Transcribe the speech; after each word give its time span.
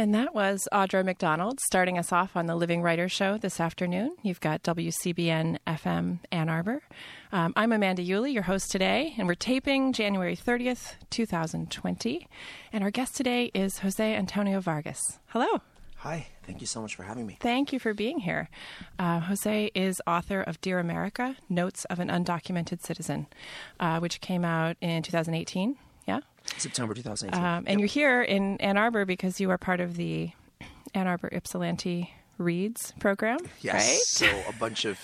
And 0.00 0.14
that 0.14 0.34
was 0.34 0.66
Audra 0.72 1.04
McDonald 1.04 1.60
starting 1.60 1.98
us 1.98 2.10
off 2.10 2.34
on 2.34 2.46
the 2.46 2.56
Living 2.56 2.80
Writers 2.80 3.12
Show 3.12 3.36
this 3.36 3.60
afternoon. 3.60 4.16
You've 4.22 4.40
got 4.40 4.62
WCBN 4.62 5.58
FM 5.66 6.20
Ann 6.32 6.48
Arbor. 6.48 6.80
Um, 7.32 7.52
I'm 7.54 7.70
Amanda 7.70 8.00
Yulee, 8.00 8.32
your 8.32 8.44
host 8.44 8.70
today, 8.70 9.12
and 9.18 9.28
we're 9.28 9.34
taping 9.34 9.92
January 9.92 10.34
30th, 10.34 10.94
2020. 11.10 12.26
And 12.72 12.82
our 12.82 12.90
guest 12.90 13.14
today 13.14 13.50
is 13.52 13.80
Jose 13.80 14.16
Antonio 14.16 14.60
Vargas. 14.60 15.18
Hello. 15.26 15.60
Hi, 15.96 16.28
thank 16.44 16.62
you 16.62 16.66
so 16.66 16.80
much 16.80 16.94
for 16.94 17.02
having 17.02 17.26
me. 17.26 17.36
Thank 17.38 17.70
you 17.74 17.78
for 17.78 17.92
being 17.92 18.20
here. 18.20 18.48
Uh, 18.98 19.20
Jose 19.20 19.70
is 19.74 20.00
author 20.06 20.40
of 20.40 20.62
Dear 20.62 20.78
America 20.78 21.36
Notes 21.50 21.84
of 21.90 22.00
an 22.00 22.08
Undocumented 22.08 22.80
Citizen, 22.80 23.26
uh, 23.78 24.00
which 24.00 24.22
came 24.22 24.46
out 24.46 24.78
in 24.80 25.02
2018. 25.02 25.76
Yeah? 26.06 26.20
September 26.56 26.94
2018. 26.94 27.44
Um, 27.44 27.64
and 27.66 27.80
you're 27.80 27.88
here 27.88 28.22
in 28.22 28.56
Ann 28.60 28.76
Arbor 28.76 29.04
because 29.04 29.40
you 29.40 29.50
are 29.50 29.58
part 29.58 29.80
of 29.80 29.96
the 29.96 30.30
Ann 30.94 31.06
Arbor 31.06 31.28
Ypsilanti 31.32 32.12
Reads 32.38 32.92
program, 32.98 33.38
yes. 33.60 33.74
right? 33.74 33.98
So 34.32 34.48
a 34.48 34.52
bunch 34.58 34.84
of 34.84 34.98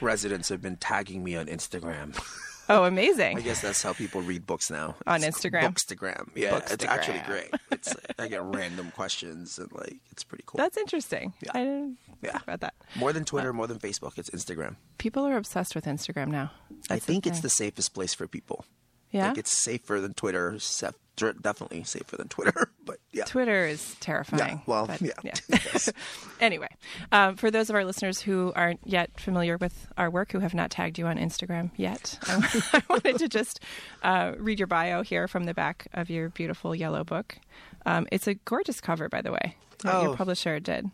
residents 0.00 0.48
have 0.48 0.60
been 0.60 0.76
tagging 0.76 1.22
me 1.22 1.36
on 1.36 1.46
Instagram. 1.46 2.20
Oh, 2.68 2.84
amazing. 2.84 3.38
I 3.38 3.40
guess 3.40 3.60
that's 3.60 3.82
how 3.82 3.92
people 3.92 4.20
read 4.20 4.46
books 4.46 4.70
now. 4.70 4.96
On 5.06 5.22
It's 5.22 5.38
Instagram? 5.38 5.72
Bookstagram. 5.74 6.28
Yeah, 6.34 6.60
it's 6.70 6.84
actually 6.84 7.20
great. 7.26 7.50
It's 7.70 7.94
I 8.18 8.28
get 8.28 8.42
random 8.44 8.90
questions 8.92 9.58
and 9.58 9.70
like 9.72 9.96
it's 10.10 10.24
pretty 10.24 10.44
cool. 10.46 10.58
That's 10.58 10.76
interesting. 10.76 11.32
Yeah. 11.40 11.50
I 11.54 11.58
didn't 11.58 11.98
Yeah. 12.22 12.32
think 12.32 12.42
about 12.42 12.60
that. 12.60 12.74
more 12.96 13.12
than 13.12 13.24
Twitter, 13.24 13.52
more 13.52 13.66
than 13.68 13.78
Facebook, 13.78 14.18
it's 14.18 14.30
Instagram. 14.30 14.76
People 14.98 15.24
are 15.26 15.36
obsessed 15.36 15.74
with 15.74 15.84
Instagram 15.86 16.28
now. 16.28 16.50
I 16.70 16.74
That's 16.88 17.06
the 17.06 17.12
think 17.12 17.26
it's 17.26 17.40
the 17.40 17.48
safest 17.50 17.94
place 17.94 18.12
for 18.14 18.26
people. 18.26 18.64
Yeah? 19.12 19.28
Like 19.28 19.38
it's 19.38 19.62
safer 19.62 20.00
than 20.00 20.14
Twitter. 20.14 20.58
sef- 20.58 20.96
Definitely 21.16 21.84
safer 21.84 22.16
than 22.16 22.28
Twitter. 22.28 22.70
But 22.84 22.98
yeah. 23.12 23.24
Twitter 23.26 23.64
is 23.66 23.94
terrifying. 24.00 24.54
Yeah, 24.56 24.58
well, 24.66 24.90
yeah. 25.00 25.12
Yes. 25.48 25.88
anyway, 26.40 26.66
um, 27.12 27.36
for 27.36 27.48
those 27.48 27.70
of 27.70 27.76
our 27.76 27.84
listeners 27.84 28.20
who 28.20 28.52
aren't 28.56 28.80
yet 28.84 29.20
familiar 29.20 29.56
with 29.56 29.86
our 29.96 30.10
work, 30.10 30.32
who 30.32 30.40
have 30.40 30.52
not 30.52 30.72
tagged 30.72 30.98
you 30.98 31.06
on 31.06 31.16
Instagram 31.16 31.70
yet, 31.76 32.18
I, 32.26 32.62
I 32.72 32.82
wanted 32.90 33.18
to 33.18 33.28
just 33.28 33.60
uh, 34.02 34.32
read 34.36 34.58
your 34.58 34.66
bio 34.66 35.02
here 35.02 35.28
from 35.28 35.44
the 35.44 35.54
back 35.54 35.86
of 35.94 36.10
your 36.10 36.28
beautiful 36.30 36.74
yellow 36.74 37.04
book. 37.04 37.38
Um, 37.86 38.08
it's 38.10 38.26
a 38.26 38.34
gorgeous 38.34 38.80
cover, 38.80 39.08
by 39.08 39.22
the 39.22 39.30
way. 39.30 39.54
that 39.84 40.02
Your 40.02 40.12
Oh. 40.12 40.16
publisher 40.16 40.58
did 40.58 40.90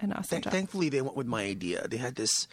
an 0.00 0.12
awesome 0.12 0.22
Thank- 0.24 0.44
job. 0.44 0.52
Thankfully, 0.52 0.90
they 0.90 1.00
went 1.02 1.16
with 1.16 1.26
my 1.26 1.42
idea. 1.42 1.88
They 1.88 1.96
had 1.96 2.14
this 2.14 2.46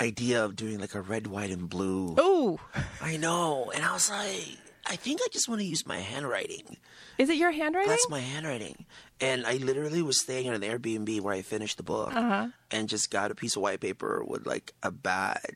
idea 0.00 0.44
of 0.44 0.56
doing 0.56 0.78
like 0.80 0.94
a 0.94 1.00
red, 1.00 1.26
white, 1.26 1.50
and 1.50 1.68
blue. 1.68 2.14
Oh, 2.18 2.58
I 3.00 3.16
know. 3.16 3.70
And 3.74 3.84
I 3.84 3.92
was 3.92 4.10
like, 4.10 4.58
I 4.86 4.96
think 4.96 5.20
I 5.24 5.28
just 5.32 5.48
want 5.48 5.60
to 5.60 5.66
use 5.66 5.86
my 5.86 5.98
handwriting. 5.98 6.76
is 7.18 7.30
it 7.30 7.36
your 7.36 7.52
handwriting? 7.52 7.90
That's 7.90 8.08
my 8.10 8.20
handwriting. 8.20 8.84
And 9.20 9.46
I 9.46 9.54
literally 9.56 10.02
was 10.02 10.20
staying 10.20 10.48
at 10.48 10.54
an 10.54 10.60
Airbnb 10.62 11.20
where 11.20 11.32
I 11.34 11.42
finished 11.42 11.76
the 11.76 11.82
book 11.84 12.14
Uh-huh. 12.14 12.48
and 12.70 12.88
just 12.88 13.10
got 13.10 13.30
a 13.30 13.34
piece 13.34 13.56
of 13.56 13.62
white 13.62 13.80
paper 13.80 14.22
with 14.26 14.46
like 14.46 14.72
a 14.82 14.90
bad, 14.90 15.54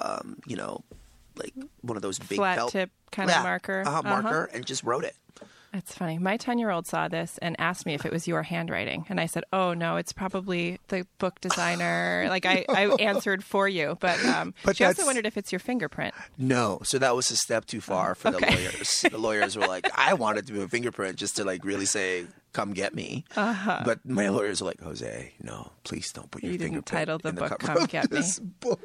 um, 0.00 0.38
you 0.46 0.56
know, 0.56 0.84
like 1.36 1.52
one 1.80 1.96
of 1.96 2.02
those 2.02 2.18
big 2.18 2.36
Flat 2.36 2.56
felt- 2.56 2.72
tip 2.72 2.90
kind 3.10 3.28
of 3.30 3.42
marker. 3.42 3.82
uh-huh, 3.86 3.98
Uh-huh. 4.04 4.22
marker, 4.22 4.44
and 4.54 4.64
just 4.64 4.82
wrote 4.84 5.04
it. 5.04 5.16
That's 5.72 5.94
funny. 5.94 6.18
My 6.18 6.36
10 6.36 6.58
year 6.58 6.70
old 6.70 6.86
saw 6.86 7.08
this 7.08 7.38
and 7.38 7.56
asked 7.58 7.86
me 7.86 7.94
if 7.94 8.04
it 8.04 8.12
was 8.12 8.28
your 8.28 8.42
handwriting. 8.42 9.06
And 9.08 9.18
I 9.18 9.24
said, 9.24 9.44
oh, 9.54 9.72
no, 9.72 9.96
it's 9.96 10.12
probably 10.12 10.78
the 10.88 11.06
book 11.18 11.40
designer. 11.40 12.26
like, 12.28 12.44
I, 12.44 12.66
I 12.68 12.88
answered 13.00 13.42
for 13.42 13.66
you. 13.68 13.96
But, 13.98 14.22
um, 14.26 14.52
But 14.64 14.76
she 14.76 14.84
also 14.84 15.06
wondered 15.06 15.24
if 15.26 15.38
it's 15.38 15.50
your 15.50 15.60
fingerprint. 15.60 16.14
No, 16.36 16.80
so 16.84 16.98
that 16.98 17.16
was 17.16 17.30
a 17.30 17.36
step 17.36 17.64
too 17.64 17.80
far 17.80 18.14
for 18.14 18.28
Okay. 18.28 18.44
the 18.50 18.52
lawyers. 18.54 19.04
The 19.10 19.18
lawyers 19.18 19.56
were 19.56 19.66
like, 19.66 19.88
I 19.98 20.12
wanted 20.12 20.46
to 20.46 20.52
do 20.52 20.60
a 20.62 20.68
fingerprint 20.68 21.16
just 21.16 21.36
to 21.36 21.44
like 21.44 21.64
really 21.64 21.86
say, 21.86 22.26
"Come 22.52 22.72
get 22.72 22.94
me." 22.94 23.24
Uh-huh. 23.36 23.82
But 23.84 24.04
my 24.04 24.28
lawyers 24.28 24.62
are 24.62 24.66
like, 24.66 24.80
Jose, 24.80 25.32
no, 25.42 25.72
please 25.84 26.12
don't 26.12 26.30
put 26.30 26.42
your 26.42 26.52
You 26.52 26.58
didn't 26.58 26.86
title 26.86 27.18
the 27.18 27.32
book, 27.32 27.58
"Come 27.58 27.86
Get 27.86 28.10
Me." 28.12 28.22
book. 28.60 28.80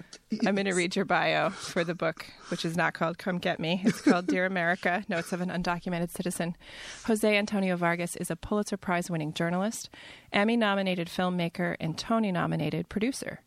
I'm 0.46 0.56
going 0.56 0.66
to 0.66 0.74
read 0.74 0.96
your 0.96 1.06
bio 1.06 1.50
for 1.50 1.84
the 1.84 1.96
book, 1.96 2.26
which 2.50 2.66
is 2.66 2.76
not 2.76 2.94
called 2.94 3.18
Come 3.18 3.38
Get 3.38 3.60
Me. 3.60 3.82
It's 3.86 4.02
called 4.02 4.28
Dear 4.28 4.46
America 4.46 5.04
Notes 5.10 5.32
of 5.34 5.42
an 5.42 5.50
Undocumented 5.50 6.12
Citizen. 6.12 6.56
Jose 7.06 7.38
Antonio 7.38 7.76
Vargas 7.76 8.16
is 8.18 8.32
a 8.32 8.36
Pulitzer 8.36 8.78
Prize 8.78 9.10
winning 9.10 9.34
journalist, 9.34 9.90
Emmy 10.32 10.58
nominated 10.58 11.08
filmmaker, 11.08 11.76
and 11.80 11.98
Tony 11.98 12.32
nominated 12.32 12.90
producer. 12.90 13.42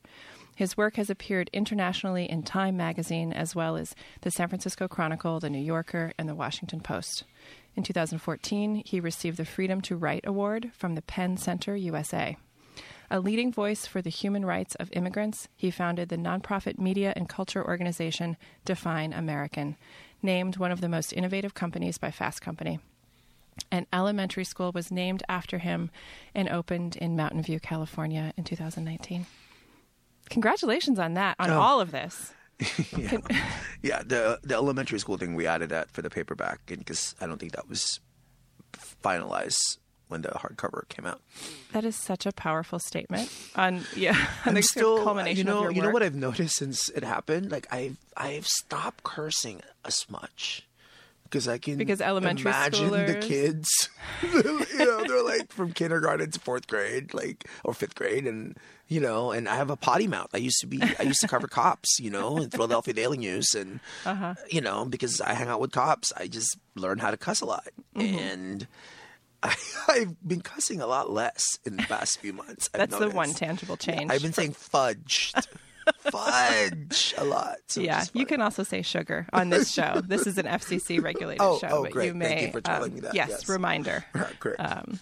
His 0.56 0.76
work 0.76 0.96
has 0.96 1.08
appeared 1.08 1.48
internationally 1.54 2.28
in 2.30 2.42
Time 2.42 2.76
magazine, 2.76 3.32
as 3.32 3.54
well 3.54 3.78
as 3.78 3.94
the 4.20 4.30
San 4.30 4.48
Francisco 4.48 4.88
Chronicle, 4.88 5.40
the 5.40 5.48
New 5.48 5.58
Yorker, 5.58 6.12
and 6.18 6.28
the 6.28 6.34
Washington 6.34 6.80
Post. 6.80 7.24
In 7.76 7.82
2014, 7.82 8.82
he 8.84 9.00
received 9.00 9.36
the 9.36 9.44
Freedom 9.44 9.80
to 9.82 9.96
Write 9.96 10.24
Award 10.26 10.70
from 10.76 10.94
the 10.94 11.02
PEN 11.02 11.36
Center 11.36 11.76
USA. 11.76 12.36
A 13.10 13.20
leading 13.20 13.52
voice 13.52 13.86
for 13.86 14.00
the 14.02 14.10
human 14.10 14.44
rights 14.44 14.74
of 14.76 14.90
immigrants, 14.92 15.48
he 15.56 15.70
founded 15.70 16.08
the 16.08 16.16
nonprofit 16.16 16.78
media 16.78 17.12
and 17.16 17.28
culture 17.28 17.64
organization 17.64 18.36
Define 18.64 19.12
American, 19.12 19.76
named 20.22 20.58
one 20.58 20.70
of 20.70 20.80
the 20.80 20.88
most 20.88 21.12
innovative 21.12 21.54
companies 21.54 21.98
by 21.98 22.10
Fast 22.10 22.40
Company. 22.40 22.78
An 23.72 23.86
elementary 23.92 24.44
school 24.44 24.70
was 24.72 24.90
named 24.92 25.22
after 25.28 25.58
him 25.58 25.90
and 26.34 26.48
opened 26.48 26.96
in 26.96 27.16
Mountain 27.16 27.42
View, 27.42 27.58
California 27.60 28.32
in 28.36 28.44
2019. 28.44 29.26
Congratulations 30.28 30.98
on 30.98 31.14
that, 31.14 31.34
on 31.38 31.50
Oh. 31.50 31.60
all 31.60 31.80
of 31.80 31.90
this. 31.90 32.32
yeah, 32.96 33.18
yeah. 33.82 34.02
The 34.04 34.40
the 34.42 34.54
elementary 34.54 34.98
school 34.98 35.16
thing 35.16 35.34
we 35.34 35.46
added 35.46 35.70
that 35.70 35.90
for 35.90 36.02
the 36.02 36.10
paperback, 36.10 36.60
and 36.68 36.78
because 36.78 37.14
I 37.20 37.26
don't 37.26 37.38
think 37.38 37.52
that 37.52 37.68
was 37.68 38.00
finalized 39.02 39.78
when 40.08 40.22
the 40.22 40.28
hardcover 40.30 40.88
came 40.88 41.06
out. 41.06 41.20
That 41.72 41.84
is 41.84 41.96
such 41.96 42.26
a 42.26 42.32
powerful 42.32 42.78
statement 42.78 43.32
on 43.54 43.84
yeah, 43.96 44.16
on 44.46 44.54
the 44.54 44.62
still, 44.62 44.98
uh, 44.98 45.04
culmination 45.04 45.46
you 45.46 45.52
know, 45.52 45.68
you 45.68 45.82
know 45.82 45.90
what 45.90 46.02
I've 46.02 46.14
noticed 46.14 46.56
since 46.56 46.88
it 46.90 47.04
happened. 47.04 47.50
Like 47.50 47.66
I've 47.72 47.96
I've 48.16 48.46
stopped 48.46 49.04
cursing 49.04 49.62
as 49.84 50.04
much 50.10 50.66
because 51.30 51.46
I 51.48 51.58
can 51.58 51.78
Because 51.78 52.00
elementary 52.00 52.50
imagine 52.50 52.90
the 52.90 53.14
kids. 53.22 53.88
you 54.22 54.66
know, 54.78 55.04
they're 55.04 55.22
like 55.24 55.52
from 55.52 55.72
kindergarten 55.72 56.30
to 56.30 56.40
fourth 56.40 56.66
grade, 56.66 57.14
like 57.14 57.44
or 57.64 57.72
fifth 57.72 57.94
grade, 57.94 58.26
and 58.26 58.56
you 58.88 59.00
know, 59.00 59.30
and 59.30 59.48
I 59.48 59.54
have 59.54 59.70
a 59.70 59.76
potty 59.76 60.06
mouth. 60.08 60.28
I 60.34 60.38
used 60.38 60.58
to 60.60 60.66
be, 60.66 60.82
I 60.98 61.02
used 61.04 61.20
to 61.20 61.28
cover 61.28 61.46
cops, 61.60 61.98
you 62.00 62.10
know, 62.10 62.38
in 62.38 62.50
Philadelphia 62.50 62.92
Daily 62.92 63.18
News, 63.18 63.54
and 63.54 63.78
Uh-huh. 64.04 64.34
you 64.50 64.60
know, 64.60 64.84
because 64.84 65.20
I 65.20 65.34
hang 65.34 65.48
out 65.48 65.60
with 65.60 65.70
cops, 65.72 66.12
I 66.16 66.26
just 66.26 66.58
learn 66.74 66.98
how 66.98 67.10
to 67.10 67.16
cuss 67.16 67.40
a 67.40 67.46
lot, 67.46 67.68
Mm-hmm. 67.96 68.18
and. 68.18 68.66
I, 69.42 69.54
I've 69.88 70.16
been 70.28 70.42
cussing 70.42 70.82
a 70.82 70.86
lot 70.86 71.10
less 71.10 71.40
in 71.64 71.76
the 71.78 71.84
past 71.84 72.20
few 72.20 72.34
months. 72.34 72.68
I've 72.74 72.80
That's 72.90 72.98
the 72.98 73.08
one 73.08 73.32
tangible 73.32 73.78
change. 73.78 74.10
I've 74.10 74.20
been 74.20 74.34
saying 74.34 74.52
fudge, 74.52 75.32
fudge 75.98 77.14
a 77.18 77.24
lot. 77.24 77.56
so 77.66 77.80
yeah, 77.80 78.04
you 78.12 78.26
can 78.26 78.40
also 78.40 78.62
say 78.62 78.82
sugar 78.82 79.26
on 79.32 79.50
this 79.50 79.70
show. 79.72 80.00
this 80.06 80.26
is 80.26 80.38
an 80.38 80.46
FCC 80.46 81.02
regulated 81.02 81.40
Oh, 81.42 81.58
show, 81.58 81.68
oh, 81.70 81.82
but 81.84 81.92
great. 81.92 82.06
you 82.06 82.14
may. 82.14 82.26
Thank 82.28 82.40
you 82.42 82.52
for 82.52 82.60
telling 82.60 82.90
um, 82.90 82.94
me 82.94 83.00
that. 83.00 83.14
Yes, 83.14 83.28
Yes. 83.30 83.48
reminder. 83.48 84.04
Correct. 84.40 84.60
Um, 84.60 85.00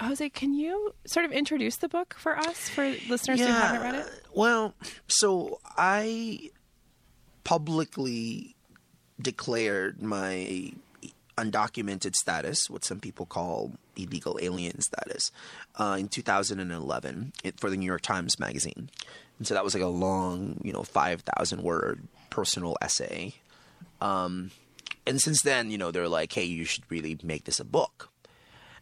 Jose, 0.00 0.28
can 0.30 0.54
you 0.54 0.94
sort 1.06 1.24
of 1.24 1.32
introduce 1.32 1.76
the 1.76 1.88
book 1.88 2.14
for 2.18 2.36
us, 2.36 2.68
for 2.68 2.84
listeners 3.08 3.40
who 3.40 3.46
haven't 3.46 3.80
read 3.82 3.94
it? 3.94 4.06
Well, 4.34 4.74
so 5.06 5.60
I 5.76 6.50
publicly 7.44 8.56
declared 9.20 10.02
my 10.02 10.72
undocumented 11.36 12.14
status, 12.14 12.68
what 12.70 12.84
some 12.84 13.00
people 13.00 13.26
call 13.26 13.72
illegal 13.96 14.38
alien 14.40 14.80
status, 14.80 15.30
uh, 15.76 15.96
in 15.98 16.08
2011 16.08 17.32
for 17.56 17.70
the 17.70 17.76
New 17.76 17.86
York 17.86 18.02
Times 18.02 18.38
Magazine. 18.38 18.90
And 19.38 19.46
so 19.46 19.54
that 19.54 19.64
was 19.64 19.74
like 19.74 19.82
a 19.82 19.88
long, 19.88 20.60
you 20.62 20.72
know, 20.72 20.82
5,000 20.82 21.62
word 21.62 22.06
personal 22.30 22.76
essay. 22.80 23.34
Um, 24.00 24.50
and 25.06 25.20
since 25.20 25.42
then, 25.42 25.70
you 25.70 25.78
know, 25.78 25.90
they're 25.90 26.08
like, 26.08 26.32
hey, 26.32 26.44
you 26.44 26.64
should 26.64 26.84
really 26.90 27.18
make 27.22 27.44
this 27.44 27.60
a 27.60 27.64
book. 27.64 28.10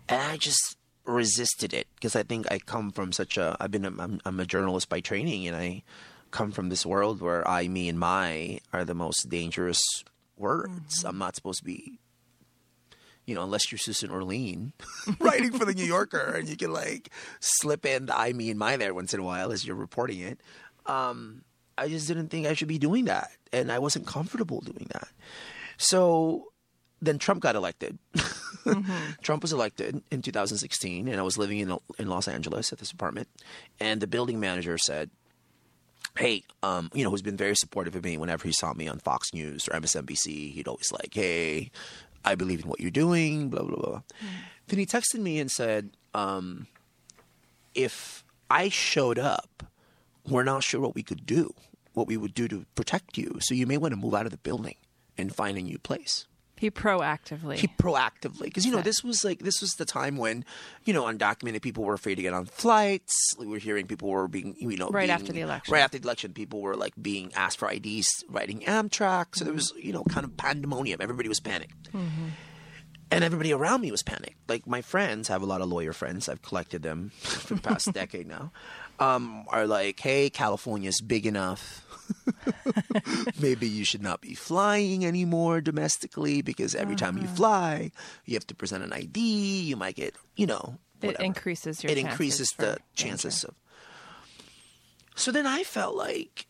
And 0.08 0.20
I 0.20 0.36
just 0.36 0.76
resisted 1.04 1.74
it 1.74 1.88
because 1.96 2.14
I 2.14 2.22
think 2.22 2.50
I 2.50 2.58
come 2.58 2.92
from 2.92 3.12
such 3.12 3.36
a 3.36 3.56
I've 3.58 3.72
been 3.72 3.84
a, 3.84 3.92
I'm, 3.98 4.20
I'm 4.24 4.38
a 4.38 4.46
journalist 4.46 4.88
by 4.88 5.00
training 5.00 5.48
and 5.48 5.56
I 5.56 5.82
come 6.30 6.52
from 6.52 6.68
this 6.68 6.86
world 6.86 7.20
where 7.20 7.46
I, 7.46 7.68
me, 7.68 7.88
and 7.88 7.98
my 7.98 8.58
are 8.72 8.84
the 8.84 8.94
most 8.94 9.28
dangerous 9.28 9.80
words. 10.36 11.04
I'm 11.04 11.18
not 11.18 11.36
supposed 11.36 11.60
to 11.60 11.64
be, 11.64 11.98
you 13.32 13.38
know, 13.38 13.44
unless 13.44 13.72
you're 13.72 13.78
Susan 13.78 14.10
Orlean 14.10 14.74
writing 15.18 15.52
for 15.52 15.64
the 15.64 15.72
New 15.72 15.86
Yorker 15.86 16.34
and 16.36 16.46
you 16.46 16.56
can 16.56 16.70
like 16.70 17.08
slip 17.40 17.86
in 17.86 18.06
the 18.06 18.18
I, 18.18 18.34
me, 18.34 18.50
and 18.50 18.58
my 18.58 18.76
there 18.76 18.92
once 18.92 19.14
in 19.14 19.20
a 19.20 19.22
while 19.22 19.52
as 19.52 19.66
you're 19.66 19.74
reporting 19.74 20.20
it. 20.20 20.38
Um, 20.84 21.42
I 21.78 21.88
just 21.88 22.06
didn't 22.08 22.28
think 22.28 22.46
I 22.46 22.52
should 22.52 22.68
be 22.68 22.78
doing 22.78 23.06
that, 23.06 23.30
and 23.54 23.72
I 23.72 23.78
wasn't 23.78 24.06
comfortable 24.06 24.60
doing 24.60 24.86
that. 24.92 25.08
So 25.78 26.48
then 27.00 27.18
Trump 27.18 27.40
got 27.40 27.56
elected. 27.56 27.98
Trump 29.22 29.40
was 29.40 29.54
elected 29.54 30.02
in 30.10 30.20
2016, 30.20 31.08
and 31.08 31.18
I 31.18 31.22
was 31.22 31.38
living 31.38 31.60
in 31.60 31.74
in 31.98 32.08
Los 32.08 32.28
Angeles 32.28 32.70
at 32.70 32.78
this 32.78 32.92
apartment, 32.92 33.28
and 33.80 34.02
the 34.02 34.06
building 34.06 34.40
manager 34.40 34.76
said, 34.76 35.08
"Hey, 36.18 36.42
um, 36.62 36.90
you 36.92 37.04
know, 37.04 37.10
who's 37.10 37.22
been 37.22 37.38
very 37.38 37.56
supportive 37.56 37.96
of 37.96 38.04
me 38.04 38.18
whenever 38.18 38.46
he 38.46 38.52
saw 38.52 38.74
me 38.74 38.86
on 38.86 38.98
Fox 38.98 39.32
News 39.32 39.66
or 39.68 39.80
MSNBC, 39.80 40.52
he'd 40.52 40.68
always 40.68 40.92
like, 40.92 41.14
hey." 41.14 41.70
I 42.24 42.34
believe 42.34 42.62
in 42.62 42.68
what 42.68 42.80
you're 42.80 42.90
doing, 42.90 43.48
blah, 43.48 43.62
blah, 43.62 43.76
blah. 43.76 44.02
Then 44.68 44.78
he 44.78 44.86
texted 44.86 45.18
me 45.18 45.38
and 45.38 45.50
said, 45.50 45.90
um, 46.14 46.66
if 47.74 48.24
I 48.50 48.68
showed 48.68 49.18
up, 49.18 49.64
we're 50.26 50.44
not 50.44 50.62
sure 50.62 50.80
what 50.80 50.94
we 50.94 51.02
could 51.02 51.26
do, 51.26 51.54
what 51.94 52.06
we 52.06 52.16
would 52.16 52.34
do 52.34 52.48
to 52.48 52.64
protect 52.74 53.18
you. 53.18 53.38
So 53.40 53.54
you 53.54 53.66
may 53.66 53.76
want 53.76 53.92
to 53.92 54.00
move 54.00 54.14
out 54.14 54.26
of 54.26 54.32
the 54.32 54.38
building 54.38 54.76
and 55.18 55.34
find 55.34 55.58
a 55.58 55.62
new 55.62 55.78
place. 55.78 56.26
He 56.62 56.70
proactively. 56.70 57.56
He 57.56 57.66
proactively, 57.66 58.44
because 58.44 58.64
you 58.64 58.70
know 58.70 58.82
this 58.82 59.02
was 59.02 59.24
like 59.24 59.40
this 59.40 59.60
was 59.60 59.72
the 59.72 59.84
time 59.84 60.16
when, 60.16 60.44
you 60.84 60.92
know, 60.94 61.02
undocumented 61.04 61.60
people 61.60 61.82
were 61.82 61.94
afraid 61.94 62.14
to 62.14 62.22
get 62.22 62.32
on 62.32 62.44
flights. 62.46 63.34
We 63.36 63.48
were 63.48 63.58
hearing 63.58 63.88
people 63.88 64.08
were 64.10 64.28
being, 64.28 64.54
you 64.60 64.76
know, 64.76 64.88
Right 64.88 65.02
being- 65.02 65.10
after 65.10 65.32
the 65.32 65.40
election. 65.40 65.72
Right 65.72 65.82
after 65.82 65.98
the 65.98 66.04
election, 66.04 66.32
people 66.34 66.60
were 66.60 66.76
like 66.76 66.92
being 67.02 67.32
asked 67.34 67.58
for 67.58 67.68
IDs, 67.68 68.06
riding 68.28 68.60
Amtrak. 68.60 69.34
So 69.34 69.44
there 69.44 69.52
was, 69.52 69.72
you 69.76 69.92
know, 69.92 70.04
kind 70.04 70.22
of 70.24 70.36
pandemonium. 70.36 71.00
Everybody 71.02 71.28
was 71.28 71.40
panicked. 71.40 71.88
And 73.10 73.22
everybody 73.24 73.52
around 73.52 73.82
me 73.82 73.90
was 73.90 74.02
panicked. 74.02 74.48
Like 74.48 74.66
my 74.66 74.80
friends, 74.80 75.28
I 75.28 75.34
have 75.34 75.42
a 75.42 75.46
lot 75.46 75.60
of 75.60 75.68
lawyer 75.68 75.92
friends. 75.92 76.28
I've 76.30 76.40
collected 76.42 76.82
them 76.82 77.10
for 77.18 77.54
the 77.54 77.60
past 77.60 77.92
decade 77.92 78.26
now. 78.26 78.52
Um, 78.98 79.44
are 79.48 79.66
like, 79.66 79.98
hey, 80.00 80.30
California's 80.30 81.00
big 81.00 81.26
enough. 81.26 81.84
Maybe 83.40 83.68
you 83.68 83.84
should 83.84 84.02
not 84.02 84.20
be 84.20 84.34
flying 84.34 85.04
anymore 85.04 85.60
domestically 85.60 86.42
because 86.42 86.74
every 86.74 86.96
time 86.96 87.18
you 87.18 87.26
fly, 87.26 87.90
you 88.24 88.34
have 88.34 88.46
to 88.48 88.54
present 88.54 88.84
an 88.84 88.92
ID. 88.92 89.20
You 89.62 89.76
might 89.76 89.96
get, 89.96 90.14
you 90.36 90.46
know, 90.46 90.78
it 91.00 91.20
increases 91.20 91.82
your. 91.82 91.92
It 91.92 91.98
increases 91.98 92.48
the 92.56 92.66
danger. 92.66 92.82
chances 92.94 93.44
of. 93.44 93.54
So 95.14 95.30
then 95.30 95.46
I 95.46 95.62
felt 95.62 95.94
like 95.96 96.46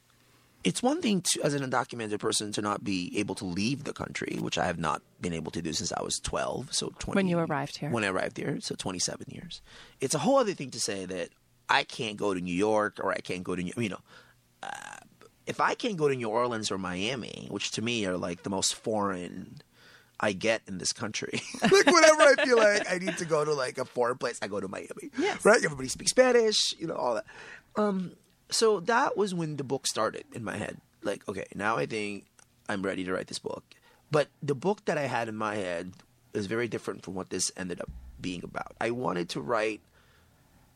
it's 0.64 0.82
one 0.82 1.02
thing 1.02 1.22
to, 1.22 1.42
as 1.42 1.54
an 1.54 1.68
undocumented 1.68 2.20
person, 2.20 2.52
to 2.52 2.62
not 2.62 2.84
be 2.84 3.12
able 3.18 3.34
to 3.36 3.44
leave 3.44 3.84
the 3.84 3.92
country, 3.92 4.38
which 4.40 4.58
I 4.58 4.66
have 4.66 4.78
not 4.78 5.02
been 5.20 5.32
able 5.32 5.50
to 5.52 5.62
do 5.62 5.72
since 5.72 5.92
I 5.92 6.02
was 6.02 6.18
twelve. 6.20 6.72
So 6.72 6.92
twenty 6.98 7.16
When 7.16 7.28
you 7.28 7.38
arrived 7.38 7.78
here. 7.78 7.90
When 7.90 8.04
I 8.04 8.08
arrived 8.08 8.36
here, 8.36 8.58
so 8.60 8.74
twenty-seven 8.76 9.26
years. 9.30 9.62
It's 10.00 10.14
a 10.14 10.18
whole 10.18 10.36
other 10.36 10.54
thing 10.54 10.70
to 10.70 10.80
say 10.80 11.04
that 11.06 11.30
I 11.68 11.84
can't 11.84 12.16
go 12.16 12.34
to 12.34 12.40
New 12.40 12.54
York 12.54 13.00
or 13.02 13.12
I 13.12 13.18
can't 13.18 13.42
go 13.42 13.56
to 13.56 13.62
New- 13.62 13.72
you 13.76 13.88
know. 13.88 14.00
Uh, 14.62 14.68
if 15.46 15.60
I 15.60 15.74
can't 15.74 15.96
go 15.96 16.08
to 16.08 16.14
New 16.14 16.28
Orleans 16.28 16.70
or 16.70 16.78
Miami, 16.78 17.46
which 17.50 17.72
to 17.72 17.82
me 17.82 18.06
are 18.06 18.16
like 18.16 18.42
the 18.42 18.50
most 18.50 18.74
foreign 18.74 19.60
I 20.20 20.32
get 20.32 20.62
in 20.68 20.78
this 20.78 20.92
country. 20.92 21.42
like 21.62 21.72
whenever 21.86 22.22
I 22.22 22.34
feel 22.44 22.56
like 22.56 22.90
I 22.90 22.98
need 22.98 23.18
to 23.18 23.24
go 23.24 23.44
to 23.44 23.52
like 23.52 23.78
a 23.78 23.84
foreign 23.84 24.18
place, 24.18 24.38
I 24.40 24.46
go 24.46 24.60
to 24.60 24.68
Miami. 24.68 25.10
Yes. 25.18 25.44
Right? 25.44 25.62
Everybody 25.64 25.88
speaks 25.88 26.12
Spanish, 26.12 26.74
you 26.78 26.86
know, 26.86 26.94
all 26.94 27.14
that. 27.14 27.24
Um, 27.74 28.12
so 28.48 28.80
that 28.80 29.16
was 29.16 29.34
when 29.34 29.56
the 29.56 29.64
book 29.64 29.86
started 29.86 30.24
in 30.32 30.44
my 30.44 30.56
head. 30.56 30.80
Like, 31.02 31.28
okay, 31.28 31.46
now 31.54 31.76
I 31.76 31.86
think 31.86 32.26
I'm 32.68 32.82
ready 32.82 33.02
to 33.04 33.12
write 33.12 33.26
this 33.26 33.40
book. 33.40 33.64
But 34.12 34.28
the 34.42 34.54
book 34.54 34.84
that 34.84 34.96
I 34.96 35.06
had 35.06 35.28
in 35.28 35.36
my 35.36 35.56
head 35.56 35.92
is 36.32 36.46
very 36.46 36.68
different 36.68 37.02
from 37.02 37.14
what 37.14 37.30
this 37.30 37.50
ended 37.56 37.80
up 37.80 37.90
being 38.20 38.44
about. 38.44 38.76
I 38.80 38.90
wanted 38.90 39.28
to 39.30 39.40
write 39.40 39.80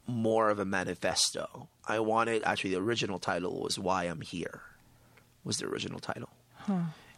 more 0.06 0.50
of 0.50 0.58
a 0.58 0.64
manifesto. 0.64 1.69
I 1.87 2.00
wanted 2.00 2.43
actually 2.44 2.70
the 2.70 2.81
original 2.81 3.19
title 3.19 3.61
was 3.61 3.79
Why 3.79 4.05
I'm 4.05 4.20
Here. 4.20 4.62
Was 5.44 5.58
the 5.58 5.67
original 5.67 6.00
title. 6.00 6.31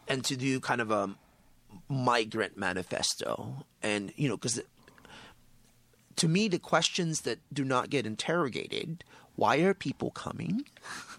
And 0.06 0.24
to 0.24 0.36
do 0.36 0.60
kind 0.60 0.80
of 0.80 0.90
a 0.90 1.10
migrant 1.88 2.56
manifesto 2.56 3.64
and 3.82 4.12
you 4.16 4.28
know 4.28 4.36
because 4.36 4.60
to 6.16 6.28
me 6.28 6.48
the 6.48 6.58
questions 6.58 7.20
that 7.20 7.38
do 7.52 7.64
not 7.64 7.90
get 7.90 8.06
interrogated 8.06 9.04
why 9.36 9.56
are 9.58 9.74
people 9.74 10.10
coming 10.10 10.64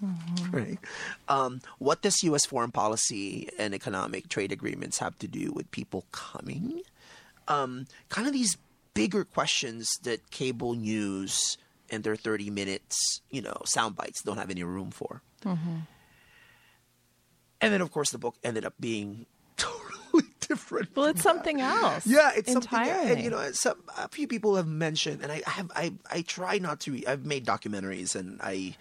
right 0.52 0.80
um, 1.28 1.62
what 1.80 2.02
does 2.02 2.22
u.s 2.24 2.46
foreign 2.46 2.72
policy 2.72 3.50
and 3.58 3.74
economic 3.74 4.28
trade 4.30 4.52
agreements 4.52 5.00
have 5.00 5.18
to 5.18 5.28
do 5.28 5.52
with 5.52 5.70
people 5.72 6.06
coming 6.12 6.82
um, 7.48 7.88
kind 8.10 8.28
of 8.28 8.34
these 8.34 8.58
bigger 9.00 9.24
questions 9.24 9.88
that 10.04 10.30
cable 10.32 10.74
news 10.74 11.58
and 11.90 12.04
their 12.04 12.16
30 12.16 12.50
minutes 12.50 13.22
you 13.30 13.42
know 13.42 13.62
sound 13.66 13.96
bites 13.96 14.22
don't 14.24 14.38
have 14.38 14.50
any 14.52 14.64
room 14.64 14.92
for 14.92 15.22
mm-hmm. 15.44 15.78
and 17.62 17.74
then 17.74 17.82
of 17.82 17.92
course 17.92 18.12
the 18.12 18.18
book 18.18 18.36
ended 18.44 18.66
up 18.66 18.74
being 18.80 19.26
totally 19.58 20.30
different 20.40 20.96
Well, 20.96 21.06
it's 21.08 21.22
something 21.22 21.62
else. 21.62 22.08
yeah, 22.08 22.32
it's 22.36 22.52
something. 22.52 22.80
entirely. 22.80 23.12
And 23.12 23.24
you 23.24 23.30
know, 23.30 23.52
some 23.52 23.78
a 23.98 24.08
few 24.08 24.28
people 24.28 24.56
have 24.56 24.68
mentioned, 24.68 25.22
and 25.22 25.32
I 25.32 25.42
have 25.46 25.72
I 25.76 25.94
I 26.10 26.22
try 26.24 26.58
not 26.58 26.80
to. 26.82 27.00
I've 27.08 27.26
made 27.26 27.46
documentaries, 27.46 28.16
and 28.16 28.40
I 28.42 28.76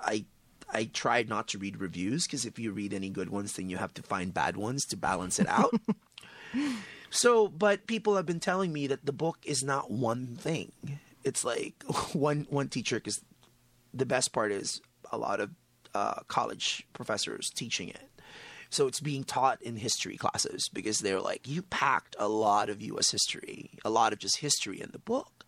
I 0.00 0.24
I 0.70 0.84
tried 0.92 1.28
not 1.28 1.48
to 1.48 1.58
read 1.58 1.80
reviews 1.80 2.26
because 2.26 2.44
if 2.44 2.58
you 2.58 2.72
read 2.72 2.92
any 2.92 3.08
good 3.08 3.30
ones, 3.30 3.54
then 3.54 3.70
you 3.70 3.78
have 3.78 3.94
to 3.94 4.02
find 4.02 4.34
bad 4.34 4.56
ones 4.56 4.84
to 4.86 4.96
balance 4.96 5.38
it 5.38 5.48
out. 5.48 5.72
so, 7.14 7.46
but 7.46 7.86
people 7.86 8.16
have 8.16 8.26
been 8.26 8.40
telling 8.40 8.72
me 8.72 8.88
that 8.88 9.06
the 9.06 9.12
book 9.12 9.38
is 9.44 9.62
not 9.62 9.88
one 9.88 10.34
thing. 10.34 10.72
It's 11.22 11.44
like 11.44 11.84
one 12.12 12.48
one 12.50 12.68
teacher 12.68 12.96
because 12.96 13.22
the 13.92 14.04
best 14.04 14.32
part 14.32 14.50
is 14.50 14.80
a 15.12 15.16
lot 15.16 15.38
of 15.38 15.50
uh, 15.94 16.20
college 16.26 16.88
professors 16.92 17.50
teaching 17.50 17.88
it. 17.88 18.10
So 18.68 18.88
it's 18.88 18.98
being 18.98 19.22
taught 19.22 19.62
in 19.62 19.76
history 19.76 20.16
classes 20.16 20.68
because 20.68 20.98
they're 20.98 21.20
like, 21.20 21.46
you 21.46 21.62
packed 21.62 22.16
a 22.18 22.26
lot 22.26 22.68
of 22.68 22.82
U.S. 22.82 23.12
history, 23.12 23.70
a 23.84 23.90
lot 23.90 24.12
of 24.12 24.18
just 24.18 24.38
history 24.38 24.80
in 24.80 24.90
the 24.90 24.98
book. 24.98 25.46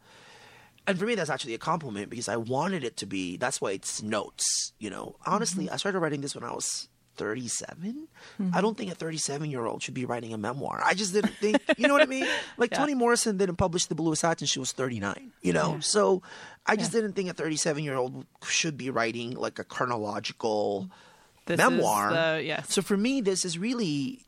And 0.86 0.96
for 0.96 1.04
me, 1.04 1.16
that's 1.16 1.30
actually 1.30 1.54
a 1.54 1.58
compliment 1.58 2.10
because 2.10 2.28
I 2.28 2.36
wanted 2.36 2.84
it 2.84 2.96
to 2.98 3.06
be. 3.06 3.36
That's 3.36 3.60
why 3.60 3.72
it's 3.72 4.00
notes. 4.00 4.72
You 4.78 4.90
know, 4.90 5.16
honestly, 5.26 5.68
I 5.68 5.78
started 5.78 5.98
writing 5.98 6.20
this 6.20 6.36
when 6.36 6.44
I 6.44 6.52
was 6.52 6.88
37. 7.16 8.08
I 8.38 8.42
hmm. 8.42 8.50
don't 8.60 8.76
think 8.76 8.92
a 8.92 8.94
37 8.94 9.50
year 9.50 9.64
old 9.64 9.82
should 9.82 9.94
be 9.94 10.04
writing 10.04 10.32
a 10.32 10.38
memoir. 10.38 10.80
I 10.84 10.94
just 10.94 11.12
didn't 11.12 11.34
think. 11.34 11.60
You 11.76 11.88
know 11.88 11.94
what 11.94 12.02
I 12.02 12.06
mean? 12.06 12.26
Like 12.58 12.70
Toni 12.70 12.94
Morrison 12.94 13.36
didn't 13.36 13.56
publish 13.56 13.86
The 13.86 13.94
Bluest 13.94 14.24
Eye. 14.24 14.34
She 14.44 14.58
was 14.58 14.72
39. 14.72 15.32
You 15.42 15.52
know, 15.52 15.78
so 15.80 16.22
I 16.66 16.76
just 16.76 16.92
didn't 16.92 17.12
think 17.12 17.30
a 17.30 17.34
37 17.34 17.84
year 17.84 17.96
old 17.96 18.26
should 18.48 18.76
be 18.76 18.90
writing 18.90 19.34
like 19.34 19.58
a 19.58 19.64
chronological 19.64 20.90
This 21.46 21.58
is 21.58 21.58
memoir. 21.58 22.12
the- 22.12 22.42
yes. 22.44 22.72
So 22.72 22.82
for 22.82 22.96
me, 22.96 23.20
this 23.20 23.44
is 23.44 23.58
really, 23.58 24.26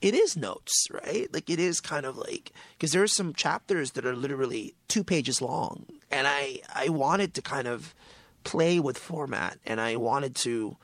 it 0.00 0.14
is 0.14 0.36
notes, 0.36 0.88
right? 0.90 1.32
Like 1.32 1.48
it 1.48 1.60
is 1.60 1.80
kind 1.80 2.06
of 2.06 2.16
like 2.16 2.52
because 2.76 2.92
there 2.92 3.02
are 3.02 3.08
some 3.08 3.32
chapters 3.32 3.92
that 3.92 4.04
are 4.04 4.16
literally 4.16 4.74
two 4.88 5.04
pages 5.04 5.40
long, 5.40 5.86
and 6.10 6.26
I 6.26 6.60
I 6.74 6.88
wanted 6.88 7.34
to 7.34 7.42
kind 7.42 7.68
of 7.68 7.94
play 8.44 8.80
with 8.80 8.98
format, 8.98 9.58
and 9.64 9.80
I 9.80 9.96
wanted 9.96 10.34
to. 10.36 10.76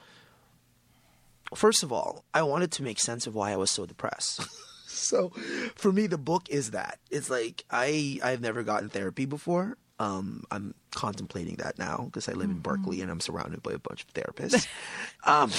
First 1.54 1.82
of 1.82 1.92
all, 1.92 2.24
I 2.32 2.42
wanted 2.42 2.72
to 2.72 2.82
make 2.82 2.98
sense 2.98 3.26
of 3.26 3.34
why 3.34 3.52
I 3.52 3.56
was 3.56 3.70
so 3.70 3.86
depressed. 3.86 4.42
so 4.86 5.30
for 5.74 5.92
me 5.92 6.06
the 6.06 6.16
book 6.18 6.48
is 6.48 6.70
that 6.70 6.98
it's 7.10 7.28
like 7.28 7.64
i 7.68 8.18
i've 8.22 8.40
never 8.40 8.62
gotten 8.62 8.88
therapy 8.88 9.26
before 9.26 9.76
um 10.04 10.44
i'm 10.50 10.74
contemplating 10.92 11.56
that 11.56 11.78
now 11.78 12.02
because 12.06 12.28
i 12.28 12.32
live 12.32 12.50
in 12.50 12.58
berkeley 12.58 13.00
and 13.00 13.10
i'm 13.10 13.20
surrounded 13.20 13.62
by 13.62 13.72
a 13.72 13.78
bunch 13.78 14.04
of 14.04 14.12
therapists 14.14 14.66
um 15.24 15.50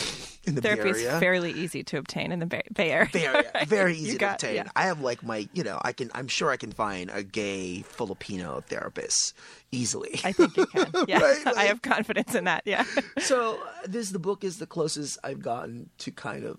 in 0.46 0.56
the 0.56 0.62
Therapy 0.62 0.92
bay 0.94 1.00
is 1.00 1.20
fairly 1.20 1.52
easy 1.52 1.84
to 1.84 1.98
obtain 1.98 2.32
in 2.32 2.40
the 2.40 2.46
Bay, 2.46 2.62
Bay 2.74 2.92
Area. 2.92 3.10
very 3.54 3.66
very 3.66 3.96
easy 3.98 4.18
got- 4.18 4.40
to 4.40 4.48
obtain 4.48 4.66
yeah. 4.66 4.72
i 4.76 4.84
have 4.84 5.02
like 5.02 5.24
my 5.24 5.48
you 5.54 5.64
know 5.64 5.80
i 5.84 5.92
can 5.92 6.10
i'm 6.14 6.28
sure 6.28 6.52
i 6.52 6.58
can 6.58 6.72
find 6.72 7.10
a 7.14 7.24
gay 7.24 7.82
filipino 7.82 8.62
therapist 8.68 9.34
easily 9.72 10.20
I 10.24 10.32
think 10.32 10.56
you 10.56 10.66
can. 10.68 10.88
Yeah, 11.08 11.20
Right, 11.20 11.48
I 11.58 11.64
have 11.66 11.82
confidence 11.82 12.34
in 12.34 12.46
that. 12.46 12.62
Yeah. 12.66 12.86
so 13.20 13.56
uh, 13.56 13.88
this 13.88 14.12
the 14.12 14.20
book 14.20 14.44
is 14.46 14.58
the 14.58 14.66
closest 14.66 15.18
I've 15.24 15.42
gotten 15.42 15.90
to 16.00 16.12
kind 16.12 16.46
of 16.46 16.58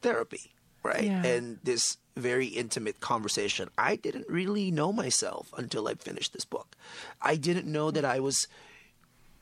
therapy, 0.00 0.52
right? 0.82 1.04
Yeah. 1.04 1.24
And 1.24 1.58
this 1.62 1.98
very 2.16 2.46
intimate 2.46 3.00
conversation. 3.00 3.68
I 3.78 3.96
didn't 3.96 4.28
really 4.28 4.70
know 4.70 4.92
myself 4.92 5.52
until 5.56 5.88
I 5.88 5.94
finished 5.94 6.32
this 6.32 6.44
book. 6.44 6.76
I 7.20 7.36
didn't 7.36 7.66
know 7.66 7.90
that 7.90 8.04
I 8.04 8.20
was. 8.20 8.46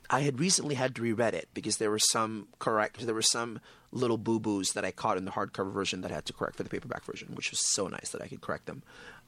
I 0.09 0.21
had 0.21 0.41
recently 0.41 0.75
had 0.75 0.97
to 0.97 1.03
reread 1.03 1.35
it 1.35 1.49
because 1.55 1.77
there 1.77 1.91
were 1.91 1.99
some 1.99 2.49
correct. 2.59 3.05
There 3.05 3.15
were 3.15 3.23
some 3.23 3.61
little 3.93 4.19
boo 4.19 4.41
boos 4.41 4.73
that 4.73 4.85
I 4.85 4.91
caught 4.91 5.17
in 5.17 5.25
the 5.25 5.33
hardcover 5.33 5.73
version 5.73 6.01
that 6.03 6.11
I 6.11 6.15
had 6.15 6.27
to 6.27 6.33
correct 6.33 6.57
for 6.57 6.63
the 6.63 6.69
paperback 6.69 7.05
version, 7.05 7.35
which 7.35 7.51
was 7.51 7.61
so 7.61 7.89
nice 7.89 8.11
that 8.11 8.23
I 8.23 8.29
could 8.29 8.41
correct 8.41 8.67
them. 8.67 8.83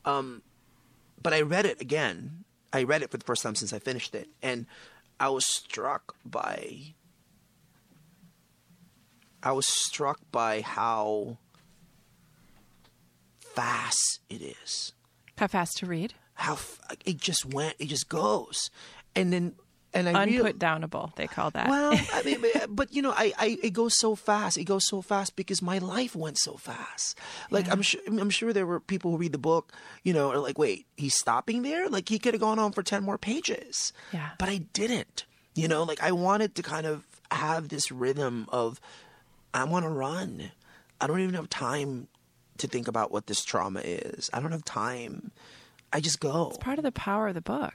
Um, 0.04 0.42
but 1.20 1.32
I 1.32 1.40
read 1.40 1.66
it 1.66 1.80
again 1.80 2.44
I 2.72 2.84
read 2.84 3.02
it 3.02 3.10
for 3.10 3.18
the 3.18 3.24
first 3.24 3.42
time 3.42 3.54
since 3.54 3.72
I 3.72 3.78
finished 3.78 4.14
it, 4.14 4.28
and 4.42 4.66
I 5.20 5.28
was 5.28 5.44
struck 5.46 6.16
by. 6.24 6.94
I 9.42 9.52
was 9.52 9.66
struck 9.66 10.20
by 10.30 10.62
how 10.62 11.38
fast 13.54 14.20
it 14.28 14.42
is. 14.42 14.92
How 15.38 15.46
fast 15.46 15.78
to 15.78 15.86
read? 15.86 16.14
How 16.34 16.54
f- 16.54 16.80
it 17.04 17.18
just 17.18 17.44
went, 17.44 17.76
it 17.78 17.86
just 17.86 18.08
goes, 18.08 18.70
and 19.14 19.32
then 19.32 19.54
and 19.94 20.08
I 20.08 20.24
Unput 20.24 20.54
downable, 20.54 21.14
they 21.16 21.26
call 21.26 21.50
that. 21.50 21.68
well, 21.68 21.92
I 22.14 22.22
mean, 22.22 22.40
but, 22.40 22.66
but, 22.74 22.94
you 22.94 23.02
know, 23.02 23.12
I, 23.12 23.32
I 23.38 23.58
it 23.62 23.72
goes 23.74 23.98
so 23.98 24.14
fast. 24.14 24.56
It 24.56 24.64
goes 24.64 24.86
so 24.86 25.02
fast 25.02 25.36
because 25.36 25.60
my 25.60 25.78
life 25.78 26.16
went 26.16 26.38
so 26.38 26.54
fast. 26.54 27.18
Like 27.50 27.70
I'm 27.70 27.82
sure 27.82 28.00
I'm 28.06 28.30
sure 28.30 28.52
there 28.52 28.66
were 28.66 28.80
people 28.80 29.10
who 29.10 29.18
read 29.18 29.32
the 29.32 29.38
book, 29.38 29.72
you 30.02 30.12
know, 30.12 30.30
are 30.30 30.38
like, 30.38 30.58
wait, 30.58 30.86
he's 30.96 31.14
stopping 31.14 31.62
there? 31.62 31.88
Like 31.88 32.08
he 32.08 32.18
could 32.18 32.32
have 32.34 32.40
gone 32.40 32.58
on 32.58 32.72
for 32.72 32.82
ten 32.82 33.02
more 33.02 33.18
pages. 33.18 33.92
Yeah. 34.12 34.30
But 34.38 34.48
I 34.48 34.58
didn't. 34.72 35.26
You 35.54 35.68
know, 35.68 35.82
like 35.82 36.02
I 36.02 36.12
wanted 36.12 36.54
to 36.54 36.62
kind 36.62 36.86
of 36.86 37.04
have 37.30 37.68
this 37.68 37.92
rhythm 37.92 38.46
of 38.48 38.80
I 39.52 39.64
want 39.64 39.84
to 39.84 39.90
run. 39.90 40.52
I 41.00 41.06
don't 41.06 41.20
even 41.20 41.34
have 41.34 41.50
time 41.50 42.08
to 42.62 42.68
think 42.68 42.88
about 42.88 43.12
what 43.12 43.26
this 43.26 43.44
trauma 43.44 43.80
is. 43.80 44.30
I 44.32 44.40
don't 44.40 44.50
have 44.52 44.64
time. 44.64 45.30
I 45.92 46.00
just 46.00 46.18
go. 46.20 46.48
It's 46.48 46.58
part 46.58 46.78
of 46.78 46.84
the 46.84 46.92
power 46.92 47.28
of 47.28 47.34
the 47.34 47.40
book, 47.42 47.74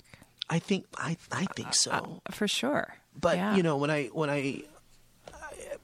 I 0.50 0.60
think 0.60 0.86
I 0.98 1.16
I 1.32 1.46
think 1.46 1.70
uh, 1.70 1.72
so. 1.72 1.92
Uh, 2.26 2.32
for 2.32 2.48
sure. 2.48 2.96
But 3.20 3.38
Yeah. 3.38 3.56
you 3.56 3.64
know, 3.64 3.78
when 3.78 3.92
I 3.92 4.06
when 4.08 4.30
I, 4.30 4.64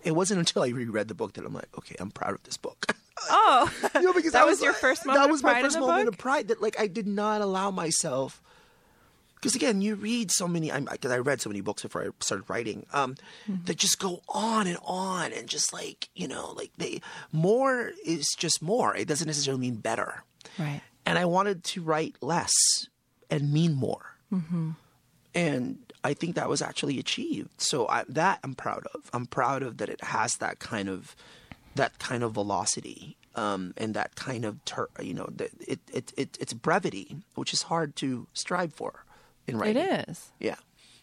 it 0.04 0.12
wasn't 0.16 0.40
until 0.40 0.64
I 0.64 0.70
reread 0.70 1.08
the 1.08 1.14
book 1.16 1.34
that 1.34 1.46
I'm 1.46 1.54
like, 1.54 1.70
okay, 1.78 1.96
I'm 2.00 2.12
proud 2.12 2.34
of 2.34 2.44
this 2.44 2.58
book. 2.58 2.96
Oh, 3.30 3.72
You 3.96 4.02
know, 4.02 4.12
because 4.12 4.34
That 4.34 4.42
I 4.42 4.46
was 4.46 4.62
your 4.62 4.74
first 4.74 5.06
moment 5.06 5.24
That 5.24 5.32
was 5.32 5.44
my 5.44 5.62
first 5.62 5.80
moment 5.80 6.06
book? 6.08 6.14
of 6.16 6.20
pride 6.20 6.50
that 6.50 6.62
like 6.62 6.78
I 6.78 6.88
did 6.88 7.08
not 7.08 7.40
allow 7.40 7.72
myself. 7.72 8.42
Because 9.44 9.56
again, 9.56 9.82
you 9.82 9.96
read 9.96 10.32
so 10.32 10.48
many. 10.48 10.72
Because 10.72 11.12
I 11.12 11.18
read 11.18 11.42
so 11.42 11.50
many 11.50 11.60
books 11.62 11.82
before 11.84 12.04
I 12.04 12.08
started 12.22 12.50
writing, 12.50 12.86
um, 12.94 13.16
Mm-hmm. 13.50 13.66
that 13.66 13.78
just 13.78 14.00
go 14.00 14.22
on 14.30 14.68
and 14.68 14.78
on, 14.86 15.34
and 15.34 15.50
just 15.50 15.74
like 15.74 16.08
you 16.16 16.28
know, 16.30 16.52
like 16.56 16.72
they 16.78 17.02
more 17.34 17.92
is 18.06 18.28
just 18.38 18.62
more. 18.62 18.96
It 18.96 19.08
doesn't 19.08 19.28
necessarily 19.28 19.60
mean 19.62 19.76
better. 19.76 20.24
right. 20.58 20.82
And 21.06 21.20
I 21.20 21.26
wanted 21.26 21.66
to 21.66 21.82
write 21.82 22.16
less 22.22 22.54
and 23.30 23.52
mean 23.52 23.74
more. 23.74 24.16
Mm-hmm. 24.32 24.72
And 25.36 25.78
I 26.04 26.14
think 26.14 26.36
that 26.36 26.48
was 26.48 26.62
actually 26.62 27.00
achieved. 27.00 27.50
So 27.62 27.88
I, 27.88 28.04
that 28.10 28.40
I'm 28.44 28.56
proud 28.56 28.86
of. 28.94 29.10
I'm 29.14 29.26
proud 29.26 29.64
of 29.64 29.78
that 29.78 29.90
it 29.90 30.02
has 30.04 30.36
that 30.38 30.60
kind 30.60 30.88
of 30.90 31.16
that 31.76 31.98
kind 32.00 32.24
of 32.24 32.34
velocity 32.34 33.18
um, 33.36 33.74
and 33.78 33.96
that 33.96 34.16
kind 34.16 34.46
of 34.46 34.64
ter- 34.64 34.90
you 35.02 35.14
know 35.14 35.28
it, 35.68 35.80
it 35.92 36.14
it 36.16 36.38
it's 36.40 36.54
brevity, 36.54 37.18
which 37.36 37.52
is 37.52 37.64
hard 37.64 37.96
to 37.98 38.28
strive 38.34 38.74
for 38.74 39.04
in 39.48 39.58
writing. 39.58 39.84
is. 39.84 40.32
Yeah. 40.40 40.56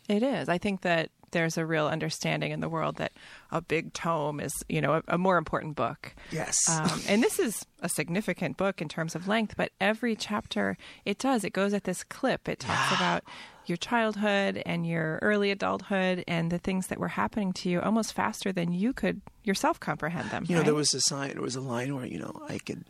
It 0.09 0.23
is. 0.23 0.49
I 0.49 0.59
think 0.59 0.80
that 0.82 1.11
there's 1.30 1.56
a 1.56 1.64
real 1.64 1.87
understanding 1.87 2.50
in 2.50 2.61
the 2.61 2.68
world 2.68 2.97
that 2.97 3.12
a 3.52 3.61
big 3.61 3.92
tome 3.92 4.40
is, 4.40 4.52
you 4.68 4.80
know, 4.80 4.94
a, 4.94 5.02
a 5.09 5.18
more 5.18 5.37
important 5.37 5.76
book. 5.76 6.14
Yes. 6.30 6.56
Um, 6.68 7.00
and 7.09 7.23
this 7.23 7.38
is 7.38 7.64
a 7.80 7.88
significant 7.88 8.56
book 8.56 8.82
in 8.82 8.88
terms 8.88 9.14
of 9.14 9.28
length, 9.28 9.54
but 9.56 9.70
every 9.80 10.16
chapter 10.16 10.76
it 11.04 11.18
does. 11.18 11.44
It 11.44 11.52
goes 11.52 11.73
at 11.73 11.85
this 11.85 12.02
clip. 12.02 12.49
It 12.49 12.61
talks 12.61 12.94
about 12.97 13.23
your 13.66 13.76
childhood 13.76 14.62
and 14.66 14.87
your 14.87 15.18
early 15.23 15.50
adulthood 15.50 16.25
and 16.26 16.50
the 16.50 16.59
things 16.59 16.88
that 16.88 16.99
were 16.99 17.09
happening 17.09 17.52
to 17.52 17.68
you 17.68 17.80
almost 17.80 18.12
faster 18.12 18.52
than 18.52 18.73
you 18.73 18.92
could 18.92 19.20
yourself 19.44 19.78
comprehend 19.78 20.30
them. 20.30 20.44
You 20.49 20.56
know, 20.56 20.62
there 20.62 20.75
was 20.75 20.92
a 20.92 21.00
sign. 21.00 21.35
There 21.35 21.42
was 21.42 21.56
a 21.56 21.61
line 21.61 21.94
where 21.94 22.06
you 22.06 22.18
know 22.18 22.42
I 22.49 22.59
could, 22.59 22.85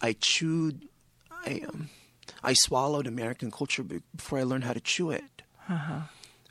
I 0.00 0.16
chewed, 0.18 0.88
I 1.30 1.62
um, 1.68 1.90
I 2.44 2.52
swallowed 2.52 3.06
American 3.06 3.50
culture 3.50 3.82
before 3.82 4.38
I 4.38 4.42
learned 4.42 4.64
how 4.64 4.74
to 4.74 4.80
chew 4.80 5.10
it. 5.10 5.42
Uh-huh. 5.68 6.00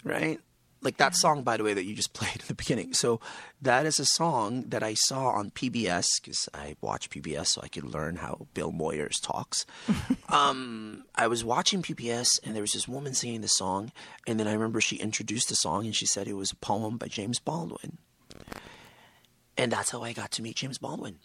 Right. 0.04 0.40
Like 0.82 0.98
that 0.98 1.16
song, 1.16 1.44
by 1.44 1.56
the 1.56 1.64
way, 1.64 1.74
that 1.74 1.86
you 1.86 1.96
just 1.96 2.14
played 2.14 2.42
in 2.42 2.48
the 2.48 2.56
beginning. 2.56 2.94
So 2.94 3.22
that 3.62 3.86
is 3.86 4.00
a 4.00 4.06
song 4.06 4.64
that 4.70 4.84
I 4.84 4.96
saw 4.96 5.30
on 5.30 5.52
PBS 5.52 6.08
because 6.22 6.50
I 6.54 6.76
watch 6.82 7.10
PBS 7.10 7.48
so 7.48 7.62
I 7.62 7.68
could 7.68 7.86
learn 7.86 8.18
how 8.18 8.48
Bill 8.54 8.72
Moyers 8.72 9.22
talks. 9.22 9.66
um, 10.30 11.06
I 11.16 11.28
was 11.28 11.46
watching 11.46 11.82
PBS 11.82 12.28
and 12.44 12.56
there 12.56 12.64
was 12.64 12.74
this 12.74 12.88
woman 12.88 13.14
singing 13.14 13.42
the 13.42 13.48
song, 13.48 13.92
and 14.28 14.40
then 14.40 14.48
I 14.48 14.54
remember 14.54 14.82
she 14.82 14.98
introduced 14.98 15.50
the 15.50 15.56
song 15.56 15.86
and 15.86 15.96
she 15.96 16.06
said 16.06 16.28
it 16.28 16.34
was 16.34 16.52
a 16.52 16.56
poem 16.58 16.98
by 16.98 17.08
James 17.08 17.40
Baldwin. 17.40 17.98
And 19.56 19.72
that's 19.72 19.92
how 19.92 20.02
I 20.02 20.14
got 20.14 20.32
to 20.32 20.42
meet 20.42 20.56
James 20.56 20.80
Baldwin. 20.80 21.20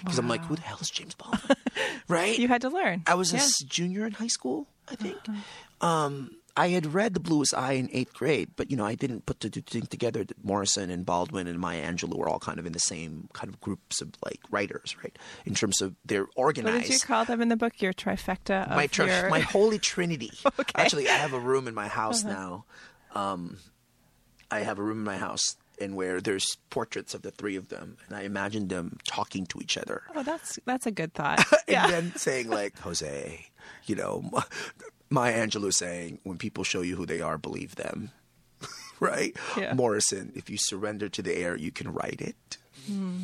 Because 0.00 0.18
I'm 0.18 0.28
like, 0.28 0.44
who 0.44 0.54
the 0.56 0.62
hell 0.62 0.78
is 0.80 0.90
James 0.90 1.14
Baldwin? 1.14 1.56
right? 2.08 2.38
you 2.38 2.48
had 2.48 2.60
to 2.62 2.68
learn. 2.68 3.02
I 3.06 3.14
was 3.14 3.32
a 3.32 3.36
Yeah. 3.36 3.42
s- 3.42 3.58
junior 3.64 4.06
in 4.06 4.12
high 4.12 4.26
school, 4.28 4.66
I 4.88 4.94
think. 4.94 5.16
Um, 5.80 6.30
I 6.56 6.68
had 6.68 6.92
read 6.92 7.14
The 7.14 7.20
Bluest 7.20 7.54
Eye 7.54 7.72
in 7.74 7.88
eighth 7.92 8.12
grade, 8.14 8.50
but 8.56 8.70
you 8.70 8.76
know, 8.76 8.84
I 8.84 8.94
didn't 8.96 9.26
put 9.26 9.40
the 9.40 9.48
two 9.50 9.60
things 9.60 9.88
together 9.88 10.24
that 10.24 10.44
Morrison 10.44 10.90
and 10.90 11.06
Baldwin 11.06 11.46
and 11.46 11.58
Maya 11.58 11.82
Angelou 11.84 12.16
were 12.16 12.28
all 12.28 12.40
kind 12.40 12.58
of 12.58 12.66
in 12.66 12.72
the 12.72 12.80
same 12.80 13.28
kind 13.32 13.48
of 13.52 13.60
groups 13.60 14.00
of 14.00 14.10
like 14.24 14.40
writers, 14.50 14.96
right? 15.02 15.16
In 15.46 15.54
terms 15.54 15.80
of 15.80 15.94
they're 16.04 16.22
What 16.22 16.30
organized. 16.36 16.86
did 16.86 16.92
you 16.94 16.98
call 17.00 17.24
them 17.24 17.40
in 17.40 17.48
the 17.48 17.56
book? 17.56 17.80
Your 17.80 17.92
trifecta 17.92 18.68
of 18.68 18.76
my, 18.76 18.88
tri- 18.88 19.06
your... 19.06 19.30
my 19.30 19.40
holy 19.54 19.78
trinity. 19.78 20.32
okay. 20.58 20.72
Actually, 20.74 21.08
I 21.08 21.12
have 21.14 21.32
a 21.32 21.40
room 21.40 21.68
in 21.68 21.74
my 21.74 21.88
house 21.88 22.24
now. 22.24 22.64
Um, 23.14 23.58
I 24.50 24.60
have 24.60 24.78
a 24.78 24.82
room 24.82 24.98
in 24.98 25.04
my 25.04 25.16
house, 25.18 25.56
and 25.80 25.94
where 25.96 26.20
there's 26.20 26.56
portraits 26.70 27.14
of 27.14 27.22
the 27.22 27.30
three 27.30 27.56
of 27.56 27.68
them, 27.68 27.96
and 28.06 28.16
I 28.16 28.22
imagine 28.22 28.68
them 28.68 28.98
talking 29.06 29.46
to 29.46 29.60
each 29.60 29.76
other 29.76 30.02
Oh, 30.14 30.22
that's 30.22 30.58
that's 30.64 30.86
a 30.86 30.90
good 30.90 31.14
thought. 31.18 31.38
and 31.50 31.60
yeah. 31.68 31.86
then 31.86 32.14
saying 32.16 32.48
like 32.50 32.78
Jose, 32.80 33.46
you 33.86 33.94
know, 33.96 34.30
Maya 35.10 35.46
Angelou 35.46 35.72
saying, 35.72 36.20
"When 36.24 36.38
people 36.38 36.64
show 36.64 36.82
you 36.82 36.96
who 36.96 37.06
they 37.06 37.20
are, 37.20 37.38
believe 37.38 37.76
them." 37.76 38.10
right? 39.00 39.36
Yeah. 39.56 39.74
Morrison, 39.74 40.32
if 40.34 40.50
you 40.50 40.56
surrender 40.58 41.08
to 41.08 41.22
the 41.22 41.36
air, 41.36 41.56
you 41.56 41.70
can 41.70 41.92
write 41.92 42.20
it. 42.20 42.58
Hmm. 42.86 43.18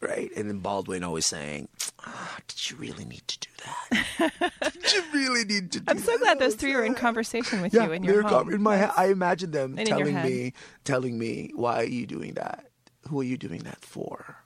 Right? 0.00 0.30
And 0.36 0.48
then 0.48 0.58
Baldwin 0.58 1.02
always 1.04 1.26
saying, 1.26 1.68
ah, 2.06 2.36
"Did 2.46 2.70
you 2.70 2.76
really 2.76 3.04
need 3.04 3.26
to 3.28 3.38
do 3.38 3.48
that? 3.64 4.52
Did 4.72 4.92
you 4.92 5.02
really 5.12 5.44
need 5.44 5.72
to 5.72 5.80
do 5.80 5.84
I'm 5.88 5.98
so 5.98 6.12
that?" 6.12 6.20
glad 6.20 6.38
those 6.38 6.54
three 6.54 6.74
were 6.74 6.84
in 6.84 6.94
conversation 6.94 7.60
with 7.62 7.72
Yeah, 7.74 7.84
you 7.86 7.92
in 7.92 8.02
your 8.04 8.22
com- 8.22 8.46
home. 8.46 8.54
in 8.54 8.62
my 8.62 8.78
ha- 8.78 8.94
I 8.96 9.06
imagine 9.08 9.50
them 9.50 9.74
And 9.78 9.88
telling 9.88 10.14
me, 10.14 10.52
telling 10.84 11.18
me, 11.18 11.50
"Why 11.54 11.80
are 11.80 11.84
you 11.84 12.06
doing 12.06 12.34
that? 12.34 12.66
Who 13.08 13.20
are 13.20 13.24
you 13.24 13.36
doing 13.36 13.60
that 13.64 13.80
for?" 13.84 14.36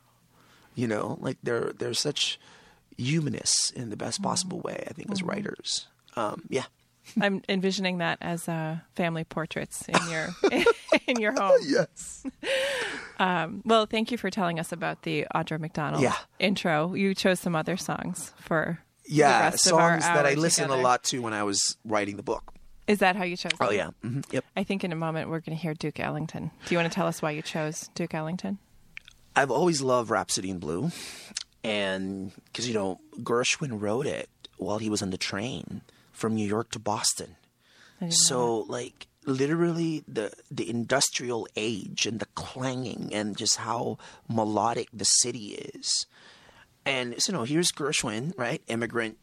You 0.75 0.87
know, 0.88 1.18
like 1.21 1.38
they're 1.42 1.73
they're 1.76 1.94
such 1.94 2.38
humanists 2.97 3.71
in 3.71 3.90
the 3.90 3.97
best 3.97 4.23
possible 4.23 4.61
way. 4.61 4.85
I 4.88 4.92
think 4.92 5.06
Mm-hmm. 5.09 5.12
as 5.12 5.23
writers. 5.23 5.87
Um, 6.16 6.42
yeah. 6.49 6.64
I'm 7.21 7.42
envisioning 7.49 7.99
that 7.99 8.18
as 8.21 8.49
uh, 8.49 8.78
family 8.94 9.25
portraits 9.25 9.85
in 9.88 9.97
your 10.11 10.28
in 11.09 11.21
your 11.21 11.32
home. 11.32 11.59
Yes. 11.66 12.25
Well, 13.19 13.87
thank 13.87 14.11
you 14.11 14.19
for 14.19 14.31
telling 14.31 14.59
us 14.59 14.73
about 14.73 15.02
the 15.02 15.26
Audra 15.35 15.59
McDonald 15.61 16.02
Yeah. 16.02 16.16
intro. 16.38 16.95
You 16.95 17.14
chose 17.14 17.40
some 17.40 17.54
other 17.57 17.76
songs 17.76 18.33
for 18.40 18.81
the 19.04 19.14
Yeah, 19.14 19.40
rest 19.40 19.66
of 19.66 19.75
our 19.75 20.00
songs 20.00 20.04
that 20.04 20.26
I 20.26 20.31
hour 20.31 20.37
listen 20.37 20.64
together. 20.64 20.81
a 20.81 20.83
lot 20.83 21.02
to 21.04 21.21
when 21.21 21.33
I 21.33 21.42
was 21.42 21.76
writing 21.85 22.16
the 22.16 22.23
book. 22.23 22.52
Is 22.88 22.99
that 22.99 23.14
how 23.16 23.23
you 23.25 23.37
chose? 23.37 23.52
Oh 23.61 23.66
them? 23.73 23.75
yeah. 24.02 24.09
hmm 24.09 24.21
Yep. 24.33 24.45
I 24.57 24.64
think 24.64 24.83
in 24.85 24.92
a 24.92 24.97
moment 24.97 25.28
we're 25.31 25.40
going 25.40 25.57
to 25.57 25.62
hear 25.62 25.73
Duke 25.75 26.00
Ellington. 26.00 26.50
Do 26.66 26.75
you 26.75 26.78
want 26.78 26.90
to 26.90 26.95
tell 26.95 27.07
us 27.07 27.23
why 27.23 27.31
you 27.31 27.42
chose 27.42 27.88
Duke 27.95 28.12
Ellington? 28.14 28.59
I've 29.37 29.50
always 29.50 29.81
loved 29.81 30.11
Rhapsody 30.11 30.50
in 30.50 30.59
Blue, 30.59 30.90
and 31.64 32.33
because 32.47 32.66
you 32.69 32.75
know 32.75 33.00
Gershwin 33.21 33.81
wrote 33.81 34.07
it 34.07 34.28
while 34.59 34.78
he 34.78 34.90
was 34.90 35.00
on 35.02 35.11
the 35.11 35.16
train 35.19 35.83
from 36.12 36.35
New 36.35 36.47
York 36.47 36.71
to 36.73 36.78
Boston. 36.78 37.37
Know 38.00 38.11
So 38.11 38.59
like 38.69 39.07
literally 39.24 40.02
the 40.08 40.32
the 40.50 40.68
industrial 40.68 41.46
age 41.56 42.06
and 42.06 42.20
the 42.20 42.26
clanging 42.34 43.10
and 43.12 43.36
just 43.36 43.56
how 43.56 43.98
melodic 44.28 44.88
the 44.92 45.04
city 45.04 45.54
is. 45.74 46.06
And 46.84 47.20
so 47.22 47.32
you 47.32 47.38
know, 47.38 47.44
here's 47.44 47.70
Gershwin, 47.70 48.36
right? 48.36 48.62
Immigrant 48.66 49.18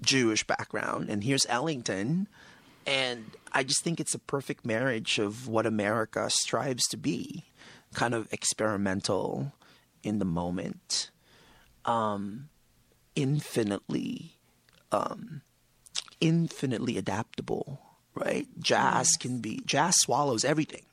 Jewish 0.00 0.44
background, 0.44 1.08
and 1.08 1.22
here's 1.24 1.46
Ellington. 1.46 2.28
And 2.84 3.36
I 3.52 3.62
just 3.62 3.84
think 3.84 4.00
it's 4.00 4.14
a 4.14 4.18
perfect 4.18 4.66
marriage 4.66 5.18
of 5.18 5.46
what 5.46 5.66
America 5.66 6.28
strives 6.30 6.86
to 6.88 6.96
be 6.96 7.44
kind 7.94 8.14
of 8.14 8.32
experimental 8.32 9.52
in 10.02 10.18
the 10.18 10.24
moment, 10.24 11.10
um, 11.84 12.48
infinitely, 13.14 14.38
um, 14.90 15.42
infinitely 16.20 16.98
adaptable, 16.98 17.80
right? 18.14 18.46
Jazz 18.60 19.10
can 19.18 19.38
be, 19.38 19.60
jazz 19.64 19.96
swallows 19.98 20.44
everything. 20.44 20.82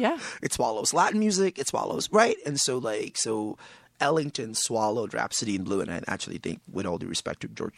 Yeah. 0.00 0.18
it 0.42 0.52
swallows 0.54 0.94
Latin 0.94 1.18
music, 1.18 1.58
it 1.58 1.68
swallows, 1.68 2.08
right? 2.10 2.36
And 2.46 2.58
so, 2.58 2.78
like, 2.78 3.18
so 3.18 3.58
Ellington 4.00 4.54
swallowed 4.54 5.12
Rhapsody 5.12 5.54
in 5.54 5.64
Blue, 5.64 5.80
and 5.82 5.90
I 5.90 6.02
actually 6.08 6.38
think, 6.38 6.60
with 6.72 6.86
all 6.86 6.96
due 6.98 7.06
respect 7.06 7.42
to 7.42 7.48
George 7.48 7.74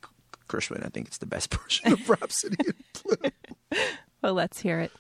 Gershwin, 0.48 0.86
I 0.86 0.90
think 0.90 1.08
it's 1.08 1.18
the 1.18 1.26
best 1.26 1.52
version 1.60 1.92
of 1.92 2.08
Rhapsody 2.08 2.56
in 2.66 2.74
Blue. 3.02 3.30
Well, 4.22 4.32
let's 4.32 4.60
hear 4.60 4.80
it. 4.80 4.92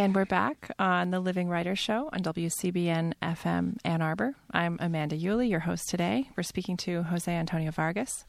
And 0.00 0.14
we're 0.14 0.24
back 0.24 0.70
on 0.78 1.10
the 1.10 1.20
Living 1.20 1.50
Writers 1.50 1.78
Show 1.78 2.08
on 2.10 2.22
WCBN 2.22 3.12
FM 3.20 3.76
Ann 3.84 4.00
Arbor. 4.00 4.34
I'm 4.50 4.78
Amanda 4.80 5.14
Yulee, 5.14 5.48
your 5.48 5.60
host 5.60 5.90
today. 5.90 6.30
We're 6.34 6.42
speaking 6.42 6.78
to 6.78 7.02
Jose 7.02 7.30
Antonio 7.30 7.70
Vargas, 7.70 8.24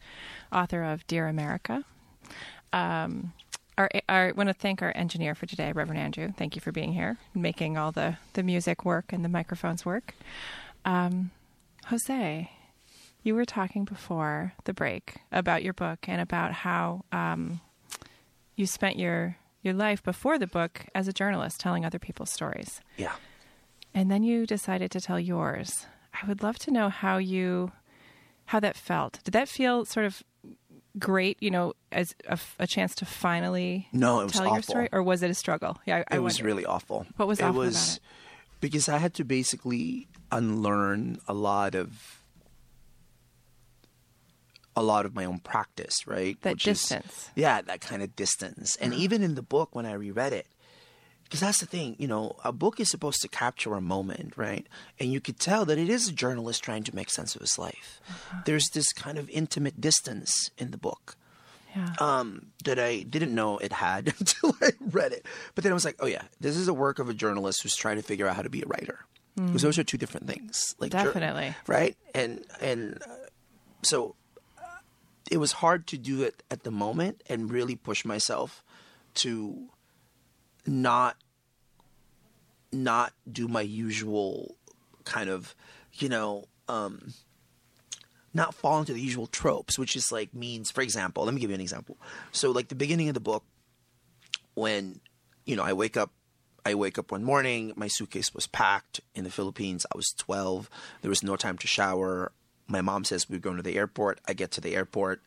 author 0.51 0.83
of 0.83 1.07
Dear 1.07 1.29
America. 1.29 1.85
Um, 2.73 3.31
our, 3.77 3.89
our, 4.09 4.27
I 4.27 4.31
want 4.33 4.49
to 4.49 4.53
thank 4.53 4.81
our 4.81 4.91
engineer 4.97 5.33
for 5.33 5.45
today, 5.45 5.71
Reverend 5.71 6.01
Andrew. 6.01 6.33
Thank 6.35 6.55
you 6.55 6.61
for 6.61 6.73
being 6.73 6.91
here, 6.91 7.17
making 7.33 7.77
all 7.77 7.93
the, 7.93 8.17
the 8.33 8.43
music 8.43 8.83
work 8.83 9.13
and 9.13 9.23
the 9.23 9.29
microphones 9.29 9.85
work. 9.85 10.13
Um, 10.83 11.31
Jose, 11.85 12.51
you 13.23 13.33
were 13.33 13.45
talking 13.45 13.85
before 13.85 14.51
the 14.65 14.73
break 14.73 15.19
about 15.31 15.63
your 15.63 15.73
book 15.73 15.99
and 16.09 16.19
about 16.19 16.51
how 16.51 17.05
um, 17.13 17.61
you 18.57 18.67
spent 18.67 18.99
your 18.99 19.37
your 19.62 19.74
life 19.74 20.01
before 20.03 20.38
the 20.39 20.48
book 20.48 20.86
as 20.96 21.08
a 21.08 21.13
journalist 21.13 21.60
telling 21.60 21.86
other 21.86 22.00
people's 22.00 22.30
stories. 22.32 22.82
Yeah. 22.98 23.13
And 23.94 24.10
then 24.10 24.24
you 24.24 24.46
decided 24.46 24.91
to 24.91 25.01
tell 25.01 25.20
yours. 25.20 25.86
I 26.13 26.25
would 26.27 26.41
love 26.44 26.58
to 26.60 26.72
know 26.72 26.89
how 26.89 27.18
you 27.18 27.72
how 28.46 28.60
that 28.60 28.75
felt. 28.75 29.20
Did 29.24 29.32
that 29.34 29.48
feel 29.48 29.86
sort 29.86 30.06
of 30.06 30.24
great, 31.00 31.38
you 31.41 31.50
know, 31.51 31.74
as 31.91 32.15
a, 32.27 32.38
a 32.60 32.68
chance 32.68 32.96
to 32.96 33.06
finally 33.06 33.88
No, 33.94 34.20
it 34.20 34.24
was 34.25 34.34
tell 34.34 34.44
awful. 34.44 34.56
your 34.56 34.62
story 34.63 34.89
or 34.91 35.01
was 35.03 35.24
it 35.24 35.30
a 35.30 35.34
struggle? 35.34 35.77
Yeah, 35.86 35.98
I, 36.10 36.15
I 36.15 36.15
it 36.18 36.20
was 36.24 36.41
really 36.41 36.65
awful. 36.65 37.06
What 37.15 37.27
was 37.27 37.39
it 37.39 37.44
awful 37.44 37.60
was 37.60 37.75
about 37.75 37.96
it? 37.96 38.62
because 38.62 38.89
I 38.89 38.98
had 38.98 39.13
to 39.15 39.24
basically 39.24 40.08
unlearn 40.32 41.20
a 41.27 41.34
lot 41.34 41.75
of 41.75 42.20
a 44.75 44.81
lot 44.83 45.05
of 45.05 45.13
my 45.15 45.25
own 45.25 45.39
practice, 45.39 46.07
right? 46.07 46.37
That 46.41 46.53
Which 46.53 46.67
is- 46.67 46.79
distance. 46.81 47.29
yeah, 47.35 47.61
that 47.61 47.81
kind 47.81 48.01
of 48.01 48.15
distance. 48.15 48.75
And 48.77 48.93
even 48.93 49.21
in 49.23 49.35
the 49.35 49.41
book 49.41 49.75
when 49.75 49.85
I 49.85 49.93
reread 49.93 50.33
it, 50.33 50.47
because 51.23 51.39
that's 51.39 51.59
the 51.59 51.65
thing, 51.65 51.95
you 51.97 52.07
know, 52.07 52.35
a 52.43 52.51
book 52.51 52.79
is 52.81 52.89
supposed 52.89 53.21
to 53.21 53.29
capture 53.29 53.73
a 53.75 53.81
moment, 53.81 54.33
right? 54.35 54.67
And 54.99 55.11
you 55.13 55.21
could 55.21 55.39
tell 55.39 55.63
that 55.65 55.77
it 55.77 55.89
is 55.89 56.09
a 56.09 56.11
journalist 56.11 56.61
trying 56.63 56.83
to 56.83 56.95
make 56.95 57.10
sense 57.10 57.36
of 57.36 57.41
his 57.41 57.57
life. 57.57 58.01
Uh-huh. 58.10 58.41
There's 58.45 58.67
this 58.73 58.91
kind 58.91 59.17
of 59.17 59.29
intimate 59.29 59.79
distance 59.79 60.49
in 60.57 60.71
the 60.71 60.77
book 60.77 61.15
Yeah. 61.73 61.93
um, 61.99 62.47
that 62.65 62.79
I 62.79 63.03
didn't 63.03 63.34
know 63.34 63.57
it 63.60 63.71
had 63.71 64.07
until 64.19 64.55
I 64.62 64.71
read 64.81 65.13
it. 65.13 65.25
But 65.55 65.63
then 65.63 65.71
I 65.71 65.73
was 65.73 65.86
like, 65.86 65.95
oh 66.01 66.05
yeah, 66.07 66.23
this 66.41 66.57
is 66.57 66.67
a 66.67 66.73
work 66.73 66.99
of 66.99 67.07
a 67.07 67.13
journalist 67.13 67.63
who's 67.63 67.75
trying 67.77 67.95
to 67.95 68.03
figure 68.03 68.27
out 68.27 68.36
how 68.36 68.41
to 68.41 68.49
be 68.49 68.62
a 68.62 68.67
writer. 68.67 69.05
Because 69.38 69.62
those 69.62 69.79
are 69.79 69.84
two 69.86 69.97
different 69.97 70.27
things. 70.27 70.75
Like 70.79 70.91
Definitely. 70.91 71.55
right? 71.65 71.95
And 72.13 72.43
and 72.60 72.99
uh, 73.10 73.15
so 73.84 74.15
it 75.32 75.38
was 75.38 75.54
hard 75.54 75.88
to 75.88 75.98
do 75.98 76.22
it 76.22 76.44
at 76.52 76.63
the 76.63 76.72
moment 76.72 77.24
and 77.28 77.50
really 77.50 77.76
push 77.76 78.04
myself 78.04 78.63
to 79.15 79.70
not 80.67 81.15
not 82.74 83.13
do 83.30 83.48
my 83.48 83.62
usual 83.62 84.56
kind 85.04 85.30
of, 85.30 85.56
you 85.94 86.08
know, 86.08 86.46
um, 86.70 87.13
not 88.34 88.54
fall 88.54 88.80
into 88.80 88.94
the 88.94 89.02
usual 89.02 89.28
tropes, 89.28 89.78
which 89.80 89.96
is 89.96 90.12
like 90.12 90.34
means, 90.34 90.70
for 90.70 90.82
example, 90.82 91.24
let 91.26 91.34
me 91.34 91.41
give 91.41 91.50
you 91.50 91.56
an 91.56 91.62
example. 91.62 91.98
So, 92.32 92.52
like 92.52 92.67
the 92.67 92.76
beginning 92.76 93.08
of 93.08 93.13
the 93.13 93.20
book, 93.22 93.44
when 94.54 95.00
you 95.46 95.56
know 95.56 95.63
I 95.63 95.74
wake 95.74 95.96
up, 95.96 96.12
I 96.65 96.76
wake 96.76 96.98
up 96.98 97.12
one 97.12 97.24
morning, 97.24 97.72
my 97.78 97.88
suitcase 97.88 98.34
was 98.34 98.48
packed 98.48 99.00
in 99.15 99.24
the 99.24 99.32
Philippines. 99.32 99.86
I 99.94 99.98
was 99.98 100.13
twelve. 100.17 100.70
There 101.02 101.10
was 101.10 101.24
no 101.24 101.38
time 101.38 101.58
to 101.60 101.67
shower. 101.67 102.34
My 102.71 102.81
mom 102.81 103.03
says 103.03 103.29
we're 103.29 103.39
going 103.39 103.57
to 103.57 103.63
the 103.63 103.77
airport. 103.77 104.19
I 104.27 104.34
get 104.34 104.51
to 104.51 104.62
the 104.62 104.75
airport. 104.75 105.21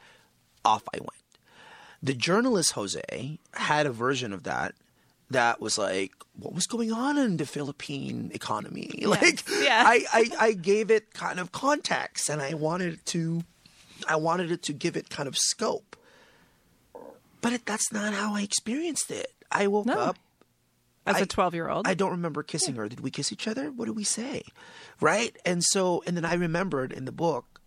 Off 0.65 0.83
I 0.95 0.99
went. 0.99 1.11
The 2.03 2.15
journalist 2.15 2.73
Jose 2.73 3.39
had 3.55 3.87
a 3.87 3.93
version 3.93 4.33
of 4.33 4.43
that 4.45 4.75
that 5.31 5.61
was 5.61 5.79
like, 5.79 6.13
what 6.39 6.55
was 6.55 6.67
going 6.67 6.93
on 6.93 7.17
in 7.19 7.37
the 7.39 7.47
Philippine 7.47 8.31
economy? 8.35 8.91
Like, 9.07 9.43
Yeah. 9.49 9.83
I, 9.87 10.05
I, 10.13 10.31
I 10.41 10.53
gave 10.53 10.91
it 10.91 11.13
kind 11.15 11.39
of 11.41 11.53
context, 11.53 12.29
and 12.29 12.41
I 12.43 12.55
wanted 12.55 12.95
it 12.95 13.07
to, 13.07 13.43
I 14.09 14.17
wanted 14.17 14.51
it 14.51 14.63
to 14.65 14.73
give 14.73 14.97
it 14.97 15.09
kind 15.11 15.27
of 15.29 15.37
scope. 15.37 15.97
But 17.41 17.53
it, 17.53 17.67
that's 17.67 17.93
not 17.93 18.13
how 18.15 18.35
I 18.35 18.43
experienced 18.43 19.11
it. 19.11 19.33
I 19.53 19.67
woke 19.67 19.87
No. 19.87 19.95
up. 19.99 20.17
As 21.07 21.17
I- 21.17 21.21
a 21.21 21.27
12 21.27 21.55
year 21.55 21.69
old. 21.69 21.87
I 21.87 21.95
don't 21.95 22.11
remember 22.13 22.43
kissing 22.43 22.77
her. 22.77 22.89
Did 22.89 23.01
we 23.01 23.11
kiss 23.11 23.33
each 23.33 23.47
other? 23.47 23.71
What 23.71 23.87
did 23.87 23.97
we 23.97 24.05
say? 24.05 24.43
Right? 25.01 25.37
And 25.45 25.63
so, 25.63 26.03
and 26.07 26.17
then 26.17 26.25
I 26.25 26.35
remembered 26.35 26.93
in 26.93 27.05
the 27.05 27.13
book, 27.13 27.61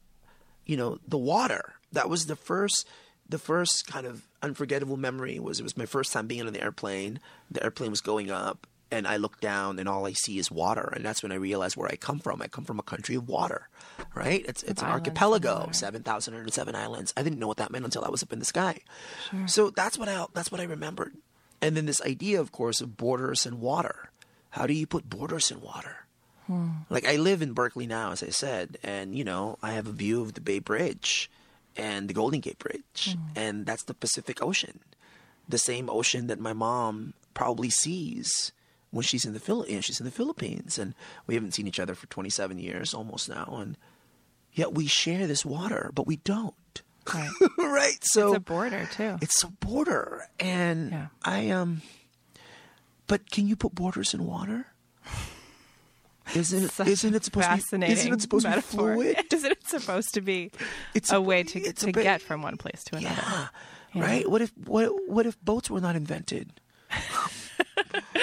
you 0.66 0.76
know, 0.78 1.00
the 1.08 1.18
water. 1.18 1.74
That 1.92 2.10
was 2.10 2.26
the 2.26 2.36
first, 2.36 2.88
the 3.30 3.38
first 3.38 3.88
kind 3.88 4.06
of 4.06 4.28
unforgettable 4.42 4.98
memory 4.98 5.40
was 5.40 5.60
it 5.60 5.64
was 5.64 5.78
my 5.78 5.86
first 5.86 6.12
time 6.14 6.28
being 6.28 6.46
on 6.48 6.54
the 6.54 6.62
airplane. 6.62 7.20
The 7.52 7.64
airplane 7.64 7.92
was 7.92 8.02
going 8.02 8.30
up 8.32 8.68
and 8.92 9.06
I 9.08 9.18
look 9.18 9.40
down 9.42 9.80
and 9.80 9.88
all 9.90 10.08
I 10.08 10.14
see 10.14 10.38
is 10.40 10.50
water. 10.50 10.92
And 10.96 11.04
that's 11.06 11.22
when 11.22 11.32
I 11.32 11.36
realized 11.36 11.76
where 11.76 11.90
I 11.90 11.96
come 11.96 12.20
from. 12.20 12.42
I 12.42 12.48
come 12.48 12.64
from 12.64 12.80
a 12.80 12.84
country 12.84 13.16
of 13.16 13.28
water, 13.28 13.68
right? 14.16 14.46
It's, 14.48 14.64
it's 14.64 14.82
an 14.82 14.88
archipelago, 14.90 15.60
water. 15.60 15.74
7,107 15.74 16.76
islands. 16.76 17.14
I 17.18 17.24
didn't 17.24 17.40
know 17.40 17.48
what 17.48 17.58
that 17.58 17.72
meant 17.72 17.86
until 17.86 18.06
I 18.06 18.10
was 18.10 18.24
up 18.24 18.32
in 18.34 18.40
the 18.40 18.46
sky. 18.46 18.80
So 19.46 19.70
that's 19.70 19.98
what 19.98 20.08
I, 20.10 20.26
that's 20.34 20.52
what 20.52 20.62
I 20.62 20.66
remembered. 20.66 21.16
And 21.62 21.76
then 21.76 21.86
this 21.86 22.02
idea, 22.02 22.40
of 22.40 22.52
course, 22.52 22.82
of 22.82 22.98
borders 22.98 23.46
and 23.46 23.60
water. 23.60 24.12
How 24.52 24.66
do 24.68 24.74
you 24.74 24.88
put 24.88 25.10
borders 25.10 25.52
in 25.52 25.62
water? 25.62 26.08
Hmm. 26.48 26.70
Like 26.90 27.06
I 27.06 27.18
live 27.18 27.42
in 27.42 27.54
Berkeley 27.54 27.88
now, 27.88 28.12
as 28.12 28.24
I 28.24 28.30
said, 28.30 28.78
and 28.82 29.14
you 29.16 29.24
know 29.24 29.58
I 29.62 29.72
have 29.72 29.88
a 29.88 29.92
view 29.92 30.22
of 30.22 30.34
the 30.34 30.42
Bay 30.42 30.60
Bridge 30.60 31.30
and 31.76 32.08
the 32.08 32.14
Golden 32.14 32.40
Gate 32.40 32.58
Bridge, 32.58 33.16
hmm. 33.16 33.22
and 33.36 33.66
that's 33.66 33.84
the 33.84 33.94
Pacific 33.94 34.42
Ocean, 34.42 34.80
the 35.48 35.58
same 35.58 35.90
ocean 35.90 36.28
that 36.28 36.40
my 36.40 36.54
mom 36.54 37.14
probably 37.34 37.70
sees 37.70 38.52
when 38.92 39.04
she's 39.04 39.26
in 39.26 39.34
the 39.34 39.40
Philippines. 39.40 39.86
She's 39.86 40.00
in 40.00 40.06
the 40.06 40.12
Philippines, 40.12 40.80
and 40.80 40.96
we 41.28 41.36
haven't 41.36 41.54
seen 41.54 41.68
each 41.68 41.80
other 41.80 41.96
for 41.96 42.08
27 42.08 42.58
years 42.58 42.94
almost 42.94 43.28
now, 43.28 43.58
and 43.62 43.78
yet 44.54 44.74
we 44.74 44.88
share 44.88 45.28
this 45.28 45.46
water, 45.46 45.92
but 45.94 46.08
we 46.08 46.16
don't. 46.18 46.82
Right. 47.14 47.30
right? 47.58 47.98
So 48.02 48.30
it's 48.30 48.38
a 48.38 48.40
border, 48.42 48.90
too. 48.92 49.18
it's 49.22 49.44
a 49.44 49.48
border, 49.48 50.28
and 50.40 50.92
Yeah. 50.92 51.08
I 51.24 51.50
um. 51.50 51.82
But 53.08 53.32
can 53.32 53.48
you 53.48 53.56
put 53.56 53.74
borders 53.74 54.14
in 54.14 54.26
water? 54.26 54.66
Isn't 56.36 56.64
it? 56.66 56.72
Such 56.72 56.88
Isn't 56.88 57.16
it 57.16 57.24
supposed 57.24 57.48
to 57.70 57.78
be? 57.80 57.86
Isn't 57.88 58.14
it 58.14 58.22
supposed 58.22 58.46
metaphor. 58.46 58.92
to 58.92 58.98
be 58.98 59.14
fluid? 59.14 59.26
Isn't 59.34 59.52
it 59.52 59.68
supposed 59.68 60.14
to 60.16 60.22
be 60.22 60.52
It's 60.94 61.10
a 61.12 61.16
a- 61.16 61.22
way 61.22 61.44
to, 61.44 61.60
it's 61.60 61.84
a 61.84 61.86
bit- 61.88 62.04
get 62.04 62.22
from 62.22 62.42
one 62.42 62.58
place 62.58 62.84
to 62.88 62.98
another? 62.98 63.16
Yeah. 63.16 63.48
Yeah. 63.94 64.02
Right. 64.04 64.30
What 64.30 64.42
if 64.42 64.52
what 64.66 64.92
what 65.10 65.26
if 65.26 65.40
boats 65.42 65.70
were 65.70 65.80
not 65.80 65.96
invented? 65.96 66.60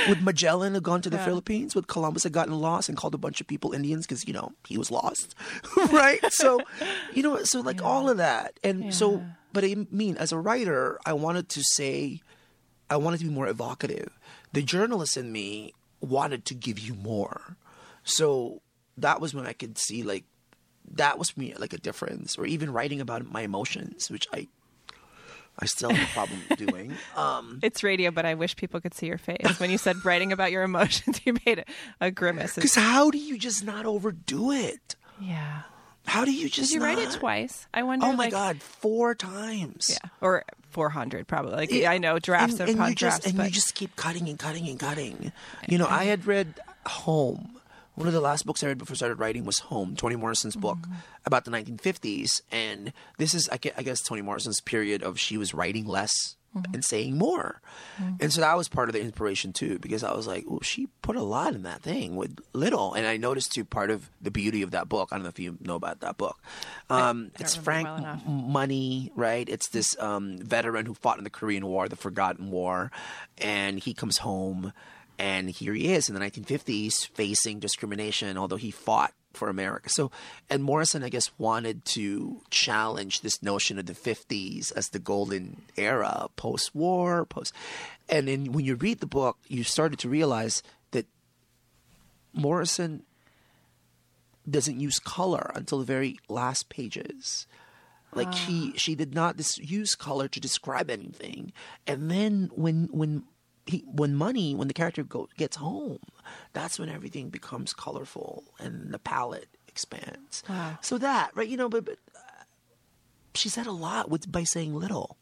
Would 0.09 0.23
Magellan 0.23 0.75
have 0.75 0.83
gone 0.83 1.03
to 1.03 1.11
the 1.11 1.17
Yeah. 1.17 1.25
Philippines? 1.25 1.75
Would 1.75 1.87
Columbus 1.89 2.25
have 2.25 2.33
gotten 2.33 2.55
lost 2.61 2.89
and 2.89 2.97
called 2.99 3.15
a 3.15 3.19
bunch 3.19 3.41
of 3.41 3.47
people 3.47 3.73
Indians 3.73 4.07
because 4.07 4.27
you 4.27 4.33
know 4.35 4.53
he 4.67 4.77
was 4.79 4.91
lost, 4.91 5.35
right? 5.93 6.21
So, 6.31 6.61
you 7.13 7.23
know, 7.23 7.43
so 7.45 7.61
like 7.61 7.83
all 7.83 8.09
of 8.09 8.17
that, 8.19 8.59
and 8.63 8.93
so, 8.95 9.25
but 9.53 9.65
I 9.65 9.75
mean, 9.91 10.17
as 10.17 10.33
a 10.33 10.39
writer, 10.39 10.99
I 11.07 11.13
wanted 11.13 11.49
to 11.51 11.63
say, 11.63 12.21
I 12.91 12.97
wanted 12.97 13.19
to 13.21 13.25
be 13.27 13.31
more 13.31 13.49
evocative. 13.49 14.19
The 14.53 14.63
journalist 14.63 15.17
in 15.17 15.33
me 15.33 15.73
wanted 16.01 16.45
to 16.47 16.55
give 16.55 16.79
you 16.79 16.95
more, 16.95 17.57
so 18.05 18.61
that 18.99 19.21
was 19.21 19.35
when 19.35 19.47
I 19.47 19.53
could 19.53 19.79
see 19.79 20.03
like 20.03 20.25
that 20.93 21.19
was 21.19 21.31
for 21.31 21.41
me 21.41 21.55
like 21.59 21.73
a 21.73 21.79
difference, 21.79 22.37
or 22.39 22.47
even 22.47 22.73
writing 22.73 23.01
about 23.01 23.31
my 23.31 23.41
emotions, 23.43 24.11
which 24.11 24.27
I 24.33 24.49
I 25.59 25.67
still 25.67 25.91
have 25.91 26.09
a 26.09 26.13
problem 26.13 26.41
doing. 26.57 26.93
Um, 27.17 27.61
It's 27.63 27.83
radio, 27.83 28.11
but 28.11 28.27
I 28.27 28.35
wish 28.35 28.57
people 28.57 28.81
could 28.81 28.95
see 28.95 29.07
your 29.07 29.19
face. 29.19 29.59
When 29.61 29.71
you 29.71 29.79
said 29.79 30.05
writing 30.05 30.33
about 30.33 30.51
your 30.53 30.63
emotions, 30.65 31.21
you 31.25 31.37
made 31.47 31.61
a, 32.01 32.07
a 32.07 32.11
grimace. 32.11 32.55
Because 32.57 32.75
how 32.75 33.11
do 33.11 33.19
you 33.19 33.39
just 33.39 33.65
not 33.65 33.87
overdo 33.87 34.51
it? 34.53 34.97
yeah. 35.21 35.63
How 36.07 36.27
do 36.27 36.33
you 36.33 36.51
just? 36.51 36.71
Did 36.71 36.75
you 36.77 36.83
write 36.85 36.99
it 36.99 37.13
twice? 37.13 37.67
I 37.73 37.83
wonder. 37.83 38.05
Oh 38.05 38.11
my 38.13 38.25
like- 38.25 38.31
god, 38.33 38.61
four 38.61 39.15
times. 39.15 39.87
Yeah. 39.89 40.11
Or 40.21 40.45
400, 40.69 41.27
probably. 41.27 41.53
Like, 41.53 41.71
Yeah. 41.73 41.91
I 41.91 41.97
know 41.97 42.19
drafts 42.19 42.61
and, 42.61 42.69
and 42.69 42.79
upon 42.79 42.91
you 42.91 42.95
just, 42.95 43.23
drafts, 43.23 43.27
and 43.29 43.37
but 43.39 43.45
you 43.45 43.51
just 43.51 43.75
keep 43.75 43.97
cutting 43.97 44.29
and 44.29 44.39
cutting 44.39 44.69
and 44.69 44.79
cutting. 44.79 45.33
You 45.67 45.79
know, 45.79 45.87
I 45.89 46.05
had 46.05 46.27
read 46.27 46.61
Home. 46.87 47.57
One 47.95 48.07
of 48.09 48.13
the 48.13 48.21
last 48.21 48.45
books 48.47 48.63
I 48.63 48.67
read 48.69 48.79
before 48.79 48.95
I 48.95 48.97
started 48.97 49.19
writing 49.21 49.45
was 49.45 49.59
Home, 49.61 49.95
Toni 49.97 50.17
Morrison's 50.17 50.57
book 50.57 50.79
Mm-hmm. 50.79 50.95
about 51.27 51.45
the 51.45 51.51
1950s, 51.53 52.41
and 52.51 52.93
this 53.19 53.35
is 53.35 53.49
I 53.51 53.57
guess 53.59 54.01
Toni 54.03 54.23
Morrison's 54.23 54.61
period 54.61 55.03
of 55.03 55.19
she 55.19 55.37
was 55.39 55.55
writing 55.55 55.87
less 55.87 56.13
Mm-hmm. 56.57 56.73
and 56.75 56.85
saying 56.85 57.19
more, 57.19 57.61
and 58.21 58.33
so 58.33 58.41
that 58.41 58.57
was 58.57 58.69
part 58.69 58.89
of 58.89 58.93
the 58.93 59.01
inspiration 59.01 59.53
too, 59.53 59.81
because 59.81 60.05
I 60.05 60.15
was 60.15 60.29
like, 60.29 60.45
oh, 60.49 60.61
she 60.63 60.87
put 61.03 61.17
a 61.17 61.23
lot 61.25 61.53
in 61.53 61.65
that 61.65 61.83
thing 61.83 62.15
with 62.15 62.39
little, 62.53 62.95
and 62.95 63.09
I 63.09 63.17
noticed 63.17 63.51
too 63.53 63.65
part 63.65 63.91
of 63.91 64.09
the 64.23 64.31
beauty 64.31 64.63
of 64.63 64.71
that 64.71 64.89
book. 64.89 65.09
I 65.11 65.17
don't 65.17 65.25
know 65.25 65.31
if 65.31 65.39
you 65.41 65.59
know 65.61 65.75
about 65.75 65.99
that 66.03 66.17
book. 66.17 66.41
Um, 66.89 67.33
it's 67.41 67.57
Frank 67.57 67.89
well. 67.89 68.23
Money, 68.29 69.11
right? 69.17 69.49
It's 69.49 69.69
this 69.71 69.97
um, 69.99 70.39
veteran 70.39 70.87
who 70.87 70.95
fought 70.95 71.19
in 71.19 71.25
the 71.25 71.29
Korean 71.31 71.67
War, 71.67 71.89
the 71.89 71.97
Forgotten 71.97 72.53
War, 72.53 72.93
and 73.39 73.81
he 73.81 73.93
comes 73.93 74.19
home, 74.19 74.73
and 75.19 75.51
here 75.51 75.75
he 75.75 75.93
is 75.93 76.09
in 76.09 76.15
the 76.15 76.21
1950s 76.21 77.09
facing 77.09 77.61
discrimination. 77.61 78.37
Although 78.37 78.57
he 78.57 78.71
fought 78.71 79.13
for 79.37 79.49
America. 79.49 79.89
So, 79.91 80.11
and 80.49 80.63
Morrison, 80.63 81.03
I 81.03 81.09
guess, 81.09 81.31
wanted 81.39 81.85
to 81.87 82.41
challenge 82.51 83.21
this 83.21 83.43
notion 83.43 83.79
of 83.79 83.87
the 83.87 83.93
50s 83.93 84.73
as 84.77 84.89
the 84.89 84.99
golden 84.99 85.63
era, 85.77 86.29
post 86.37 86.75
war, 86.75 87.25
post. 87.25 87.53
And 88.09 88.29
then 88.29 88.53
when 88.53 88.65
you 88.65 88.77
read 88.77 89.01
the 89.01 89.07
book, 89.07 89.39
you 89.49 89.65
started 89.65 89.99
to 90.01 90.09
realize 90.09 90.63
that 90.93 91.07
Morrison 92.33 93.03
doesn't 94.49 94.81
use 94.81 94.99
color 94.99 95.51
until 95.55 95.79
the 95.79 95.85
very 95.85 96.19
last 96.29 96.69
pages. 96.69 97.47
Like 98.13 98.33
he, 98.33 98.71
ah. 98.75 98.77
she 98.77 98.95
did 98.95 99.15
not 99.15 99.37
dis- 99.37 99.59
use 99.59 99.95
color 99.95 100.29
to 100.29 100.39
describe 100.39 100.89
anything. 100.89 101.53
And 101.87 102.11
then 102.11 102.51
when 102.55 102.89
when 102.93 103.25
he 103.67 103.85
when 103.87 104.15
money 104.15 104.55
when 104.55 104.69
the 104.69 104.75
character 104.75 105.03
go, 105.03 105.29
gets 105.37 105.57
home, 105.57 106.01
that's 106.53 106.79
when 106.79 106.89
everything 106.89 107.31
becomes 107.31 107.73
colorful 107.73 108.45
and 108.59 108.93
the 108.93 108.99
palette 108.99 109.49
expands. 109.69 110.43
Wow. 110.49 110.79
So 110.83 110.99
that 110.99 111.31
right, 111.35 111.49
you 111.49 111.57
know, 111.57 111.69
but, 111.69 111.85
but 111.85 111.99
uh, 112.15 112.45
she 113.35 113.49
said 113.49 113.67
a 113.67 113.73
lot 113.73 114.11
with 114.11 114.31
by 114.31 114.45
saying 114.45 114.75
little, 114.75 115.17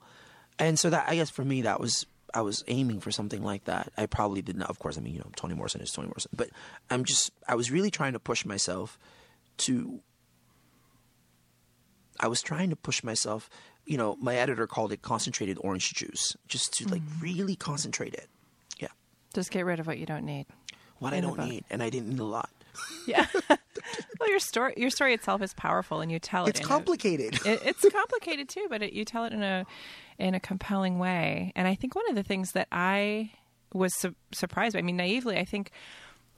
and 0.58 0.78
so 0.78 0.90
that 0.90 1.08
I 1.08 1.14
guess 1.16 1.30
for 1.30 1.44
me 1.44 1.62
that 1.62 1.80
was 1.80 2.06
I 2.34 2.42
was 2.42 2.64
aiming 2.68 3.00
for 3.00 3.10
something 3.10 3.42
like 3.42 3.64
that. 3.64 3.92
I 3.96 4.06
probably 4.06 4.42
did 4.42 4.56
not. 4.56 4.70
Of 4.70 4.78
course, 4.78 4.98
I 4.98 5.00
mean 5.00 5.14
you 5.14 5.20
know 5.20 5.30
Toni 5.36 5.54
Morrison 5.54 5.80
is 5.80 5.92
Toni 5.92 6.08
Morrison, 6.08 6.30
but 6.34 6.50
I'm 6.90 7.04
just 7.04 7.30
I 7.46 7.54
was 7.54 7.70
really 7.70 7.90
trying 7.90 8.12
to 8.14 8.18
push 8.18 8.44
myself 8.44 8.98
to. 9.58 10.00
I 12.20 12.28
was 12.28 12.42
trying 12.42 12.70
to 12.70 12.76
push 12.76 13.02
myself. 13.02 13.48
You 13.84 13.98
know, 13.98 14.16
my 14.20 14.36
editor 14.36 14.66
called 14.66 14.92
it 14.92 15.02
concentrated 15.02 15.58
orange 15.60 15.92
juice, 15.92 16.36
just 16.48 16.72
to 16.74 16.88
like 16.88 17.02
mm. 17.02 17.22
really 17.22 17.56
concentrate 17.56 18.14
it. 18.14 18.28
Yeah, 18.78 18.88
Just 19.34 19.50
get 19.50 19.66
rid 19.66 19.80
of 19.80 19.86
what 19.86 19.98
you 19.98 20.06
don't 20.06 20.24
need. 20.24 20.46
what 20.98 21.12
I 21.12 21.20
don't 21.20 21.38
need, 21.38 21.64
and 21.70 21.82
I 21.82 21.90
didn't 21.90 22.10
need 22.10 22.20
a 22.20 22.24
lot. 22.24 22.50
Yeah. 23.06 23.26
well, 23.48 24.28
your 24.28 24.38
story 24.38 24.74
your 24.76 24.90
story 24.90 25.14
itself 25.14 25.42
is 25.42 25.54
powerful, 25.54 26.00
and 26.00 26.10
you 26.10 26.18
tell 26.18 26.46
it. 26.46 26.50
It's 26.50 26.60
in 26.60 26.66
a- 26.66 26.68
complicated. 26.68 27.34
it, 27.46 27.60
it's 27.64 27.86
complicated 27.88 28.48
too, 28.48 28.66
but 28.70 28.82
it, 28.82 28.92
you 28.92 29.04
tell 29.04 29.24
it 29.24 29.32
in 29.32 29.42
a 29.42 29.66
in 30.18 30.34
a 30.34 30.40
compelling 30.40 30.98
way. 30.98 31.52
And 31.56 31.66
I 31.66 31.74
think 31.74 31.94
one 31.94 32.08
of 32.08 32.14
the 32.14 32.22
things 32.22 32.52
that 32.52 32.68
I 32.70 33.32
was 33.72 33.94
su- 33.98 34.14
surprised 34.32 34.74
by, 34.74 34.80
I 34.80 34.82
mean, 34.82 34.96
naively, 34.96 35.38
I 35.38 35.44
think 35.44 35.70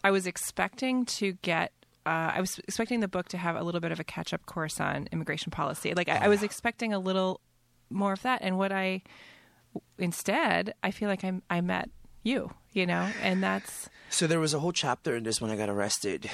I 0.02 0.10
was 0.10 0.26
expecting 0.26 1.04
to 1.06 1.32
get. 1.42 1.72
Uh, 2.06 2.32
I 2.34 2.40
was 2.40 2.58
expecting 2.60 3.00
the 3.00 3.08
book 3.08 3.28
to 3.28 3.38
have 3.38 3.56
a 3.56 3.62
little 3.62 3.80
bit 3.80 3.92
of 3.92 3.98
a 4.00 4.04
catch 4.04 4.32
up 4.34 4.44
course 4.46 4.78
on 4.80 5.08
immigration 5.12 5.50
policy. 5.50 5.94
Like 5.94 6.08
I, 6.08 6.24
I 6.24 6.28
was 6.28 6.42
expecting 6.42 6.92
a 6.92 6.98
little 6.98 7.40
more 7.90 8.12
of 8.12 8.22
that, 8.22 8.40
and 8.42 8.58
what 8.58 8.72
I 8.72 9.02
instead, 9.98 10.74
I 10.82 10.90
feel 10.90 11.08
like 11.08 11.24
I 11.24 11.32
I 11.50 11.60
met 11.60 11.90
you, 12.22 12.50
you 12.72 12.86
know, 12.86 13.10
and 13.22 13.42
that's 13.42 13.88
So 14.10 14.26
there 14.26 14.40
was 14.40 14.54
a 14.54 14.58
whole 14.60 14.72
chapter 14.72 15.14
in 15.16 15.24
this 15.24 15.40
when 15.40 15.50
I 15.50 15.56
got 15.56 15.68
arrested 15.68 16.30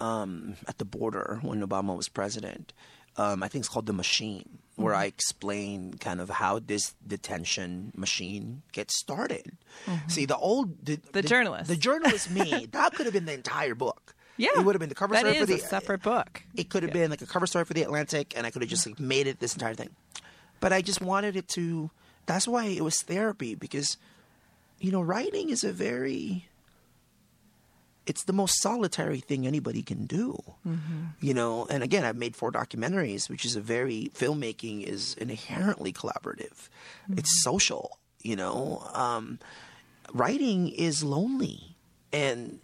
um, 0.00 0.54
at 0.66 0.78
the 0.78 0.84
border 0.84 1.38
when 1.42 1.66
Obama 1.66 1.96
was 1.96 2.08
president. 2.08 2.72
Um, 3.16 3.42
I 3.42 3.48
think 3.48 3.62
it's 3.62 3.68
called 3.68 3.86
the 3.86 3.92
machine, 3.92 4.58
where 4.76 4.92
Mm-hmm. 4.94 5.02
I 5.02 5.06
explain 5.06 5.94
kind 5.94 6.20
of 6.20 6.30
how 6.30 6.60
this 6.60 6.94
detention 7.04 7.90
machine 7.96 8.62
gets 8.72 8.96
started. 8.96 9.56
See, 10.06 10.24
the 10.24 10.36
old 10.36 10.84
the, 10.86 10.98
Mm-hmm. 10.98 11.10
The 11.12 11.22
journalist. 11.22 11.68
the 11.68 11.76
journalist 11.76 12.30
me, 12.30 12.68
that 12.70 12.94
could 12.94 13.06
have 13.06 13.12
been 13.12 13.26
the 13.26 13.34
entire 13.34 13.74
book. 13.74 14.14
Yeah, 14.38 14.48
it 14.56 14.64
would 14.64 14.74
have 14.74 14.80
been 14.80 14.88
the 14.88 14.94
cover 14.94 15.12
That 15.14 15.20
story 15.20 15.34
is 15.34 15.40
for 15.40 15.46
the 15.46 15.54
a 15.54 15.58
separate 15.58 16.02
book. 16.02 16.42
It 16.54 16.70
could 16.70 16.82
have 16.84 16.92
been 16.92 17.10
like 17.10 17.20
a 17.20 17.26
cover 17.26 17.46
story 17.46 17.64
for 17.64 17.74
the 17.74 17.82
Atlantic, 17.82 18.32
and 18.36 18.46
I 18.46 18.50
could 18.50 18.62
have 18.62 18.70
just 18.70 18.86
like 18.86 18.98
made 18.98 19.26
it 19.26 19.40
this 19.40 19.52
entire 19.54 19.74
thing. 19.74 19.90
But 20.60 20.72
I 20.72 20.80
just 20.80 21.02
wanted 21.02 21.36
it 21.36 21.48
to. 21.48 21.90
That's 22.26 22.46
why 22.48 22.66
it 22.66 22.82
was 22.82 23.02
therapy 23.02 23.54
because, 23.54 23.96
you 24.80 24.90
know, 24.90 25.00
writing 25.02 25.50
is 25.50 25.64
a 25.64 25.72
very. 25.72 26.46
It's 28.06 28.24
the 28.24 28.32
most 28.32 28.62
solitary 28.62 29.20
thing 29.20 29.46
anybody 29.46 29.82
can 29.82 30.06
do, 30.06 30.42
you 31.20 31.34
know. 31.34 31.66
And 31.68 31.82
again, 31.82 32.04
I've 32.06 32.16
made 32.16 32.34
four 32.36 32.50
documentaries, 32.50 33.28
which 33.28 33.44
is 33.44 33.54
a 33.54 33.60
very 33.60 34.10
filmmaking 34.14 34.82
is 34.82 35.12
inherently 35.14 35.92
collaborative. 35.92 36.70
It's 37.18 37.42
social, 37.42 37.98
you 38.22 38.34
know. 38.34 38.88
Um, 38.94 39.38
writing 40.14 40.68
is 40.70 41.04
lonely, 41.04 41.76
and 42.10 42.60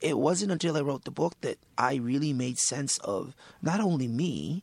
it 0.00 0.18
wasn't 0.18 0.52
until 0.52 0.76
I 0.76 0.80
wrote 0.80 1.04
the 1.04 1.10
book 1.10 1.40
that 1.40 1.58
I 1.78 1.96
really 1.96 2.32
made 2.32 2.58
sense 2.58 2.98
of 2.98 3.34
not 3.62 3.80
only 3.80 4.08
me, 4.08 4.62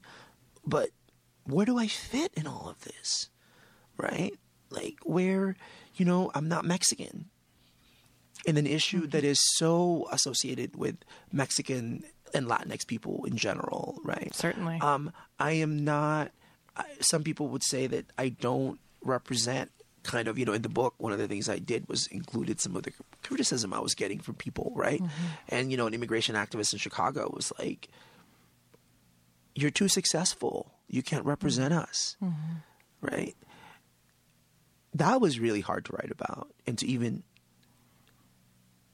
but 0.66 0.90
where 1.46 1.66
do 1.66 1.78
I 1.78 1.88
fit 1.88 2.32
in 2.36 2.48
all 2.48 2.70
of 2.70 2.80
this? 2.82 3.30
Right? 3.98 4.34
Like, 4.70 4.98
where, 5.04 5.56
you 5.96 6.06
know, 6.06 6.32
I'm 6.34 6.48
not 6.48 6.66
Mexican. 6.66 7.30
And 8.48 8.58
an 8.58 8.68
issue 8.68 9.08
that 9.08 9.24
is 9.24 9.40
so 9.56 10.08
associated 10.12 10.76
with 10.76 10.98
Mexican 11.32 12.04
and 12.34 12.48
Latinx 12.48 12.86
people 12.86 13.24
in 13.26 13.38
general, 13.38 14.00
right? 14.04 14.34
Certainly. 14.34 14.80
Um, 14.82 15.14
I 15.40 15.54
am 15.54 15.84
not. 15.84 16.32
Some 17.00 17.24
people 17.24 17.48
would 17.50 17.64
say 17.64 17.88
that 17.88 18.08
I 18.18 18.30
don't 18.30 18.80
represent 19.02 19.72
kind 20.04 20.28
of 20.28 20.38
you 20.38 20.46
know 20.46 20.54
in 20.54 20.62
the 20.62 20.70
book. 20.70 20.96
One 20.98 21.14
of 21.14 21.20
the 21.20 21.28
things 21.28 21.48
I 21.48 21.60
did 21.60 21.88
was 21.88 22.08
included 22.08 22.60
some 22.60 22.76
of 22.76 22.84
the 22.84 22.92
criticism 23.24 23.74
I 23.74 23.80
was 23.80 23.96
getting 23.96 24.20
from 24.20 24.36
people, 24.36 24.72
right? 24.76 25.02
Mm-hmm. 25.02 25.26
And 25.50 25.72
you 25.72 25.78
know, 25.78 25.88
an 25.88 25.94
immigration 25.94 26.36
activist 26.36 26.74
in 26.74 26.80
Chicago 26.80 27.32
was 27.34 27.52
like, 27.60 27.90
"You're 29.56 29.72
too 29.72 29.88
successful. 29.88 30.72
You 30.88 31.02
can't 31.02 31.26
represent 31.26 31.74
mm-hmm. 31.74 31.84
us." 31.84 32.18
Mm-hmm. 32.24 32.54
Right? 33.02 33.36
That 34.94 35.20
was 35.20 35.40
really 35.40 35.62
hard 35.62 35.86
to 35.86 35.94
write 35.94 36.12
about 36.12 36.50
and 36.68 36.78
to 36.78 36.88
even 36.88 37.24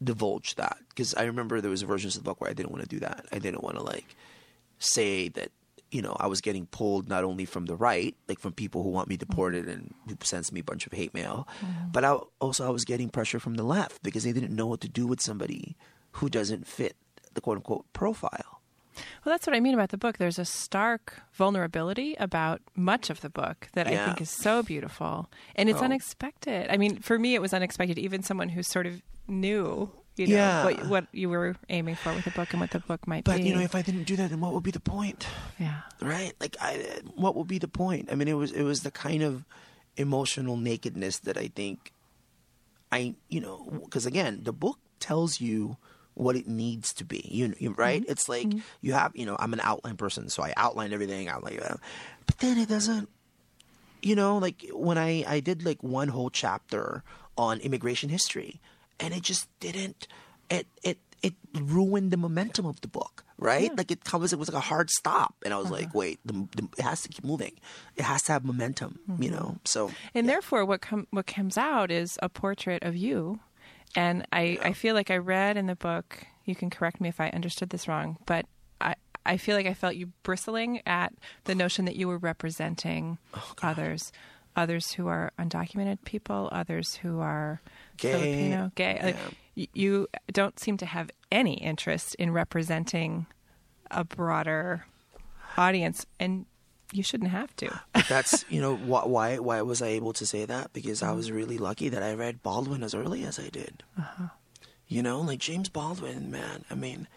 divulge 0.01 0.55
that 0.55 0.77
because 0.89 1.13
I 1.13 1.23
remember 1.23 1.59
there 1.59 1.69
was 1.69 1.81
versions 1.81 2.15
of 2.15 2.23
the 2.23 2.29
book 2.29 2.39
where 2.39 2.49
I 2.49 2.53
didn't 2.53 2.71
want 2.71 2.83
to 2.83 2.89
do 2.89 2.99
that. 2.99 3.25
I 3.31 3.39
didn't 3.39 3.63
want 3.63 3.75
to 3.75 3.83
like 3.83 4.15
say 4.79 5.27
that 5.29 5.51
you 5.91 6.01
know 6.01 6.15
I 6.19 6.27
was 6.27 6.41
getting 6.41 6.65
pulled 6.67 7.09
not 7.09 7.23
only 7.23 7.45
from 7.45 7.65
the 7.65 7.75
right, 7.75 8.15
like 8.27 8.39
from 8.39 8.53
people 8.53 8.83
who 8.83 8.89
want 8.89 9.07
me 9.09 9.17
deported 9.17 9.65
mm-hmm. 9.65 9.71
and 9.71 9.93
who 10.07 10.17
sends 10.23 10.51
me 10.51 10.61
a 10.61 10.63
bunch 10.63 10.85
of 10.85 10.93
hate 10.93 11.13
mail, 11.13 11.47
mm-hmm. 11.61 11.91
but 11.91 12.03
I, 12.03 12.17
also 12.39 12.65
I 12.65 12.69
was 12.69 12.85
getting 12.85 13.09
pressure 13.09 13.39
from 13.39 13.55
the 13.55 13.63
left 13.63 14.03
because 14.03 14.23
they 14.23 14.31
didn't 14.33 14.55
know 14.55 14.67
what 14.67 14.81
to 14.81 14.89
do 14.89 15.07
with 15.07 15.21
somebody 15.21 15.75
who 16.13 16.29
doesn't 16.29 16.67
fit 16.67 16.95
the 17.33 17.41
quote 17.41 17.57
unquote 17.57 17.85
profile. 17.93 18.61
Well, 19.23 19.33
that's 19.33 19.47
what 19.47 19.55
I 19.55 19.61
mean 19.61 19.73
about 19.73 19.89
the 19.89 19.97
book. 19.97 20.17
There's 20.17 20.39
a 20.39 20.45
stark 20.45 21.21
vulnerability 21.31 22.15
about 22.19 22.61
much 22.75 23.09
of 23.09 23.21
the 23.21 23.29
book 23.29 23.69
that 23.73 23.87
I 23.87 23.95
think 24.05 24.19
is 24.19 24.29
so 24.29 24.61
beautiful, 24.61 25.29
and 25.55 25.69
it's 25.69 25.79
Oh. 25.79 25.85
unexpected. 25.85 26.69
I 26.69 26.75
mean, 26.77 26.99
for 26.99 27.17
me, 27.17 27.33
it 27.33 27.41
was 27.41 27.53
unexpected. 27.53 27.97
Even 27.97 28.23
someone 28.23 28.49
who 28.49 28.61
sort 28.61 28.85
of 28.85 29.01
knew, 29.27 29.91
you 30.19 30.27
know, 30.27 30.33
Yeah. 30.35 30.63
what 30.65 30.85
what 30.87 31.07
you 31.11 31.29
were 31.29 31.55
aiming 31.69 31.95
for 31.95 32.13
with 32.13 32.25
the 32.25 32.31
book 32.31 32.53
and 32.53 32.59
what 32.59 32.71
the 32.71 32.79
book 32.79 33.07
might 33.07 33.23
But 33.23 33.41
be. 33.41 33.49
you 33.49 33.53
know, 33.55 33.61
if 33.61 33.73
I 33.73 33.81
didn't 33.81 34.03
do 34.03 34.15
that, 34.17 34.29
then 34.29 34.39
what 34.41 34.53
would 34.53 34.63
be 34.63 34.71
the 34.71 34.79
point? 34.79 35.25
yeah, 35.57 35.81
right 36.01 36.33
like 36.39 36.55
I, 36.61 37.01
what 37.15 37.35
would 37.35 37.47
be 37.47 37.57
the 37.59 37.67
point 37.67 38.07
i 38.11 38.15
mean 38.15 38.29
it 38.29 38.33
was 38.33 38.51
it 38.53 38.63
was 38.63 38.83
the 38.83 38.91
kind 38.91 39.21
of 39.21 39.43
emotional 39.97 40.55
nakedness 40.55 41.19
that 41.19 41.37
i 41.37 41.47
think 41.49 41.91
i 42.91 43.15
you 43.27 43.41
know 43.41 43.81
because 43.83 44.05
again 44.05 44.39
the 44.43 44.53
book 44.53 44.79
tells 45.01 45.41
you 45.41 45.75
what 46.13 46.35
it 46.37 46.47
needs 46.47 46.93
to 46.93 47.03
be 47.03 47.21
you, 47.29 47.53
you 47.59 47.71
right 47.73 48.03
it's 48.07 48.29
like 48.29 48.47
you 48.81 48.93
have 48.93 49.11
you 49.13 49.25
know 49.25 49.35
i'm 49.39 49.51
an 49.51 49.59
outline 49.63 49.97
person 49.97 50.29
so 50.29 50.41
i 50.41 50.53
outline 50.55 50.93
everything 50.93 51.29
i'm 51.29 51.41
like 51.41 51.61
uh, 51.61 51.75
but 52.25 52.37
then 52.39 52.57
it 52.57 52.69
doesn't 52.69 53.09
you 54.01 54.15
know 54.15 54.37
like 54.37 54.65
when 54.73 54.97
i 54.97 55.23
i 55.27 55.39
did 55.41 55.65
like 55.65 55.83
one 55.83 56.07
whole 56.07 56.29
chapter 56.29 57.03
on 57.37 57.59
immigration 57.59 58.07
history 58.09 58.61
and 58.99 59.13
it 59.13 59.21
just 59.21 59.47
didn't 59.59 60.07
it 60.49 60.67
it 60.83 60.99
it 61.21 61.33
ruined 61.53 62.11
the 62.11 62.17
momentum 62.17 62.65
of 62.65 62.79
the 62.81 62.87
book 62.87 63.25
right? 63.39 63.75
Like 63.77 63.89
it 63.89 64.03
comes 64.03 64.33
it 64.33 64.39
was 64.39 64.49
like 64.49 64.57
a 64.57 64.65
hard 64.65 64.89
stop 64.89 65.35
and 65.43 65.53
i 65.53 65.57
was 65.57 65.71
like 65.71 65.85
uh-huh. 65.85 65.99
wait 65.99 66.19
the, 66.25 66.33
the, 66.55 66.67
it 66.77 66.81
has 66.81 67.01
to 67.03 67.09
keep 67.09 67.23
moving. 67.23 67.53
It 67.95 68.03
has 68.03 68.23
to 68.23 68.33
have 68.33 68.45
momentum 68.45 68.99
you 69.07 69.13
mm-hmm. 69.13 69.33
know? 69.33 69.57
So 69.65 69.91
and 70.13 70.27
therefore, 70.27 70.65
what 70.65 70.81
com- 70.81 71.07
what 71.11 71.25
comes 71.25 71.57
out 71.57 71.91
is 71.91 72.19
a 72.21 72.29
portrait 72.29 72.83
of 72.83 72.95
you. 72.95 73.39
And 73.95 74.27
I, 74.31 74.59
I 74.61 74.73
feel 74.73 74.93
like 74.93 75.09
I 75.09 75.17
read 75.17 75.57
in 75.57 75.65
the 75.65 75.75
book. 75.75 76.25
You 76.45 76.53
can 76.53 76.69
correct 76.69 77.01
me 77.01 77.09
if 77.09 77.19
I 77.19 77.29
understood 77.29 77.69
this 77.71 77.87
wrong, 77.87 78.17
but 78.25 78.45
I 78.79 78.95
I 79.25 79.37
feel 79.37 79.55
like 79.55 79.65
I 79.65 79.73
felt 79.73 79.95
you 79.95 80.07
bristling 80.23 80.81
at 80.85 81.13
the 81.45 81.55
notion 81.55 81.85
that 81.85 81.95
you 81.95 82.07
were 82.07 82.17
representing 82.17 83.17
Oh, 83.33 83.53
others, 83.61 84.11
others 84.55 84.91
who 84.93 85.07
are 85.07 85.31
undocumented 85.39 85.99
people, 86.05 86.49
others 86.51 86.95
who 86.95 87.19
are 87.19 87.61
Gay, 87.97 88.11
Filipino, 88.11 88.71
gay. 88.75 88.99
Yeah. 89.01 89.29
y- 89.55 89.67
you 89.73 90.07
don't 90.31 90.59
seem 90.59 90.77
to 90.77 90.85
have 90.85 91.09
any 91.31 91.55
interest 91.55 92.15
in 92.15 92.31
representing 92.31 93.25
a 93.91 94.03
broader 94.03 94.85
audience, 95.57 96.05
and 96.19 96.45
you 96.91 97.03
shouldn't 97.03 97.31
have 97.31 97.55
to. 97.57 97.81
that's 98.07 98.45
you 98.49 98.61
know 98.61 98.75
wh- 98.75 99.07
why 99.07 99.37
why 99.37 99.61
was 99.61 99.81
i 99.81 99.87
able 99.87 100.13
to 100.13 100.25
say 100.25 100.45
that? 100.45 100.73
Because 100.73 101.03
i 101.03 101.11
was 101.11 101.27
mm-hmm. 101.27 101.37
really 101.37 101.57
lucky 101.57 101.89
that 101.89 102.03
i 102.03 102.13
read 102.13 102.41
baldwin 102.41 102.83
as 102.83 102.93
early 102.93 103.23
as 103.23 103.39
i 103.39 103.49
did. 103.49 103.83
Uh-huh. 103.97 104.29
You 104.87 105.03
know 105.03 105.21
like 105.21 105.39
james 105.39 105.69
baldwin 105.69 106.31
man 106.31 106.65
i 106.71 106.75
mean 106.75 107.07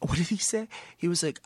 what 0.00 0.16
did 0.16 0.28
he 0.28 0.36
say? 0.36 0.68
He 0.96 1.08
was 1.08 1.22
like 1.22 1.40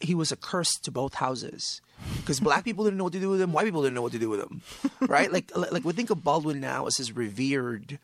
he 0.00 0.14
was 0.14 0.32
a 0.32 0.36
curse 0.36 0.72
to 0.82 0.90
both 0.90 1.14
houses 1.14 1.80
because 2.16 2.40
black 2.40 2.64
people 2.64 2.84
didn't 2.84 2.98
know 2.98 3.04
what 3.04 3.12
to 3.12 3.20
do 3.20 3.30
with 3.30 3.40
him 3.40 3.52
white 3.52 3.64
people 3.64 3.82
didn't 3.82 3.94
know 3.94 4.02
what 4.02 4.12
to 4.12 4.18
do 4.18 4.30
with 4.30 4.40
him 4.40 4.60
right 5.08 5.32
like 5.32 5.50
like 5.56 5.84
we 5.84 5.92
think 5.92 6.10
of 6.10 6.24
baldwin 6.24 6.60
now 6.60 6.86
as 6.86 6.96
his 6.96 7.12
revered 7.12 7.98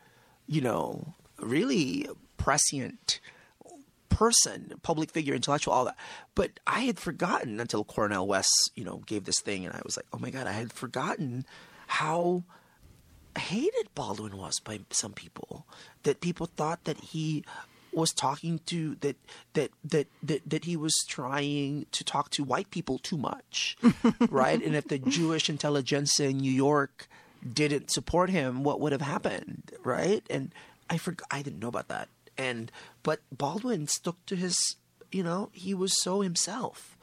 you 0.47 0.61
know 0.61 1.13
really 1.39 2.07
prescient 2.37 3.19
person, 4.17 4.73
public 4.81 5.11
figure, 5.11 5.35
intellectual, 5.35 5.73
all 5.73 5.85
that. 5.85 5.95
But 6.33 6.59
I 6.65 6.81
had 6.81 6.97
forgotten 6.97 7.59
until 7.59 7.83
Cornel 7.83 8.25
West, 8.25 8.71
you 8.73 8.83
know, 8.83 9.03
gave 9.05 9.25
this 9.25 9.39
thing, 9.39 9.63
and 9.63 9.75
I 9.75 9.81
was 9.85 9.95
like, 9.95 10.07
oh 10.11 10.17
my 10.17 10.31
god, 10.31 10.47
I 10.47 10.53
had 10.53 10.73
forgotten 10.73 11.45
how 11.85 12.43
hated 13.37 13.93
Baldwin 13.93 14.35
was 14.35 14.59
by 14.59 14.79
some 14.89 15.13
people. 15.13 15.67
That 16.01 16.19
people 16.19 16.47
thought 16.47 16.85
that 16.85 16.97
he 16.97 17.45
was 17.97 18.13
talking 18.13 18.59
to 18.67 18.95
that 19.01 19.17
that 19.53 19.71
that 19.83 20.07
that, 20.23 20.49
that 20.49 20.65
he 20.65 20.77
was 20.77 20.93
trying 21.07 21.87
to 21.91 22.03
talk 22.03 22.29
to 22.31 22.43
white 22.43 22.69
people 22.69 22.99
too 22.99 23.17
much, 23.17 23.77
right? 24.29 24.63
And 24.63 24.75
if 24.75 24.87
the 24.87 24.99
Jewish 24.99 25.49
intelligentsia 25.49 26.29
in 26.29 26.37
New 26.37 26.51
York 26.51 27.07
didn't 27.53 27.91
support 27.91 28.29
him, 28.29 28.63
what 28.63 28.79
would 28.79 28.91
have 28.91 29.01
happened, 29.01 29.71
right? 29.83 30.23
And 30.29 30.53
I 30.89 30.97
forgot 30.97 31.27
I 31.31 31.41
didn't 31.41 31.59
know 31.59 31.67
about 31.67 31.87
that. 31.89 32.09
And 32.37 32.71
but 33.03 33.19
Baldwin 33.31 33.87
stuck 33.87 34.23
to 34.27 34.35
his, 34.35 34.75
you 35.11 35.23
know, 35.23 35.49
he 35.51 35.73
was 35.73 36.01
so 36.01 36.21
himself 36.21 36.97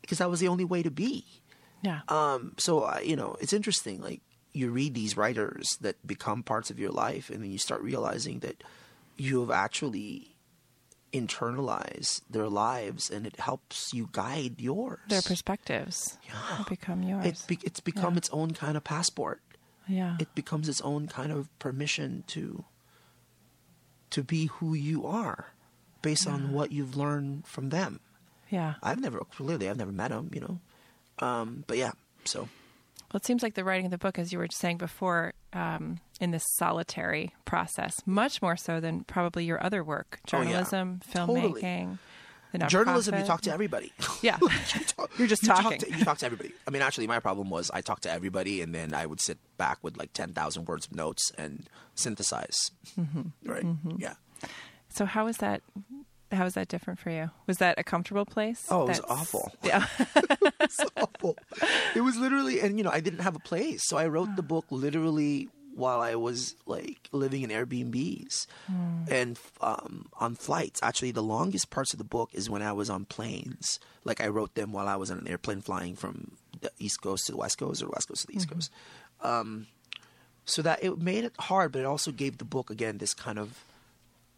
because 0.00 0.18
that 0.18 0.30
was 0.30 0.40
the 0.40 0.48
only 0.48 0.64
way 0.64 0.82
to 0.82 0.90
be. 0.90 1.24
Yeah. 1.82 2.00
Um, 2.08 2.54
so 2.56 2.80
uh, 2.80 3.00
you 3.04 3.16
know, 3.16 3.36
it's 3.40 3.52
interesting. 3.52 4.00
Like 4.00 4.22
you 4.52 4.70
read 4.70 4.94
these 4.94 5.16
writers 5.16 5.76
that 5.80 6.04
become 6.06 6.42
parts 6.42 6.70
of 6.70 6.78
your 6.78 6.90
life, 6.90 7.28
and 7.28 7.42
then 7.42 7.50
you 7.50 7.58
start 7.58 7.82
realizing 7.82 8.40
that 8.40 8.62
you 9.16 9.40
have 9.40 9.50
actually 9.50 10.29
internalized 11.12 12.22
their 12.30 12.48
lives, 12.48 13.10
and 13.10 13.26
it 13.26 13.38
helps 13.40 13.92
you 13.92 14.08
guide 14.12 14.60
yours. 14.60 15.00
Their 15.08 15.22
perspectives 15.22 16.18
Yeah. 16.26 16.64
become 16.68 17.02
yours. 17.02 17.24
It 17.26 17.44
be- 17.46 17.58
it's 17.66 17.80
become 17.80 18.14
Yeah. 18.14 18.18
its 18.18 18.30
own 18.30 18.52
kind 18.54 18.76
of 18.76 18.84
passport. 18.84 19.40
yeah. 19.88 20.16
It 20.20 20.32
becomes 20.36 20.68
its 20.68 20.80
own 20.82 21.08
kind 21.08 21.32
of 21.32 21.48
permission 21.58 22.22
to 22.28 22.64
to 24.10 24.22
be 24.24 24.46
who 24.46 24.74
you 24.74 25.06
are, 25.06 25.52
based 26.02 26.26
on 26.26 26.52
what 26.52 26.72
you've 26.72 26.96
learned 26.96 27.46
from 27.46 27.70
them. 27.70 28.00
yeah. 28.50 28.74
I've 28.82 29.00
never 29.00 29.18
clearly 29.20 29.68
I've 29.68 29.76
never 29.76 29.92
met 29.92 30.10
them, 30.10 30.30
you 30.34 30.40
know, 30.40 30.60
um, 31.24 31.62
but 31.66 31.76
yeah. 31.78 31.92
So 32.24 32.48
Well, 33.12 33.18
it 33.18 33.24
seems 33.26 33.42
like 33.42 33.54
the 33.54 33.64
writing 33.64 33.86
of 33.86 33.90
the 33.90 33.98
book, 33.98 34.18
as 34.18 34.32
you 34.32 34.38
were 34.38 34.46
saying 34.52 34.76
before, 34.78 35.32
um, 35.52 35.98
in 36.20 36.30
this 36.30 36.44
solitary 36.58 37.34
process, 37.44 37.94
much 38.06 38.40
more 38.40 38.56
so 38.56 38.78
than 38.80 39.02
probably 39.04 39.44
your 39.44 39.62
other 39.62 39.82
work, 39.82 40.20
Oh, 40.32 40.38
yeah. 40.38 40.44
journalism, 40.44 41.00
Totally. 41.12 41.40
filmmaking, 41.62 41.98
journalism, 42.68 43.16
you 43.18 43.24
talk 43.24 43.40
to 43.42 43.52
everybody. 43.52 43.92
Yeah. 44.22 44.38
You 44.74 44.84
talk- 44.84 45.10
You're 45.18 45.26
just 45.28 45.42
you 45.42 45.48
talk 45.48 45.62
talking. 45.62 45.78
to, 45.80 45.90
you 45.98 46.04
talk 46.04 46.18
to 46.18 46.26
everybody. 46.26 46.52
I 46.68 46.70
mean, 46.70 46.82
actually, 46.82 47.06
my 47.08 47.18
problem 47.20 47.50
was 47.50 47.70
I 47.72 47.80
talked 47.80 48.02
to 48.04 48.10
everybody, 48.12 48.60
and 48.62 48.72
then 48.74 48.94
I 48.94 49.06
would 49.06 49.20
sit 49.20 49.38
back 49.58 49.78
with 49.82 49.96
like 49.96 50.12
ten 50.12 50.32
thousand 50.32 50.66
words 50.68 50.86
of 50.86 50.94
notes 50.94 51.32
and 51.36 51.68
synthesize. 51.96 52.70
Mm-hmm. 52.98 53.50
Right? 53.50 53.64
Yeah. 53.96 54.14
So 54.88 55.04
how 55.06 55.26
is 55.26 55.38
that? 55.38 55.62
How 56.32 56.44
is 56.46 56.54
that 56.54 56.68
different 56.68 56.98
for 57.00 57.10
you? 57.10 57.30
Was 57.46 57.58
that 57.58 57.78
a 57.78 57.84
comfortable 57.84 58.24
place? 58.24 58.66
Oh, 58.70 58.82
it 58.84 58.88
was 58.88 58.98
That's- 59.00 59.18
awful. 59.20 59.52
Yeah. 59.64 59.86
It's 60.60 60.80
awful. 60.96 61.36
It 61.96 62.02
was 62.02 62.16
literally, 62.16 62.60
and 62.60 62.78
you 62.78 62.84
know, 62.84 62.90
I 62.92 63.00
didn't 63.00 63.20
have 63.20 63.34
a 63.34 63.40
place, 63.40 63.80
so 63.88 63.96
I 63.96 64.06
wrote 64.06 64.36
the 64.36 64.42
book 64.42 64.66
literally 64.70 65.48
while 65.74 66.00
I 66.00 66.14
was 66.14 66.54
like 66.66 67.08
living 67.12 67.42
in 67.42 67.50
Airbnbs 67.50 68.46
and 69.10 69.38
um, 69.60 70.06
on 70.20 70.34
flights. 70.36 70.80
Actually, 70.82 71.10
the 71.12 71.22
longest 71.22 71.70
parts 71.70 71.92
of 71.92 71.98
the 71.98 72.04
book 72.04 72.30
is 72.34 72.48
when 72.48 72.62
I 72.62 72.72
was 72.72 72.88
on 72.90 73.04
planes. 73.04 73.80
Like 74.04 74.20
I 74.20 74.28
wrote 74.28 74.54
them 74.54 74.72
while 74.72 74.86
I 74.86 74.96
was 74.96 75.10
on 75.10 75.18
an 75.18 75.28
airplane 75.28 75.60
flying 75.60 75.96
from 75.96 76.32
the 76.60 76.70
East 76.78 77.00
Coast 77.02 77.26
to 77.26 77.32
the 77.32 77.38
West 77.38 77.58
Coast 77.58 77.82
or 77.82 77.86
the 77.86 77.92
West 77.92 78.08
Coast 78.08 78.20
to 78.22 78.26
the 78.28 78.36
East 78.36 78.50
Coast. 78.50 78.70
Um, 79.22 79.66
so 80.44 80.62
that 80.62 80.84
it 80.84 80.98
made 80.98 81.24
it 81.24 81.32
hard, 81.38 81.72
but 81.72 81.80
it 81.80 81.86
also 81.86 82.12
gave 82.12 82.38
the 82.38 82.44
book 82.44 82.70
again 82.70 82.98
this 82.98 83.14
kind 83.14 83.38
of 83.38 83.64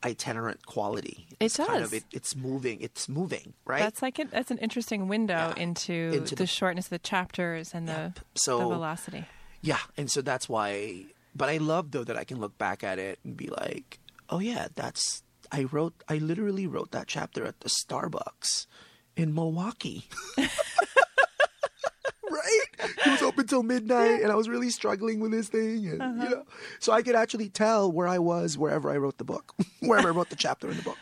itinerant 0.04 0.66
quality. 0.66 1.26
It 1.32 1.38
This 1.40 1.56
Kind 1.56 1.80
does. 1.80 1.88
of, 1.88 1.94
it, 1.94 2.04
it's 2.12 2.34
moving. 2.36 2.80
It's 2.80 3.08
moving, 3.08 3.54
right? 3.64 3.80
That's 3.80 4.02
like 4.02 4.18
an, 4.18 4.28
that's 4.30 4.50
an 4.50 4.58
interesting 4.58 5.08
window 5.08 5.52
Yeah. 5.56 5.62
into, 5.62 5.92
Into 5.92 6.34
the, 6.34 6.42
the- 6.42 6.46
shortness 6.46 6.86
of 6.86 6.90
the 6.90 6.98
chapters 6.98 7.72
and 7.74 7.86
Yep. 7.88 8.14
the, 8.14 8.20
So- 8.34 8.58
the 8.58 8.64
velocity. 8.74 9.24
Yeah, 9.60 9.78
and 9.96 10.10
so 10.10 10.22
that's 10.22 10.48
why. 10.48 11.04
But 11.36 11.48
I 11.48 11.58
love 11.58 11.92
though 11.92 12.04
that 12.04 12.16
I 12.16 12.24
can 12.24 12.40
look 12.40 12.58
back 12.58 12.82
at 12.84 12.98
it 12.98 13.20
and 13.24 13.36
be 13.36 13.46
like, 13.48 14.00
oh 14.28 14.40
yeah, 14.40 14.68
that's 14.74 15.22
I 15.52 15.64
wrote. 15.64 15.94
I 16.08 16.18
literally 16.18 16.66
wrote 16.66 16.90
that 16.92 17.06
chapter 17.06 17.44
at 17.44 17.60
the 17.60 17.68
Starbucks 17.70 18.66
in 19.16 19.32
Milwaukee. 19.34 20.08
right? 22.32 22.60
It 23.06 23.10
was 23.10 23.22
open 23.22 23.46
till 23.46 23.62
midnight, 23.62 24.22
and 24.22 24.32
I 24.32 24.34
was 24.34 24.48
really 24.48 24.70
struggling 24.70 25.20
with 25.20 25.32
this 25.32 25.48
thing, 25.48 25.86
and 25.88 26.02
Uh-huh. 26.02 26.22
you 26.24 26.30
know, 26.30 26.44
so 26.80 26.92
I 26.92 27.02
could 27.02 27.14
actually 27.14 27.48
tell 27.48 27.90
where 27.92 28.08
I 28.08 28.18
was 28.18 28.56
wherever 28.58 28.90
I 28.90 28.96
wrote 28.96 29.18
the 29.18 29.24
book, 29.24 29.54
wherever 29.80 30.08
I 30.08 30.12
wrote 30.12 30.30
the 30.30 30.36
chapter 30.36 30.68
in 30.70 30.76
the 30.76 30.82
book. 30.82 30.98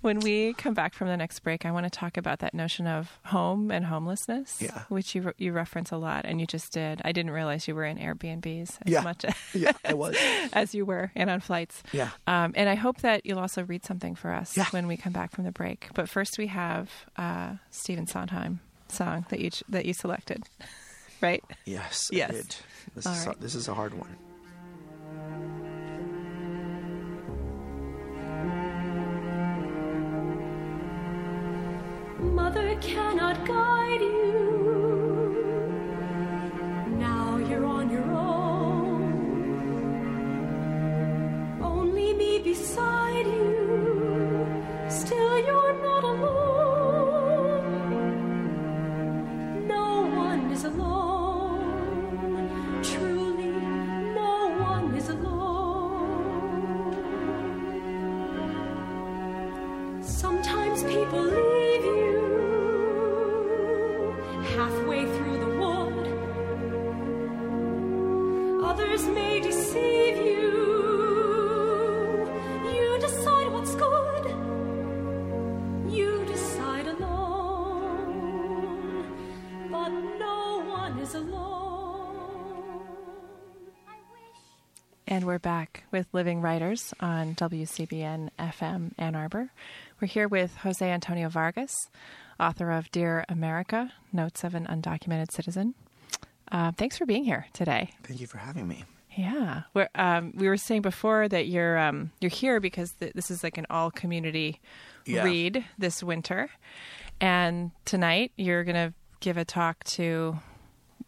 When 0.00 0.18
we 0.18 0.52
come 0.54 0.74
back 0.74 0.94
from 0.94 1.06
the 1.06 1.16
next 1.16 1.38
break, 1.40 1.64
I 1.64 1.70
want 1.70 1.84
to 1.84 1.90
talk 1.90 2.16
about 2.16 2.40
that 2.40 2.54
notion 2.54 2.88
of 2.88 3.20
home 3.26 3.70
and 3.70 3.84
homelessness, 3.86 4.60
Yeah. 4.60 4.82
which 4.88 5.14
you 5.14 5.32
you 5.38 5.52
reference 5.52 5.92
a 5.92 5.96
lot, 5.96 6.24
and 6.24 6.40
you 6.40 6.46
just 6.46 6.72
did. 6.72 7.00
I 7.04 7.12
didn't 7.12 7.30
realize 7.30 7.68
you 7.68 7.76
were 7.76 7.84
in 7.84 7.98
Airbnbs 7.98 8.78
as 8.84 8.92
Yeah. 8.92 9.02
much 9.02 9.24
Yeah, 9.54 9.70
I 9.84 9.94
was. 9.94 10.16
as 10.52 10.74
you 10.74 10.84
were, 10.84 11.12
and 11.14 11.30
on 11.30 11.38
flights. 11.38 11.84
Yeah. 11.92 12.08
Um, 12.26 12.52
and 12.56 12.68
I 12.68 12.74
hope 12.74 13.02
that 13.02 13.24
you'll 13.24 13.38
also 13.38 13.62
read 13.62 13.84
something 13.84 14.16
for 14.16 14.32
us 14.32 14.56
Yeah. 14.56 14.66
when 14.72 14.88
we 14.88 14.96
come 14.96 15.12
back 15.12 15.30
from 15.30 15.44
the 15.44 15.52
break. 15.52 15.86
But 15.94 16.08
first, 16.08 16.36
we 16.36 16.48
have 16.48 16.90
uh, 17.16 17.56
Stephen 17.70 18.08
Sondheim 18.08 18.58
song 18.92 19.24
that 19.30 19.40
you 19.40 19.50
that 19.68 19.84
you 19.86 19.92
selected, 19.94 20.42
right? 21.20 21.42
Yes, 21.64 22.08
Yes. 22.12 22.30
I 22.30 22.32
did. 22.34 22.56
This 22.94 23.06
All 23.06 23.12
is 23.14 23.26
right. 23.26 23.36
a, 23.36 23.40
this 23.40 23.54
is 23.54 23.68
a 23.68 23.74
hard 23.74 23.94
one. 23.94 24.16
Mother 32.20 32.76
cannot 32.80 33.44
guide 33.46 34.00
you. 34.00 34.30
Now 36.98 37.36
you're 37.38 37.66
on 37.66 37.90
your 37.90 38.10
own. 38.12 39.02
Only 41.62 42.14
me 42.14 42.38
beside 42.38 43.26
you. 43.26 44.64
Still 44.88 45.38
you're 45.46 45.61
we're 85.32 85.38
back 85.38 85.84
with 85.90 86.06
Living 86.12 86.42
Writers 86.42 86.92
on 87.00 87.34
WCBN 87.36 88.28
FM 88.38 88.90
Ann 88.98 89.14
Arbor. 89.14 89.50
We're 89.98 90.08
here 90.08 90.28
with 90.28 90.54
Jose 90.58 90.86
Antonio 90.86 91.30
Vargas, 91.30 91.74
author 92.38 92.70
of 92.70 92.90
Dear 92.90 93.24
America 93.30 93.90
Notes 94.12 94.44
of 94.44 94.54
an 94.54 94.66
Undocumented 94.66 95.32
Citizen. 95.32 95.74
Uh, 96.50 96.72
thanks 96.72 96.98
for 96.98 97.06
being 97.06 97.24
here 97.24 97.46
today. 97.54 97.88
Thank 98.02 98.20
you 98.20 98.26
for 98.26 98.36
having 98.36 98.68
me. 98.68 98.84
Yeah, 99.16 99.62
we're, 99.72 99.88
um, 99.94 100.34
we 100.36 100.48
were 100.48 100.58
saying 100.58 100.82
before 100.82 101.26
that 101.28 101.46
you're 101.46 101.78
um, 101.78 102.10
you're 102.20 102.30
here 102.30 102.60
because 102.60 102.92
th- 103.00 103.14
this 103.14 103.30
is 103.30 103.42
like 103.42 103.56
an 103.56 103.64
all 103.70 103.90
community 103.90 104.60
Yeah. 105.06 105.24
read 105.24 105.64
this 105.78 106.02
winter, 106.02 106.50
and 107.22 107.70
tonight 107.86 108.32
you're 108.36 108.64
gonna 108.64 108.92
give 109.20 109.38
a 109.38 109.46
talk 109.46 109.82
to 109.84 110.38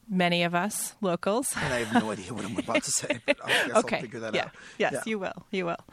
many 0.08 0.42
of 0.42 0.54
us 0.54 0.94
locals. 1.00 1.52
And 1.56 1.72
I 1.72 1.84
have 1.84 2.02
no 2.02 2.10
idea 2.10 2.32
what 2.32 2.44
I'm 2.44 2.56
about 2.56 2.82
to 2.84 2.90
say, 2.90 3.20
but 3.26 3.36
I 3.44 3.48
guess 3.48 3.76
okay. 3.76 3.96
I'll 3.96 4.02
figure 4.02 4.20
that 4.20 4.34
yeah. 4.34 4.44
out. 4.44 4.50
Yes, 4.78 4.92
Yeah. 4.94 5.02
you 5.06 5.18
will. 5.18 5.46
You 5.50 5.66
will. 5.66 5.84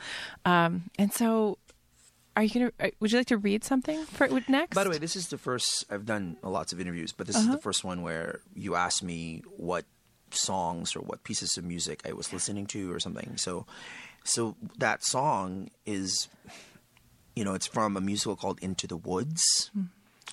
Um, 0.45 0.83
and 0.97 1.13
so, 1.13 1.57
are 2.35 2.43
you 2.43 2.71
gonna? 2.79 2.91
Would 2.99 3.11
you 3.11 3.17
like 3.17 3.27
to 3.27 3.37
read 3.37 3.63
something 3.63 4.05
for 4.05 4.27
next? 4.47 4.75
By 4.75 4.83
the 4.83 4.89
way, 4.89 4.97
this 4.97 5.15
is 5.15 5.27
the 5.27 5.37
first 5.37 5.85
I've 5.89 6.05
done 6.05 6.37
lots 6.43 6.71
of 6.73 6.79
interviews, 6.79 7.11
but 7.11 7.27
this 7.27 7.35
is 7.35 7.47
the 7.49 7.57
first 7.57 7.83
one 7.83 8.01
where 8.03 8.39
you 8.55 8.75
asked 8.75 9.03
me 9.03 9.43
what 9.57 9.85
songs 10.31 10.95
or 10.95 11.01
what 11.01 11.23
pieces 11.23 11.57
of 11.57 11.65
music 11.65 12.01
I 12.07 12.13
was 12.13 12.31
listening 12.31 12.65
to 12.67 12.91
or 12.91 12.99
something. 13.01 13.35
So, 13.35 13.65
so 14.23 14.55
that 14.77 15.03
song 15.03 15.69
is, 15.85 16.29
you 17.35 17.43
know, 17.43 17.53
it's 17.53 17.67
from 17.67 17.97
a 17.97 18.01
musical 18.01 18.37
called 18.37 18.59
Into 18.61 18.87
the 18.87 18.95
Woods 18.95 19.71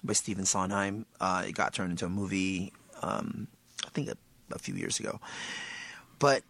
by 0.05 0.13
Stephen 0.13 0.45
Sondheim. 0.45 1.05
Uh, 1.21 1.45
it 1.49 1.53
got 1.53 1.75
turned 1.75 1.91
into 1.91 2.07
a 2.07 2.09
movie, 2.09 2.73
um, 3.03 3.49
think 4.05 4.17
a, 4.17 4.55
a 4.55 4.59
few 4.59 4.75
years 4.75 5.01
ago. 5.01 5.21
But 6.19 6.43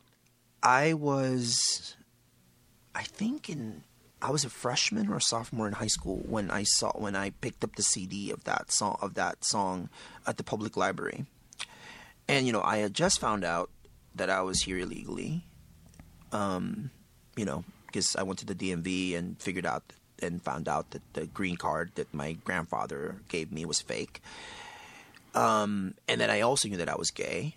I 0.62 0.94
was, 0.94 1.96
I 2.94 3.02
think 3.02 3.48
in 3.48 3.82
I 4.20 4.30
was 4.30 4.44
a 4.44 4.50
freshman 4.50 5.08
or 5.08 5.16
a 5.16 5.20
sophomore 5.20 5.68
in 5.68 5.74
high 5.74 5.87
school 5.87 6.22
when 6.26 6.50
I 6.50 6.64
saw 6.64 6.90
when 6.92 7.14
I 7.14 7.30
picked 7.30 7.62
up 7.62 7.76
the 7.76 7.82
CD 7.82 8.30
of 8.30 8.44
that 8.44 8.72
song 8.72 8.98
of 9.00 9.14
that 9.14 9.44
song 9.44 9.88
at 10.26 10.37
the 10.37 10.44
public 10.44 10.76
library, 10.76 11.26
and 12.26 12.46
you 12.46 12.52
know 12.52 12.62
I 12.62 12.78
had 12.78 12.94
just 12.94 13.20
found 13.20 13.44
out 13.44 13.70
that 14.14 14.30
I 14.30 14.40
was 14.40 14.62
here 14.62 14.78
illegally, 14.78 15.44
um, 16.32 16.90
you 17.37 17.44
know 17.44 17.64
because 17.87 18.16
I 18.16 18.22
went 18.22 18.38
to 18.40 18.46
the 18.46 18.54
DMV 18.54 19.16
and 19.16 19.40
figured 19.40 19.64
out 19.64 19.92
and 20.20 20.42
found 20.42 20.68
out 20.68 20.90
that 20.90 21.02
the 21.14 21.26
green 21.26 21.56
card 21.56 21.92
that 21.94 22.12
my 22.12 22.32
grandfather 22.32 23.16
gave 23.28 23.52
me 23.52 23.64
was 23.64 23.80
fake, 23.80 24.20
um, 25.38 25.94
and 26.09 26.20
then 26.20 26.31
I 26.31 26.40
also 26.40 26.68
knew 26.68 26.79
that 26.79 26.88
I 26.88 26.96
was 26.96 27.12
gay, 27.12 27.55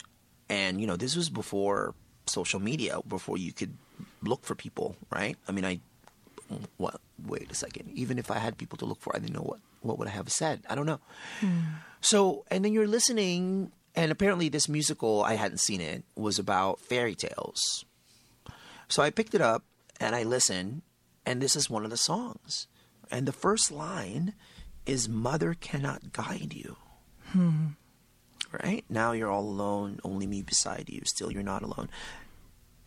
and 0.49 0.79
you 0.79 0.85
know 0.85 0.95
this 0.95 1.15
was 1.15 1.29
before 1.29 1.95
social 2.27 2.59
media, 2.59 2.99
before 3.07 3.37
you 3.37 3.51
could 3.51 3.75
look 4.21 4.45
for 4.45 4.53
people, 4.53 4.95
right? 5.09 5.35
I 5.47 5.51
mean 5.51 5.65
I 5.65 5.79
what 6.77 7.01
wait 7.25 7.51
a 7.51 7.55
second. 7.55 7.89
Even 7.93 8.19
if 8.19 8.29
i 8.29 8.37
had 8.37 8.57
people 8.57 8.77
to 8.77 8.85
look 8.85 8.99
for 8.99 9.15
i 9.15 9.19
didn't 9.19 9.33
know 9.33 9.41
what 9.41 9.59
what 9.81 9.97
would 9.97 10.07
i 10.07 10.11
have 10.11 10.29
said. 10.31 10.61
I 10.69 10.75
don't 10.75 10.85
know. 10.85 10.99
So 12.01 12.45
and 12.51 12.63
then 12.63 12.73
you're 12.73 12.87
listening 12.87 13.71
and 13.95 14.11
apparently 14.11 14.49
this 14.49 14.69
musical 14.69 15.23
i 15.23 15.35
hadn't 15.35 15.59
seen 15.59 15.81
it 15.81 16.03
was 16.15 16.37
about 16.37 16.79
fairy 16.79 17.15
tales. 17.15 17.85
So 18.89 19.01
i 19.01 19.09
picked 19.09 19.33
it 19.33 19.41
up 19.41 19.63
and 19.99 20.15
i 20.15 20.23
listened 20.23 20.81
and 21.25 21.41
this 21.41 21.55
is 21.55 21.69
one 21.69 21.83
of 21.83 21.89
the 21.89 21.97
songs. 21.97 22.67
And 23.09 23.27
the 23.27 23.33
first 23.33 23.71
line 23.71 24.33
is 24.85 25.09
mother 25.09 25.53
cannot 25.53 26.11
guide 26.13 26.53
you 26.53 26.77
right? 28.51 28.83
Now 28.89 29.11
you're 29.11 29.31
all 29.31 29.43
alone 29.43 29.99
only 30.03 30.27
me 30.27 30.41
beside 30.41 30.89
you. 30.89 31.01
Still 31.05 31.31
you're 31.31 31.43
not 31.43 31.63
alone. 31.63 31.89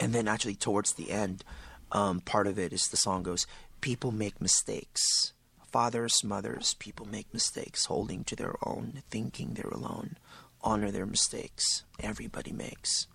And 0.01 0.13
then 0.13 0.29
actually 0.29 0.57
towards 0.57 0.95
the 0.95 1.11
end 1.11 1.45
um, 1.93 2.21
part 2.21 2.47
of 2.47 2.59
it 2.59 2.73
is 2.73 2.89
the 2.89 2.97
song 2.97 3.23
goes 3.23 3.47
people 3.81 4.13
make 4.13 4.41
mistakes. 4.41 5.33
Fathers 5.71 6.23
mothers 6.25 6.75
people 6.75 7.07
make 7.07 7.33
mistakes. 7.33 7.87
Holding 7.87 8.25
to 8.25 8.37
their 8.37 8.55
own 8.65 9.03
thinking 9.11 9.55
they're 9.55 9.71
alone. 9.71 10.17
Honor 10.63 10.91
their 10.91 11.07
mistakes. 11.07 11.85
Everybody 12.01 12.53
makes. 12.53 13.07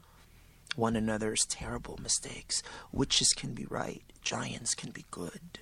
One 0.76 0.96
another's 0.96 1.46
terrible 1.50 1.98
mistakes. 2.02 2.62
Witches 2.92 3.34
can 3.34 3.54
be 3.54 3.66
right. 3.66 4.04
Giants 4.22 4.76
can 4.76 4.92
be 4.92 5.06
good. 5.12 5.60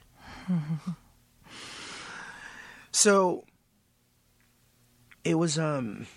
So 2.92 3.44
it 5.28 5.36
was 5.36 5.60
um 5.60 6.08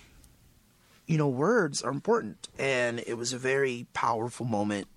you 1.07 1.17
know 1.17 1.27
words 1.27 1.81
are 1.81 1.91
important 1.91 2.47
and 2.57 2.99
it 3.05 3.15
was 3.15 3.33
a 3.33 3.37
very 3.37 3.87
powerful 3.93 4.45
moment 4.45 4.87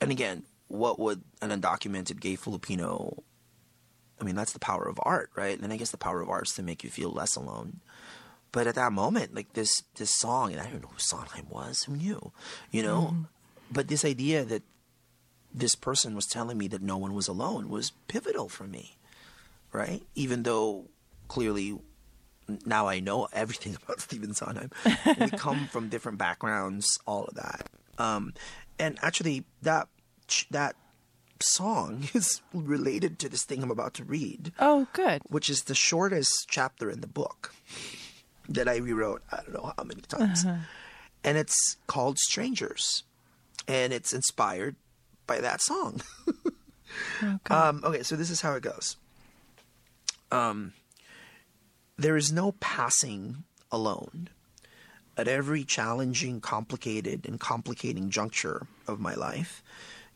and 0.00 0.10
again, 0.10 0.44
what 0.68 0.98
would 0.98 1.22
an 1.40 1.50
undocumented 1.50 2.20
gay 2.20 2.36
Filipino? 2.36 3.22
I 4.20 4.24
mean, 4.24 4.34
that's 4.34 4.52
the 4.52 4.58
power 4.58 4.88
of 4.88 4.98
art, 5.02 5.30
right? 5.34 5.58
And 5.58 5.72
I 5.72 5.76
guess 5.76 5.90
the 5.90 5.96
power 5.96 6.20
of 6.20 6.28
art 6.28 6.48
is 6.48 6.54
to 6.54 6.62
make 6.62 6.82
you 6.84 6.90
feel 6.90 7.10
less 7.10 7.36
alone. 7.36 7.80
But 8.52 8.66
at 8.66 8.74
that 8.76 8.92
moment, 8.92 9.34
like 9.34 9.52
this 9.52 9.82
this 9.96 10.14
song, 10.14 10.52
and 10.52 10.60
I 10.60 10.64
don't 10.64 10.82
know 10.82 10.88
who 10.88 10.98
Sondheim 10.98 11.46
was, 11.50 11.84
who 11.84 11.96
knew, 11.96 12.32
you 12.70 12.82
know? 12.82 13.26
But 13.70 13.88
this 13.88 14.04
idea 14.04 14.44
that 14.44 14.62
this 15.52 15.74
person 15.74 16.14
was 16.14 16.26
telling 16.26 16.56
me 16.56 16.68
that 16.68 16.82
no 16.82 16.96
one 16.96 17.14
was 17.14 17.28
alone 17.28 17.68
was 17.68 17.92
pivotal 18.08 18.48
for 18.48 18.64
me, 18.64 18.96
right? 19.72 20.02
Even 20.14 20.44
though 20.44 20.86
clearly 21.28 21.78
now 22.64 22.86
I 22.86 23.00
know 23.00 23.28
everything 23.32 23.76
about 23.82 24.00
Stephen 24.00 24.34
Sondheim. 24.34 24.70
we 25.20 25.30
come 25.30 25.66
from 25.68 25.88
different 25.88 26.18
backgrounds, 26.18 26.86
all 27.06 27.24
of 27.24 27.34
that. 27.34 27.68
Um, 27.98 28.34
and 28.78 28.98
actually, 29.02 29.44
that 29.62 29.88
that 30.50 30.76
song 31.40 32.04
is 32.14 32.40
related 32.52 33.18
to 33.20 33.28
this 33.28 33.44
thing 33.44 33.62
I'm 33.62 33.70
about 33.70 33.94
to 33.94 34.04
read, 34.04 34.52
Oh, 34.58 34.86
good. 34.92 35.22
which 35.28 35.50
is 35.50 35.64
the 35.64 35.74
shortest 35.74 36.46
chapter 36.48 36.90
in 36.90 37.00
the 37.00 37.06
book 37.06 37.54
that 38.48 38.68
I 38.68 38.76
rewrote. 38.76 39.22
I 39.32 39.36
don't 39.38 39.52
know 39.54 39.72
how 39.76 39.84
many 39.84 40.02
times, 40.02 40.44
and 41.24 41.36
it's 41.38 41.76
called 41.86 42.18
"Strangers," 42.18 43.02
and 43.66 43.92
it's 43.92 44.12
inspired 44.12 44.76
by 45.26 45.40
that 45.40 45.60
song. 45.60 46.00
Um, 47.50 47.82
okay, 47.84 48.02
so 48.04 48.14
this 48.14 48.30
is 48.30 48.40
how 48.40 48.54
it 48.54 48.62
goes. 48.62 48.96
Um, 50.30 50.72
there 51.98 52.16
is 52.16 52.32
no 52.32 52.52
passing 52.52 53.44
alone. 53.70 54.28
At 55.16 55.28
every 55.28 55.64
challenging, 55.64 56.42
complicated, 56.42 57.26
and 57.26 57.40
complicating 57.40 58.10
juncture 58.10 58.66
of 58.86 59.00
my 59.00 59.14
life, 59.14 59.62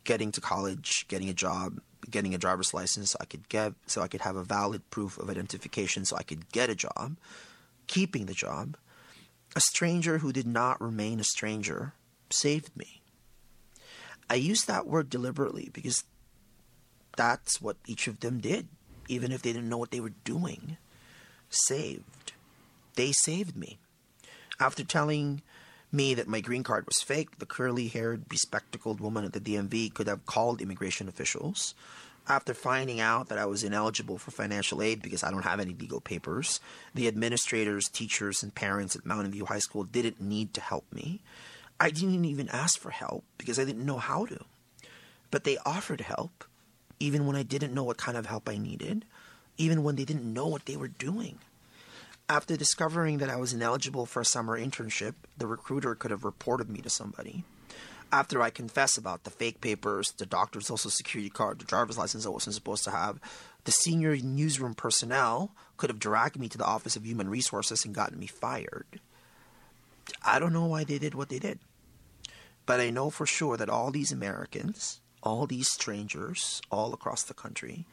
getting 0.03 0.31
to 0.33 0.41
college, 0.41 1.07
getting 1.07 1.27
a 1.27 1.33
job, 1.33 1.81
getting 2.09 2.35
a 2.35 2.37
driver's 2.37 2.73
license 2.73 3.11
so 3.11 3.17
I 3.19 3.25
could 3.25 3.49
get 3.49 3.73
so 3.87 4.01
I 4.01 4.07
could 4.07 4.21
have 4.21 4.35
a 4.35 4.43
valid 4.43 4.87
proof 4.91 5.17
of 5.17 5.29
identification 5.29 6.05
so 6.05 6.17
I 6.17 6.23
could 6.23 6.51
get 6.51 6.69
a 6.69 6.75
job, 6.75 7.17
keeping 7.87 8.27
the 8.27 8.33
job, 8.33 8.77
a 9.55 9.59
stranger 9.59 10.19
who 10.19 10.31
did 10.31 10.47
not 10.47 10.79
remain 10.79 11.19
a 11.19 11.23
stranger 11.23 11.93
saved 12.29 12.75
me. 12.77 13.01
I 14.29 14.35
use 14.35 14.65
that 14.65 14.87
word 14.87 15.09
deliberately 15.09 15.69
because 15.73 16.03
that's 17.17 17.59
what 17.59 17.77
each 17.87 18.07
of 18.07 18.19
them 18.19 18.39
did, 18.39 18.67
even 19.09 19.31
if 19.31 19.41
they 19.41 19.51
didn't 19.51 19.69
know 19.69 19.77
what 19.77 19.91
they 19.91 19.99
were 19.99 20.13
doing. 20.23 20.77
Saved. 21.51 22.31
They 22.95 23.11
saved 23.11 23.57
me. 23.57 23.77
After 24.59 24.83
telling 24.83 25.41
me 25.91 26.13
that 26.13 26.27
my 26.27 26.39
green 26.39 26.63
card 26.63 26.85
was 26.85 27.01
fake, 27.01 27.39
the 27.39 27.45
curly 27.45 27.89
haired, 27.89 28.29
bespectacled 28.29 29.01
woman 29.01 29.25
at 29.25 29.33
the 29.33 29.41
DMV 29.41 29.93
could 29.93 30.07
have 30.07 30.25
called 30.25 30.61
immigration 30.61 31.09
officials. 31.09 31.75
After 32.27 32.53
finding 32.53 33.01
out 33.01 33.27
that 33.27 33.37
I 33.37 33.45
was 33.45 33.63
ineligible 33.63 34.17
for 34.17 34.31
financial 34.31 34.81
aid 34.81 35.01
because 35.01 35.23
I 35.23 35.31
don't 35.31 35.43
have 35.43 35.59
any 35.59 35.73
legal 35.73 35.99
papers, 35.99 36.61
the 36.95 37.09
administrators, 37.09 37.89
teachers, 37.89 38.41
and 38.41 38.55
parents 38.55 38.95
at 38.95 39.05
Mountain 39.05 39.31
View 39.31 39.45
High 39.45 39.59
School 39.59 39.83
didn't 39.83 40.21
need 40.21 40.53
to 40.53 40.61
help 40.61 40.85
me. 40.93 41.19
I 41.79 41.89
didn't 41.89 42.23
even 42.25 42.47
ask 42.49 42.79
for 42.79 42.91
help 42.91 43.25
because 43.37 43.59
I 43.59 43.65
didn't 43.65 43.85
know 43.85 43.97
how 43.97 44.25
to. 44.27 44.45
But 45.31 45.43
they 45.43 45.57
offered 45.65 46.01
help, 46.01 46.45
even 46.99 47.25
when 47.25 47.35
I 47.35 47.43
didn't 47.43 47.73
know 47.73 47.83
what 47.83 47.97
kind 47.97 48.17
of 48.17 48.27
help 48.27 48.47
I 48.47 48.57
needed, 48.57 49.03
even 49.57 49.83
when 49.83 49.95
they 49.95 50.05
didn't 50.05 50.33
know 50.33 50.47
what 50.47 50.65
they 50.65 50.75
were 50.75 50.87
doing. 50.87 51.39
After 52.29 52.55
discovering 52.55 53.17
that 53.17 53.29
I 53.29 53.35
was 53.35 53.53
ineligible 53.53 54.05
for 54.05 54.21
a 54.21 54.25
summer 54.25 54.59
internship, 54.59 55.15
the 55.37 55.47
recruiter 55.47 55.95
could 55.95 56.11
have 56.11 56.23
reported 56.23 56.69
me 56.69 56.79
to 56.81 56.89
somebody. 56.89 57.43
After 58.11 58.41
I 58.41 58.49
confessed 58.49 58.97
about 58.97 59.23
the 59.23 59.29
fake 59.29 59.61
papers, 59.61 60.13
the 60.17 60.25
doctor's 60.25 60.67
social 60.67 60.91
security 60.91 61.29
card, 61.29 61.59
the 61.59 61.65
driver's 61.65 61.97
license 61.97 62.25
I 62.25 62.29
wasn't 62.29 62.55
supposed 62.55 62.83
to 62.85 62.91
have, 62.91 63.19
the 63.63 63.71
senior 63.71 64.15
newsroom 64.17 64.73
personnel 64.73 65.51
could 65.77 65.89
have 65.89 65.99
dragged 65.99 66.39
me 66.39 66.49
to 66.49 66.57
the 66.57 66.65
Office 66.65 66.95
of 66.95 67.05
Human 67.05 67.29
Resources 67.29 67.85
and 67.85 67.95
gotten 67.95 68.19
me 68.19 68.27
fired. 68.27 68.99
I 70.23 70.39
don't 70.39 70.53
know 70.53 70.65
why 70.65 70.83
they 70.83 70.97
did 70.99 71.15
what 71.15 71.29
they 71.29 71.39
did. 71.39 71.59
But 72.65 72.79
I 72.79 72.89
know 72.89 73.09
for 73.09 73.25
sure 73.25 73.57
that 73.57 73.69
all 73.69 73.91
these 73.91 74.11
Americans, 74.11 75.01
all 75.23 75.47
these 75.47 75.69
strangers 75.69 76.61
all 76.71 76.93
across 76.93 77.23
the 77.23 77.33
country, 77.33 77.85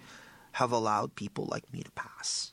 have 0.52 0.72
allowed 0.72 1.14
people 1.14 1.46
like 1.50 1.72
me 1.72 1.82
to 1.82 1.90
pass. 1.92 2.52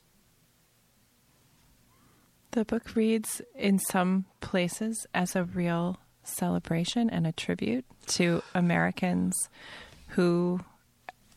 The 2.52 2.66
book 2.66 2.96
reads 2.96 3.41
in 3.54 3.80
some 3.80 4.26
places 4.39 5.06
as 5.14 5.36
a 5.36 5.43
real 5.43 5.98
celebration 6.24 7.10
and 7.10 7.28
a 7.28 7.32
tribute 7.32 7.86
to 8.08 8.41
Americans 8.54 9.50
who 10.10 10.62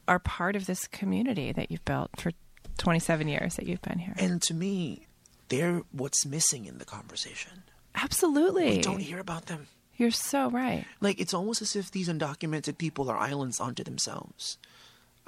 are 0.06 0.18
part 0.18 0.56
of 0.56 0.66
this 0.66 0.86
community 0.86 1.52
that 1.52 1.70
you've 1.70 1.84
built 1.84 2.10
for 2.18 2.32
27 2.78 3.28
years 3.28 3.56
that 3.56 3.66
you've 3.66 3.82
been 3.82 3.98
here. 3.98 4.14
And 4.16 4.40
to 4.42 4.54
me, 4.54 5.06
they're 5.48 5.82
what's 5.92 6.24
missing 6.24 6.66
in 6.66 6.78
the 6.78 6.84
conversation. 6.84 7.64
Absolutely. 7.94 8.76
We 8.76 8.82
don't 8.82 9.00
hear 9.00 9.18
about 9.18 9.46
them. 9.46 9.66
You're 9.96 10.12
so 10.12 10.50
right. 10.50 10.84
Like, 11.00 11.20
it's 11.20 11.34
almost 11.34 11.60
as 11.60 11.74
if 11.74 11.90
these 11.90 12.08
undocumented 12.08 12.78
people 12.78 13.10
are 13.10 13.16
islands 13.16 13.60
unto 13.60 13.82
themselves. 13.82 14.56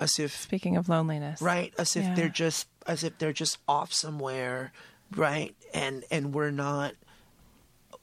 As 0.00 0.18
if 0.18 0.34
Speaking 0.34 0.76
of 0.76 0.88
loneliness. 0.88 1.40
right 1.42 1.72
as 1.78 1.94
if 1.94 2.04
Yeah. 2.04 2.14
they're 2.14 2.28
just 2.28 2.66
as 2.86 3.04
if 3.04 3.18
they're 3.18 3.32
just 3.34 3.58
off 3.68 3.92
somewhere 3.92 4.72
right 5.14 5.54
and 5.74 6.04
and 6.10 6.32
we're 6.34 6.50
not 6.50 6.94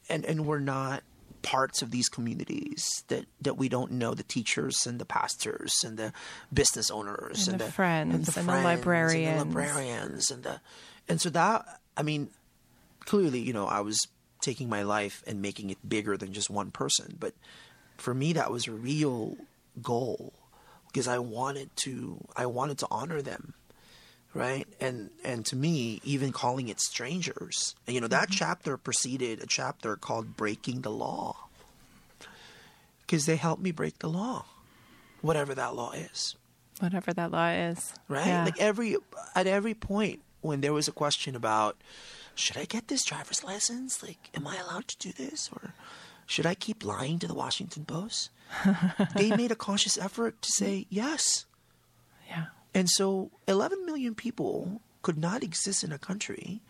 and 0.10 0.24
and 0.26 0.46
we're 0.46 0.60
not 0.60 1.04
parts 1.42 1.82
of 1.82 1.92
these 1.92 2.10
communities 2.10 3.04
that 3.08 3.26
that 3.42 3.58
we 3.58 3.70
don't 3.70 3.92
know 3.92 4.14
the 4.14 4.24
teachers 4.24 4.86
and 4.86 5.00
the 5.00 5.06
pastors 5.06 5.74
and 5.86 5.98
the 5.98 6.12
business 6.54 6.92
owners 6.92 7.48
And 7.48 7.60
and, 7.62 7.68
the 7.68 7.72
friends 7.72 8.16
and 8.16 8.26
the 8.26 8.32
friends 8.34 8.64
librarians. 8.64 9.42
and 9.42 9.52
the 9.52 9.56
librarians 9.58 10.32
and 10.32 10.44
the 10.44 10.62
and 11.08 11.22
so 11.22 11.30
that 11.30 11.80
i 11.96 12.04
mean 12.04 12.30
clearly 13.06 13.40
you 13.40 13.54
know 13.54 13.66
i 13.66 13.80
was 13.80 14.08
taking 14.42 14.68
my 14.70 14.84
life 14.84 15.24
and 15.26 15.42
making 15.42 15.70
it 15.70 15.78
bigger 15.88 16.18
than 16.18 16.34
just 16.34 16.50
one 16.50 16.70
person 16.72 17.16
but 17.20 17.34
for 17.98 18.14
me 18.14 18.34
that 18.34 18.52
was 18.52 18.68
a 18.68 18.72
real 18.72 19.38
goal 19.82 20.34
because 20.88 21.08
I 21.08 21.20
wanted 21.20 21.76
to 21.78 22.26
I 22.36 22.46
wanted 22.46 22.80
to 22.80 22.88
honor 22.90 23.22
them 23.22 23.54
right 24.34 24.68
and 24.80 25.10
and 25.24 25.46
to 25.48 25.56
me 25.56 26.02
even 26.04 26.32
calling 26.32 26.68
it 26.68 26.80
strangers 26.80 27.76
and 27.86 27.96
you 27.96 28.02
know 28.02 28.08
that 28.08 28.24
mm-hmm. 28.24 28.34
chapter 28.34 28.78
preceded 28.78 29.42
a 29.42 29.48
chapter 29.48 29.96
called 29.96 30.36
breaking 30.36 30.82
the 30.82 30.92
law 30.92 31.48
because 33.02 33.26
they 33.26 33.38
helped 33.38 33.62
me 33.62 33.72
break 33.72 34.00
the 34.00 34.10
law 34.10 34.46
whatever 35.22 35.54
that 35.56 35.76
law 35.76 35.92
is. 35.92 36.36
Whatever 36.80 37.14
that 37.14 37.32
law 37.32 37.50
is. 37.50 37.94
right? 38.08 38.28
Yeah. 38.28 38.46
Like 38.46 38.60
every 38.60 38.98
at 39.36 39.48
every 39.48 39.74
point 39.74 40.22
when 40.42 40.62
there 40.62 40.74
was 40.74 40.88
a 40.88 40.92
question 40.92 41.36
about 41.36 41.78
should 42.36 42.58
I 42.58 42.66
get 42.66 42.88
this 42.88 43.04
driver's 43.04 43.44
license? 43.44 44.04
Like, 44.04 44.30
am 44.36 44.46
I 44.46 44.58
allowed 44.58 44.88
to 44.90 44.98
do 44.98 45.12
this, 45.12 45.50
or 45.52 45.74
should 46.28 46.46
I 46.46 46.54
keep 46.54 46.86
lying 46.86 47.18
to 47.20 47.28
the 47.28 47.34
Washington 47.34 47.86
Post? 47.86 48.30
they 49.16 49.36
made 49.36 49.52
a 49.52 49.56
conscious 49.56 49.98
effort 49.98 50.42
to 50.42 50.52
say 50.52 50.86
yes, 50.90 51.46
yeah. 52.30 52.48
and 52.74 52.90
so 52.90 53.32
11 53.48 53.86
million 53.86 54.14
people 54.14 54.82
could 55.02 55.18
not 55.18 55.42
exist 55.42 55.84
in 55.84 55.92
a 55.92 55.98
country 55.98 56.62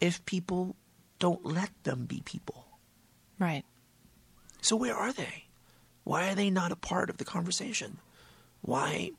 if 0.00 0.24
people 0.26 0.76
don't 1.18 1.44
let 1.44 1.70
them 1.84 2.04
be 2.04 2.20
people. 2.24 2.66
Right. 3.38 3.64
So 4.60 4.76
where 4.76 4.94
are 4.94 5.12
they? 5.12 5.44
Why 6.04 6.30
are 6.30 6.34
they 6.34 6.50
not 6.50 6.72
a 6.72 6.76
part 6.76 7.10
of 7.10 7.18
the 7.18 7.24
conversation? 7.24 7.98
Why? 8.62 9.12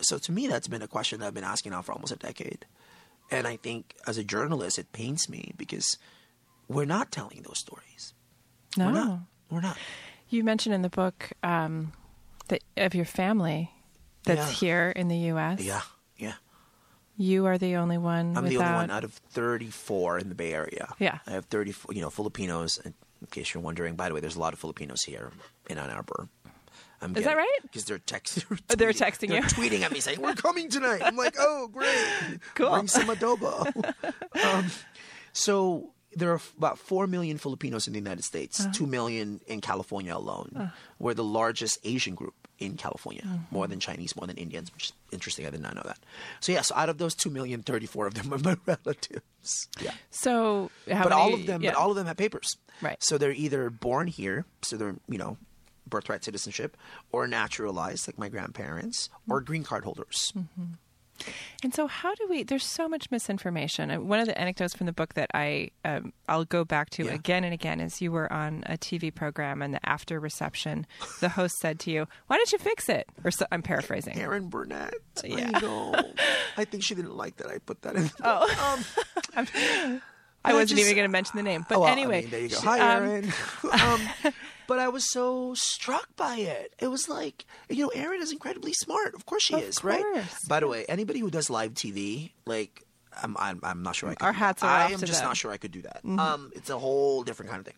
So 0.00 0.18
to 0.18 0.32
me, 0.32 0.46
that's 0.46 0.68
been 0.68 0.82
a 0.82 0.88
question 0.88 1.20
that 1.20 1.26
I've 1.26 1.34
been 1.34 1.44
asking 1.44 1.72
now 1.72 1.82
for 1.82 1.92
almost 1.92 2.12
a 2.12 2.16
decade, 2.16 2.66
and 3.30 3.46
I 3.46 3.56
think 3.56 3.94
as 4.06 4.18
a 4.18 4.24
journalist, 4.24 4.78
it 4.78 4.92
pains 4.92 5.28
me 5.28 5.52
because 5.56 5.98
we're 6.68 6.84
not 6.84 7.10
telling 7.10 7.42
those 7.42 7.58
stories. 7.58 8.14
No. 8.78 8.86
We're 8.86 8.92
not. 8.92 9.20
We're 9.50 9.60
not. 9.60 9.76
You 10.28 10.44
mentioned 10.44 10.74
in 10.74 10.82
the 10.82 10.88
book 10.90 11.30
um, 11.42 11.92
that 12.48 12.62
of 12.76 12.94
your 12.94 13.04
family 13.04 13.70
that's 14.24 14.38
Yeah. 14.40 14.68
here 14.68 14.92
in 14.94 15.08
the 15.08 15.16
U.S. 15.32 15.60
Yeah, 15.60 15.80
yeah. 16.16 16.34
You 17.16 17.46
are 17.46 17.58
the 17.58 17.76
only 17.76 17.98
one. 17.98 18.36
I'm 18.36 18.44
without... 18.44 18.58
the 18.58 18.64
only 18.64 18.72
one 18.74 18.90
out 18.90 19.04
of 19.04 19.12
34 19.12 20.18
in 20.18 20.28
the 20.28 20.34
Bay 20.34 20.52
Area. 20.52 20.94
Yeah. 20.98 21.18
I 21.26 21.32
have 21.32 21.46
30, 21.46 21.74
you 21.90 22.00
know, 22.00 22.10
Filipinos. 22.10 22.78
In 22.84 22.94
case 23.30 23.52
you're 23.52 23.62
wondering, 23.62 23.96
by 23.96 24.08
the 24.08 24.14
way, 24.14 24.20
there's 24.20 24.36
a 24.36 24.40
lot 24.40 24.52
of 24.52 24.60
Filipinos 24.60 25.02
here 25.02 25.32
in 25.68 25.78
Ann 25.78 25.90
Arbor. 25.90 26.28
I'm 27.00 27.16
Is 27.16 27.24
that 27.24 27.36
right? 27.36 27.58
Because 27.62 27.84
they're 27.84 27.98
texting. 27.98 28.44
Oh, 28.70 28.74
they're 28.74 28.92
texting 28.92 29.28
they're 29.28 29.38
you. 29.38 29.42
tweeting 29.44 29.82
at 29.82 29.92
me 29.92 30.00
saying, 30.00 30.20
"We're 30.20 30.34
coming 30.34 30.68
tonight." 30.68 31.00
I'm 31.04 31.16
like, 31.16 31.36
"Oh, 31.38 31.68
great! 31.68 31.96
Cool. 32.54 32.70
Bring 32.70 32.88
some 32.88 33.06
adobo." 33.08 33.72
um, 34.44 34.66
so 35.32 35.90
there 36.18 36.32
are 36.32 36.40
about 36.56 36.78
four 36.78 37.06
million 37.06 37.38
Filipinos 37.38 37.86
in 37.86 37.92
the 37.92 37.98
United 37.98 38.24
States. 38.24 38.60
Uh-huh. 38.60 38.72
Two 38.72 38.86
million 38.86 39.40
in 39.46 39.60
California 39.60 40.14
alone. 40.14 40.72
We're 40.98 41.14
the 41.14 41.24
largest 41.24 41.78
Asian 41.84 42.14
group 42.14 42.34
in 42.58 42.76
California, 42.76 43.22
Mm-hmm. 43.24 43.54
more 43.54 43.66
than 43.68 43.78
Chinese, 43.78 44.16
more 44.16 44.26
than 44.26 44.36
Indians, 44.36 44.72
which 44.74 44.86
is 44.86 44.92
interesting. 45.12 45.46
I 45.46 45.50
did 45.50 45.60
not 45.62 45.74
know 45.76 45.82
that. 45.84 45.98
So 46.40 46.50
yeah, 46.52 46.62
so 46.62 46.74
out 46.74 46.88
of 46.88 46.98
those 46.98 47.14
two 47.14 47.30
million, 47.30 47.62
34 47.62 48.06
of 48.08 48.14
them 48.14 48.32
are 48.34 48.38
my 48.38 48.56
relatives. 48.66 49.68
Yeah 49.80 49.92
So, 50.10 50.70
how 50.90 51.04
but 51.04 51.10
many, 51.10 51.20
all 51.22 51.34
of 51.34 51.46
them, 51.46 51.62
yeah. 51.62 51.70
but 51.70 51.78
all 51.78 51.90
of 51.90 51.96
them 51.96 52.06
have 52.06 52.16
papers. 52.16 52.48
Right. 52.82 53.00
So 53.00 53.16
they're 53.16 53.30
either 53.32 53.70
born 53.70 54.08
here, 54.08 54.44
so 54.62 54.76
they're 54.76 54.96
you 55.08 55.18
know, 55.18 55.36
birthright 55.86 56.24
citizenship, 56.24 56.76
or 57.12 57.26
naturalized, 57.28 58.08
like 58.08 58.18
my 58.18 58.28
grandparents, 58.28 59.08
or 59.28 59.40
green 59.40 59.62
card 59.64 59.84
holders. 59.84 60.32
And 61.62 61.74
so, 61.74 61.86
how 61.86 62.14
do 62.14 62.26
we? 62.28 62.42
There's 62.44 62.64
so 62.64 62.88
much 62.88 63.10
misinformation. 63.10 64.06
One 64.06 64.20
of 64.20 64.26
the 64.26 64.38
anecdotes 64.38 64.74
from 64.74 64.86
the 64.86 64.92
book 64.92 65.14
that 65.14 65.30
I 65.34 65.70
um, 65.84 66.12
I'll 66.28 66.44
go 66.44 66.64
back 66.64 66.90
to 66.90 67.04
Yeah. 67.06 67.12
again 67.14 67.44
and 67.44 67.52
again 67.52 67.80
is 67.80 68.00
you 68.00 68.12
were 68.12 68.32
on 68.32 68.62
a 68.66 68.76
TV 68.78 69.14
program, 69.14 69.60
and 69.62 69.74
the 69.74 69.88
after 69.88 70.20
reception, 70.20 70.86
the 71.20 71.28
host 71.30 71.58
said 71.58 71.78
to 71.80 71.90
you, 71.90 72.06
"Why 72.28 72.36
don't 72.36 72.52
you 72.52 72.58
fix 72.58 72.88
it?" 72.88 73.08
Or 73.24 73.30
so, 73.30 73.46
I'm 73.50 73.62
paraphrasing. 73.62 74.18
Erin 74.18 74.48
Burnett. 74.48 74.94
Yeah. 75.24 75.50
I 75.54 75.60
know. 75.60 75.94
I 76.56 76.64
think 76.64 76.82
she 76.84 76.94
didn't 76.94 77.16
like 77.16 77.36
that 77.38 77.48
I 77.48 77.58
put 77.58 77.82
that 77.82 77.96
in. 77.96 78.10
Oh. 78.22 78.84
Um, 79.36 79.46
I 80.44 80.50
I 80.52 80.52
wasn't 80.54 80.78
just- 80.78 80.82
even 80.82 80.94
going 80.96 81.08
to 81.08 81.12
mention 81.12 81.36
the 81.36 81.42
name, 81.42 81.66
but 81.68 81.76
oh, 81.76 81.80
well, 81.80 81.88
I 81.88 81.92
anyway. 81.92 82.20
mean, 82.22 82.30
there 82.30 82.40
you 82.40 82.48
go. 82.48 82.60
Hi, 82.60 82.78
um, 82.96 83.02
Erin. 83.02 83.32
um, 83.72 84.00
but 84.68 84.78
I 84.78 84.88
was 84.88 85.10
so 85.10 85.54
struck 85.54 86.14
by 86.14 86.36
it. 86.36 86.74
It 86.78 86.88
was 86.88 87.08
like, 87.08 87.46
you 87.70 87.84
know, 87.84 87.88
Erin 87.88 88.22
is 88.22 88.30
incredibly 88.30 88.74
smart. 88.74 89.14
Of 89.14 89.26
course 89.26 89.42
she 89.42 89.54
Of 89.54 89.62
is, 89.62 89.82
right? 89.82 90.04
By 90.46 90.60
the 90.60 90.68
way, 90.68 90.84
anybody 90.88 91.18
who 91.18 91.30
does 91.30 91.48
live 91.50 91.72
TV, 91.72 92.32
like, 92.46 92.84
I'm, 93.20 93.34
I'm, 93.38 93.60
I'm 93.62 93.82
not 93.82 93.96
sure 93.96 94.10
I 94.10 94.14
could. 94.14 94.24
Our 94.24 94.32
do 94.32 94.38
hats 94.38 94.60
that. 94.60 94.68
are 94.68 94.78
I 94.78 94.84
off 94.84 94.92
am 94.92 94.98
to 95.00 95.06
just 95.06 95.18
them. 95.18 95.24
Mm-hmm. 95.24 95.28
not 95.30 95.36
sure 95.38 95.50
I 95.50 95.56
could 95.56 95.72
do 95.72 95.82
that. 95.82 96.00
Um, 96.04 96.52
it's 96.54 96.68
a 96.70 96.78
whole 96.78 97.24
different 97.24 97.50
kind 97.50 97.60
of 97.60 97.66
thing. 97.66 97.74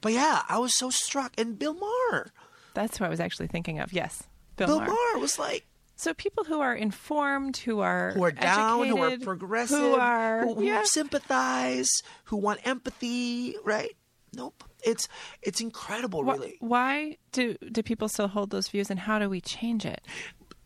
But 0.00 0.12
yeah, 0.12 0.42
I 0.48 0.58
was 0.58 0.76
so 0.76 0.90
struck. 0.90 1.32
And 1.38 1.56
Bill 1.58 1.74
Maher, 1.74 2.32
That's 2.74 2.98
who 2.98 3.04
I 3.04 3.08
was 3.08 3.20
actually 3.20 3.46
thinking 3.46 3.78
of. 3.78 3.92
Yes, 3.92 4.24
Bill, 4.56 4.66
Bill 4.66 4.80
Maher. 4.80 4.88
Maher 4.88 5.18
was 5.20 5.38
like, 5.38 5.64
So 5.94 6.12
people 6.12 6.42
who 6.42 6.60
are 6.60 6.74
informed, 6.74 7.56
who 7.58 7.78
are 7.80 8.10
who 8.12 8.24
are 8.24 8.32
down, 8.32 8.88
who 8.88 8.98
are 8.98 9.16
progressive, 9.18 9.78
who 9.78 9.94
are 9.94 10.42
who, 10.42 10.54
who 10.56 10.64
yeah. 10.64 10.82
sympathize, 10.84 11.88
who 12.24 12.36
want 12.36 12.66
empathy, 12.66 13.54
right? 13.64 13.92
Nope. 14.34 14.64
It's 14.84 15.08
it's 15.42 15.60
incredible, 15.60 16.22
Wh- 16.24 16.32
really. 16.32 16.56
Why 16.60 17.18
do 17.32 17.56
do 17.70 17.82
people 17.82 18.08
still 18.08 18.28
hold 18.28 18.50
those 18.50 18.68
views, 18.68 18.90
and 18.90 18.98
how 18.98 19.18
do 19.18 19.28
we 19.28 19.40
change 19.40 19.84
it? 19.84 20.02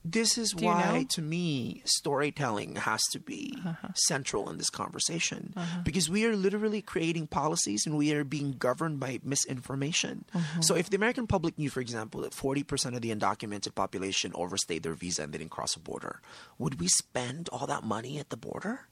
This 0.08 0.38
is 0.38 0.54
why, 0.54 0.62
know? 0.62 0.70
Uh-huh. 0.70 1.04
to 1.10 1.22
me, 1.22 1.82
storytelling 1.84 2.76
has 2.76 3.00
to 3.10 3.18
be 3.18 3.58
central 3.94 4.48
in 4.48 4.56
this 4.56 4.70
conversation 4.70 5.52
because 5.82 6.08
we 6.08 6.24
are 6.24 6.36
literally 6.36 6.80
creating 6.80 7.26
policies 7.26 7.86
and 7.86 7.96
we 7.96 8.14
are 8.14 8.22
being 8.22 8.52
governed 8.52 9.00
by 9.00 9.18
misinformation. 9.24 10.24
Mm-hmm. 10.32 10.60
So, 10.60 10.76
if 10.76 10.90
the 10.90 10.96
American 10.96 11.26
public 11.26 11.58
knew, 11.58 11.70
for 11.70 11.80
example, 11.80 12.20
that 12.20 12.30
40% 12.30 12.94
of 12.94 13.00
the 13.00 13.12
undocumented 13.12 13.74
population 13.74 14.30
overstayed 14.36 14.84
their 14.84 14.94
visa 14.94 15.24
and 15.24 15.32
they 15.32 15.38
didn't 15.38 15.50
cross 15.50 15.74
a 15.74 15.80
border, 15.80 16.20
would 16.56 16.78
we 16.80 16.86
spend 16.86 17.48
all 17.48 17.66
that 17.66 17.82
money 17.82 18.20
at 18.20 18.30
the 18.30 18.36
border? 18.36 18.82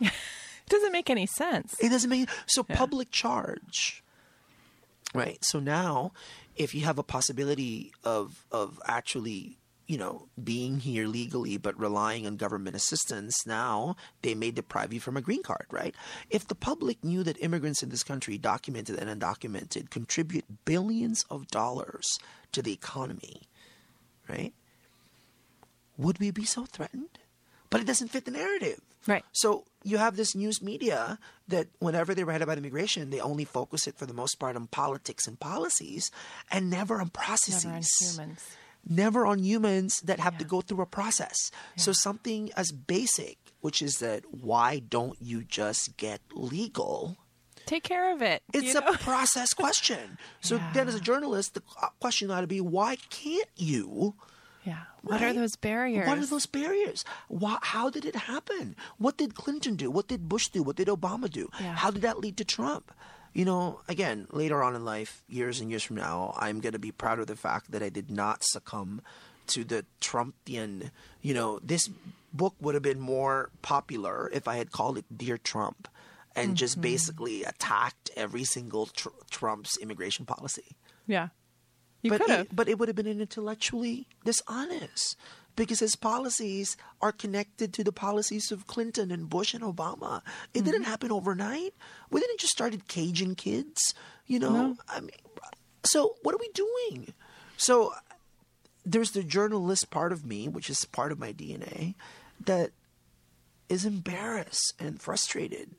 It 0.00 0.10
doesn't 0.68 0.92
make 0.92 1.10
any 1.10 1.26
sense. 1.26 1.76
It 1.80 1.90
doesn't 1.90 2.10
make 2.10 2.28
so 2.46 2.64
public 2.64 3.12
charge. 3.12 4.02
Right. 5.16 5.44
So 5.44 5.60
now 5.60 6.12
if 6.56 6.74
you 6.74 6.82
have 6.82 6.98
a 6.98 7.02
possibility 7.02 7.92
of 8.02 8.44
of 8.50 8.80
actually, 8.86 9.58
you 9.86 9.98
know, 9.98 10.28
being 10.42 10.80
here 10.80 11.06
legally 11.06 11.56
but 11.58 11.78
relying 11.78 12.26
on 12.26 12.36
government 12.36 12.76
assistance, 12.76 13.46
now 13.46 13.96
they 14.22 14.34
may 14.34 14.50
deprive 14.50 14.92
you 14.92 15.00
from 15.00 15.16
a 15.16 15.20
green 15.20 15.42
card, 15.42 15.66
right? 15.70 15.94
If 16.30 16.48
the 16.48 16.54
public 16.54 17.04
knew 17.04 17.22
that 17.22 17.42
immigrants 17.42 17.82
in 17.82 17.90
this 17.90 18.02
country, 18.02 18.38
documented 18.38 18.98
and 18.98 19.20
undocumented, 19.20 19.90
contribute 19.90 20.64
billions 20.64 21.24
of 21.30 21.48
dollars 21.48 22.18
to 22.52 22.62
the 22.62 22.72
economy, 22.72 23.42
right? 24.28 24.52
Would 25.98 26.18
we 26.18 26.30
be 26.30 26.44
so 26.44 26.64
threatened? 26.64 27.18
But 27.70 27.80
it 27.80 27.86
doesn't 27.86 28.08
fit 28.08 28.24
the 28.24 28.30
narrative. 28.30 28.80
Right. 29.06 29.24
So 29.32 29.64
you 29.84 29.98
have 29.98 30.16
this 30.16 30.34
news 30.34 30.60
media 30.60 31.18
that 31.48 31.68
whenever 31.78 32.14
they 32.14 32.24
write 32.24 32.42
about 32.42 32.58
immigration, 32.58 33.10
they 33.10 33.20
only 33.20 33.44
focus 33.44 33.86
it 33.86 33.96
for 33.96 34.06
the 34.06 34.14
most 34.14 34.38
part 34.38 34.56
on 34.56 34.66
politics 34.66 35.26
and 35.26 35.38
policies 35.38 36.10
and 36.50 36.68
never 36.70 37.00
on 37.00 37.10
processes. 37.10 37.64
Never 37.64 37.76
on 37.76 37.82
humans. 38.00 38.56
Never 38.88 39.26
on 39.26 39.38
humans 39.40 40.00
that 40.04 40.20
have 40.20 40.38
to 40.38 40.44
go 40.44 40.60
through 40.60 40.80
a 40.80 40.86
process. 40.86 41.50
So 41.76 41.92
something 41.92 42.50
as 42.56 42.70
basic, 42.70 43.38
which 43.60 43.82
is 43.82 43.98
that 43.98 44.22
why 44.30 44.80
don't 44.80 45.16
you 45.20 45.42
just 45.42 45.96
get 45.96 46.20
legal? 46.32 47.16
Take 47.66 47.82
care 47.82 48.12
of 48.12 48.22
it. 48.22 48.42
It's 48.54 48.66
you 48.66 48.74
know? 48.74 48.86
a 48.86 48.92
process 48.98 49.52
question. 49.52 50.18
So 50.40 50.60
then, 50.72 50.86
as 50.86 50.94
a 50.94 51.00
journalist, 51.00 51.54
the 51.54 51.62
question 52.00 52.30
ought 52.30 52.42
to 52.42 52.46
be, 52.46 52.60
why 52.60 52.96
can't 53.10 53.48
you? 53.56 54.14
Yeah. 54.66 54.82
What 55.02 55.22
are 55.22 55.32
those 55.32 55.54
barriers? 55.56 56.06
What 56.08 56.18
are 56.18 56.26
those 56.26 56.46
barriers? 56.46 57.04
Why, 57.28 57.58
how 57.62 57.88
did 57.90 58.04
it 58.04 58.16
happen? 58.16 58.74
What 58.98 59.16
did 59.16 59.34
Clinton 59.34 59.76
do? 59.76 59.90
What 59.90 60.08
did 60.08 60.28
Bush 60.28 60.48
do? 60.48 60.62
What 60.62 60.76
did 60.76 60.88
Obama 60.88 61.30
do? 61.30 61.48
Yeah. 61.60 61.74
How 61.74 61.90
did 61.92 62.02
that 62.02 62.18
lead 62.18 62.36
to 62.38 62.44
Trump? 62.44 62.90
You 63.32 63.44
know, 63.44 63.80
again, 63.88 64.26
later 64.32 64.62
on 64.62 64.74
in 64.74 64.84
life, 64.84 65.22
years 65.28 65.60
and 65.60 65.70
years 65.70 65.82
from 65.84 65.96
now, 65.96 66.34
I'm 66.38 66.60
going 66.60 66.72
to 66.72 66.78
be 66.78 66.90
proud 66.90 67.18
of 67.20 67.26
the 67.28 67.36
fact 67.36 67.70
that 67.70 67.82
I 67.82 67.88
did 67.90 68.10
not 68.10 68.42
succumb 68.42 69.02
to 69.48 69.62
the 69.62 69.84
Trumpian. 70.00 70.90
You 71.22 71.34
know, 71.34 71.60
this 71.62 71.88
book 72.32 72.54
would 72.60 72.74
have 72.74 72.82
been 72.82 72.98
more 73.00 73.50
popular 73.62 74.28
if 74.32 74.48
I 74.48 74.56
had 74.56 74.72
called 74.72 74.98
it 74.98 75.04
Dear 75.16 75.38
Trump 75.38 75.86
and 76.34 76.48
Mm-hmm. 76.48 76.54
just 76.56 76.80
basically 76.80 77.44
attacked 77.44 78.10
every 78.16 78.44
single 78.44 78.86
tr- 78.86 79.08
Trump's 79.30 79.78
immigration 79.78 80.26
policy 80.26 80.76
Yeah. 81.06 81.28
You 82.02 82.10
but 82.10 82.20
could 82.20 82.30
have. 82.30 82.40
it, 82.46 82.56
but 82.56 82.68
it 82.68 82.78
would 82.78 82.88
have 82.88 82.96
been 82.96 83.06
intellectually 83.06 84.06
dishonest 84.24 85.16
because 85.56 85.80
his 85.80 85.96
policies 85.96 86.76
are 87.00 87.12
connected 87.12 87.72
to 87.74 87.82
the 87.84 87.92
policies 87.92 88.52
of 88.52 88.66
Clinton 88.66 89.10
and 89.10 89.28
Bush 89.30 89.54
and 89.54 89.64
Obama. 89.64 90.20
It 90.54 90.64
didn't 90.64 90.82
Mm-hmm. 90.82 90.90
happen 90.90 91.10
overnight. 91.12 91.74
We 92.10 92.20
didn't 92.20 92.40
just 92.40 92.52
started 92.52 92.86
caging 92.88 93.34
kids, 93.36 93.94
you 94.26 94.38
know. 94.38 94.76
I 94.88 95.00
mean, 95.00 95.10
so 95.84 96.16
what 96.22 96.34
are 96.34 96.38
we 96.38 96.50
doing? 96.50 97.14
So 97.56 97.94
there's 98.84 99.12
the 99.12 99.22
journalist 99.22 99.90
part 99.90 100.12
of 100.12 100.24
me, 100.26 100.46
which 100.48 100.68
is 100.68 100.84
part 100.84 101.10
of 101.10 101.18
my 101.18 101.32
DNA, 101.32 101.94
that 102.44 102.70
is 103.68 103.84
embarrassed 103.84 104.74
and 104.78 105.00
frustrated 105.00 105.70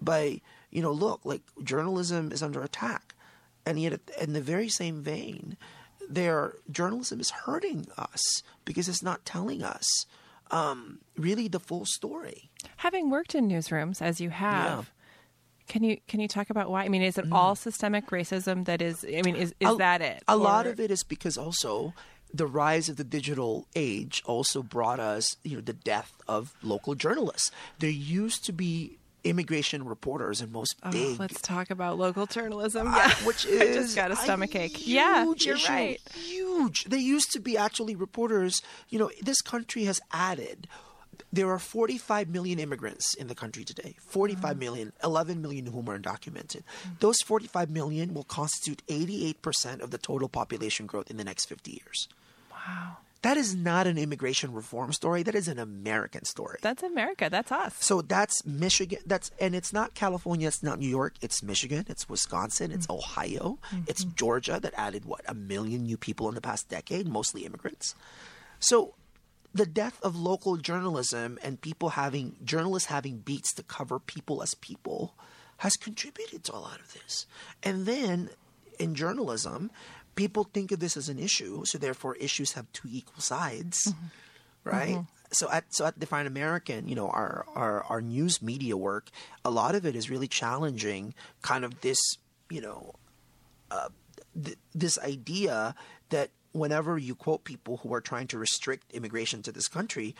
by 0.00 0.40
you 0.70 0.82
know 0.82 0.90
look 0.90 1.20
like 1.24 1.42
journalism 1.62 2.32
is 2.32 2.42
under 2.42 2.60
attack 2.62 3.13
and 3.66 3.80
yet 3.80 4.00
in 4.20 4.32
the 4.32 4.40
very 4.40 4.68
same 4.68 5.02
vein 5.02 5.56
their 6.10 6.54
journalism 6.70 7.18
is 7.18 7.30
hurting 7.30 7.86
us 7.96 8.42
because 8.64 8.88
it's 8.88 9.02
not 9.02 9.24
telling 9.24 9.62
us 9.62 9.86
um, 10.50 10.98
really 11.16 11.48
the 11.48 11.58
full 11.60 11.86
story 11.86 12.50
Having 12.78 13.10
worked 13.10 13.34
in 13.34 13.48
newsrooms 13.48 14.02
as 14.02 14.20
you 14.20 14.30
have, 14.30 14.90
can 15.68 15.82
you 15.82 15.98
can 16.08 16.20
you 16.20 16.28
talk 16.28 16.50
about 16.50 16.70
why? 16.70 16.84
I 16.84 16.88
mean, 16.88 17.02
is 17.02 17.16
it 17.18 17.26
all 17.32 17.54
systemic 17.54 18.08
racism 18.10 18.64
that 18.66 18.82
is? 18.82 19.04
I 19.04 19.22
mean, 19.22 19.36
is 19.36 19.54
is 19.60 19.68
Mm. 19.68 19.74
a, 19.74 19.78
that 19.78 20.02
it? 20.02 20.22
a 20.28 20.36
lot 20.36 20.66
of 20.66 20.78
it 20.80 20.90
is 20.90 21.02
because 21.02 21.38
also 21.38 21.94
the 22.32 22.46
rise 22.46 22.88
of 22.90 22.96
the 22.96 23.04
digital 23.04 23.66
age 23.74 24.22
also 24.26 24.62
brought 24.62 25.00
us, 25.00 25.36
you 25.44 25.56
know, 25.56 25.62
the 25.62 25.72
death 25.72 26.12
of 26.28 26.52
local 26.62 26.94
journalists. 26.94 27.50
There 27.78 27.88
used 27.90 28.44
to 28.46 28.52
be 28.52 28.98
immigration 29.24 29.84
reporters 29.86 30.40
in 30.40 30.52
most 30.52 30.76
Oh, 30.82 30.90
big 30.90 31.18
let's 31.18 31.40
talk 31.40 31.70
about 31.70 31.98
local 31.98 32.26
journalism. 32.26 32.88
uh, 32.88 32.96
Yeah, 32.96 33.10
which 33.26 33.46
I 33.46 33.72
just 33.72 33.96
got 33.96 34.10
a 34.10 34.14
a 34.14 34.16
stomach 34.16 34.54
ache. 34.54 34.86
Yeah, 34.86 35.24
you're 35.38 35.56
issue. 35.56 35.72
right. 35.72 36.00
Huge. 36.14 36.84
They 36.84 36.98
used 36.98 37.32
to 37.32 37.40
be 37.40 37.56
actually 37.56 37.96
reporters. 37.96 38.62
You 38.90 38.98
know, 38.98 39.10
this 39.22 39.40
country 39.40 39.84
has 39.84 40.00
added. 40.12 40.68
There 41.32 41.48
are 41.50 41.58
45 41.58 42.28
million 42.28 42.58
immigrants 42.60 43.14
in 43.14 43.26
the 43.28 43.34
country 43.34 43.64
today. 43.64 43.96
45 44.06 44.56
million, 44.58 44.92
11 45.02 45.40
million 45.42 45.66
of 45.66 45.72
whom 45.72 45.88
are 45.88 45.98
undocumented. 45.98 46.62
Those 47.00 47.20
45 47.22 47.70
million 47.70 48.14
will 48.14 48.24
constitute 48.24 48.82
88% 48.88 49.80
of 49.80 49.90
the 49.90 49.98
total 49.98 50.28
population 50.28 50.86
growth 50.86 51.10
in 51.10 51.16
the 51.16 51.24
next 51.24 51.46
50 51.46 51.72
years. 51.72 52.08
Wow, 52.52 52.98
That 53.24 53.38
is 53.38 53.54
not 53.54 53.86
an 53.86 53.96
immigration 53.96 54.52
reform 54.52 54.92
story. 54.92 55.22
That 55.22 55.34
is 55.34 55.48
an 55.48 55.58
American 55.58 56.26
story. 56.26 56.58
that's 56.60 56.82
America. 56.82 57.28
That's 57.30 57.50
us. 57.50 57.74
So 57.80 58.02
that's 58.02 58.44
Michigan. 58.44 58.98
That's 59.06 59.30
and 59.40 59.54
it's 59.54 59.72
not 59.72 59.94
California. 59.94 60.46
It's 60.46 60.62
not 60.62 60.78
New 60.78 60.88
York. 60.88 61.14
It's 61.22 61.42
Michigan. 61.42 61.86
It's 61.88 62.06
Wisconsin. 62.06 62.70
It's 62.70 62.86
mm-hmm. 62.86 62.98
Ohio. 62.98 63.58
Mm-hmm. 63.70 63.84
It's 63.86 64.04
Georgia 64.04 64.60
that 64.60 64.74
added 64.76 65.06
what 65.06 65.22
a 65.26 65.32
million 65.32 65.84
new 65.84 65.96
people 65.96 66.28
in 66.28 66.34
the 66.34 66.42
past 66.42 66.68
decade, 66.68 67.08
mostly 67.08 67.46
immigrants. 67.46 67.94
So 68.60 68.94
the 69.54 69.64
death 69.64 69.98
of 70.02 70.14
local 70.14 70.58
journalism 70.58 71.38
and 71.42 71.58
people 71.58 71.90
having 71.90 72.36
journalists 72.44 72.90
having 72.90 73.20
beats 73.20 73.54
to 73.54 73.62
cover 73.62 73.98
people 73.98 74.42
as 74.42 74.52
people 74.54 75.14
has 75.58 75.76
contributed 75.76 76.44
to 76.44 76.54
a 76.54 76.60
lot 76.60 76.78
of 76.78 76.92
this. 76.92 77.24
And 77.62 77.86
then 77.86 78.28
in 78.78 78.94
journalism, 78.94 79.70
people 80.14 80.44
think 80.44 80.72
of 80.72 80.80
this 80.80 80.96
as 80.96 81.08
an 81.08 81.18
issue, 81.18 81.64
so 81.64 81.78
therefore 81.78 82.16
issues 82.16 82.52
have 82.52 82.70
two 82.72 82.88
equal 82.90 83.20
sides, 83.20 83.92
right? 84.64 84.96
So 85.32 85.50
at 85.50 85.64
so 85.70 85.86
at 85.86 85.98
Define 85.98 86.26
American, 86.26 86.88
you 86.88 86.94
know, 86.94 87.08
our, 87.08 87.44
our 87.54 87.82
our 87.84 88.00
news 88.00 88.40
media 88.42 88.76
work, 88.76 89.10
a 89.44 89.50
lot 89.50 89.74
of 89.74 89.84
it 89.86 89.96
is 89.96 90.10
really 90.10 90.28
challenging 90.28 91.14
kind 91.42 91.64
of 91.64 91.80
this, 91.80 91.98
you 92.50 92.60
know, 92.60 92.94
th- 94.42 94.58
this 94.74 94.98
idea 94.98 95.74
that 96.10 96.30
whenever 96.52 96.98
you 96.98 97.14
quote 97.14 97.44
people 97.44 97.78
who 97.78 97.92
are 97.94 98.00
trying 98.00 98.26
to 98.28 98.38
restrict 98.38 98.92
immigration 98.92 99.42
to 99.42 99.52
this 99.52 99.68
country, 99.68 100.14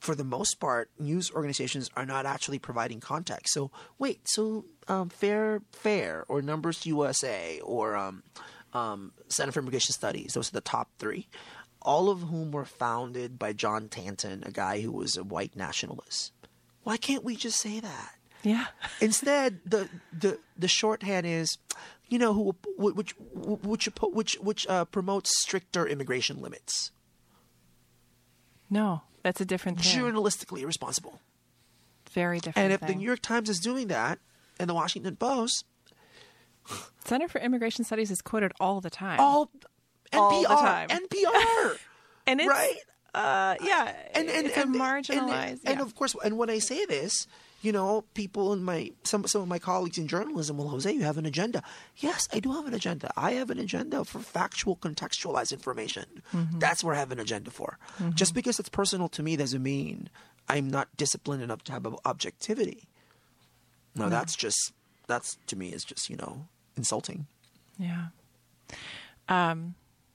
for 0.00 0.14
the 0.14 0.24
most 0.24 0.60
part, 0.60 0.90
news 0.98 1.30
organizations 1.32 1.90
are 1.96 2.06
not 2.06 2.26
actually 2.26 2.58
providing 2.58 3.00
context. 3.00 3.52
So 3.52 3.70
wait, 3.98 4.20
so 4.24 4.64
um, 4.88 5.08
Fair 5.08 5.62
Fair 5.72 6.24
or 6.28 6.42
Numbers 6.42 6.86
USA 6.86 7.60
or 7.60 7.96
um, 7.96 8.22
um, 8.72 9.12
Center 9.28 9.52
for 9.52 9.60
Immigration 9.60 9.92
Studies, 9.92 10.32
those 10.34 10.48
are 10.48 10.52
the 10.52 10.60
top 10.60 10.88
three, 10.98 11.28
all 11.80 12.08
of 12.10 12.20
whom 12.22 12.52
were 12.52 12.64
founded 12.64 13.38
by 13.38 13.52
John 13.52 13.88
Tanton, 13.88 14.42
a 14.44 14.50
guy 14.50 14.80
who 14.80 14.92
was 14.92 15.16
a 15.16 15.24
white 15.24 15.56
nationalist. 15.56 16.32
Why 16.84 16.96
can't 16.96 17.24
we 17.24 17.36
just 17.36 17.60
say 17.60 17.80
that? 17.80 18.14
Yeah, 18.42 18.66
Instead, 19.00 19.60
the 19.64 19.88
the 20.12 20.38
the 20.58 20.66
shorthand 20.66 21.26
is, 21.26 21.58
you 22.08 22.18
know, 22.18 22.34
who 22.34 22.56
which 22.76 23.14
which 23.36 23.88
which 24.00 24.34
which 24.40 24.66
uh, 24.66 24.84
promotes 24.86 25.30
stricter 25.42 25.86
immigration 25.86 26.40
limits, 26.40 26.90
no, 28.68 29.02
that's 29.22 29.40
a 29.40 29.44
different 29.44 29.80
thing. 29.80 30.02
journalistically 30.02 30.62
irresponsible. 30.62 31.20
Very 32.10 32.40
different. 32.40 32.64
And 32.64 32.72
if 32.72 32.80
the. 32.80 32.94
New 32.94 33.06
York 33.06 33.20
Times 33.22 33.48
is 33.48 33.60
doing 33.60 33.86
that, 33.88 34.18
and 34.58 34.68
the 34.68 34.74
Washington 34.74 35.14
Post, 35.16 35.64
Center 37.04 37.28
for 37.28 37.40
Immigration 37.40 37.84
Studies 37.84 38.10
is 38.10 38.22
quoted 38.22 38.52
all 38.60 38.80
the 38.80 38.90
time. 38.90 39.20
all 39.20 39.50
NPR, 40.12 40.18
All 40.18 40.42
the 40.42 40.48
time. 40.48 40.88
NPR, 40.88 41.78
and 42.26 42.40
it's, 42.40 42.48
right? 42.48 42.76
Uh, 43.14 43.56
yeah, 43.62 43.94
and 44.14 44.28
and 44.30 44.46
and, 44.50 44.74
marginalized. 44.74 45.50
and, 45.50 45.60
and 45.66 45.80
of 45.80 45.94
course, 45.94 46.14
and 46.24 46.38
when 46.38 46.48
I 46.50 46.58
say 46.60 46.84
this, 46.86 47.26
you 47.62 47.72
know, 47.72 48.04
people 48.14 48.52
in 48.52 48.62
my 48.64 48.92
some 49.04 49.26
some 49.26 49.42
of 49.42 49.48
my 49.48 49.58
colleagues 49.58 49.98
in 49.98 50.06
journalism, 50.08 50.56
well, 50.58 50.68
Jose, 50.68 50.90
you 50.90 51.02
have 51.02 51.18
an 51.18 51.26
agenda. 51.26 51.62
Yes, 51.98 52.28
I 52.32 52.40
do 52.40 52.52
have 52.52 52.66
an 52.66 52.74
agenda. 52.74 53.10
I 53.16 53.32
have 53.32 53.50
an 53.50 53.58
agenda 53.58 54.04
for 54.04 54.18
factual, 54.20 54.76
contextualized 54.76 55.52
information. 55.52 56.04
Mm-hmm. 56.32 56.58
That's 56.58 56.82
where 56.84 56.94
I 56.94 56.98
have 56.98 57.12
an 57.12 57.20
agenda 57.20 57.50
for. 57.50 57.78
Just 58.14 58.34
because 58.34 58.58
it's 58.58 58.68
personal 58.70 59.08
to 59.10 59.22
me 59.22 59.36
doesn't 59.36 59.62
mean 59.62 60.08
I'm 60.48 60.68
not 60.70 60.88
disciplined 60.96 61.42
enough 61.42 61.62
to 61.64 61.72
have 61.72 61.86
objectivity. 62.04 62.88
No, 63.94 64.08
that's 64.08 64.34
just 64.36 64.72
that's 65.06 65.36
to 65.48 65.56
me 65.56 65.68
is 65.68 65.84
just 65.84 66.08
you 66.08 66.16
know 66.16 66.48
insulting. 66.76 67.26
Yeah. 67.78 68.06
Um, 69.28 69.74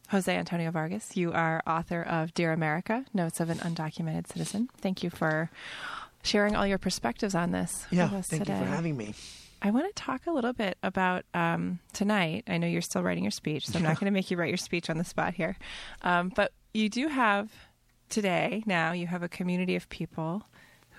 Jose 0.10 0.34
Antonio 0.34 0.72
Vargas, 0.72 1.18
you 1.18 1.34
are 1.34 1.62
author 1.68 2.02
of 2.02 2.34
Dear 2.34 2.54
America 2.54 3.06
Notes 3.14 3.40
of 3.40 3.50
an 3.50 3.58
Undocumented 3.58 4.28
Citizen. 4.28 4.70
Thank 4.80 5.04
you 5.04 5.10
for 5.10 5.50
sharing 6.24 6.56
all 6.56 6.66
your 6.66 6.78
perspectives 6.78 7.36
on 7.36 7.52
this 7.52 7.86
with 7.92 8.00
us 8.00 8.28
thank 8.28 8.44
today. 8.44 8.58
you 8.58 8.66
for 8.66 8.70
having 8.70 8.96
me. 8.96 9.14
I 9.62 9.72
want 9.72 9.88
to 9.94 10.02
talk 10.02 10.28
a 10.28 10.32
little 10.32 10.54
bit 10.54 10.78
about 10.84 11.26
um, 11.34 11.80
tonight. 11.92 12.44
I 12.48 12.58
know 12.58 12.68
you're 12.68 12.82
still 12.82 13.02
writing 13.02 13.24
your 13.24 13.32
speech, 13.32 13.68
so 13.68 13.78
I'm 13.78 13.84
not 13.84 13.96
going 14.00 14.06
to 14.06 14.12
make 14.12 14.30
you 14.30 14.38
write 14.38 14.50
your 14.50 14.58
speech 14.58 14.90
on 14.90 14.98
the 14.98 15.04
spot 15.04 15.34
here. 15.34 15.58
Um, 16.04 16.32
but 16.34 16.52
you 16.74 16.90
do 16.90 17.08
have 17.08 17.50
today, 18.10 18.64
now, 18.66 18.92
you 18.92 19.08
have 19.08 19.24
a 19.24 19.30
community 19.30 19.76
of 19.76 19.90
people 19.90 20.44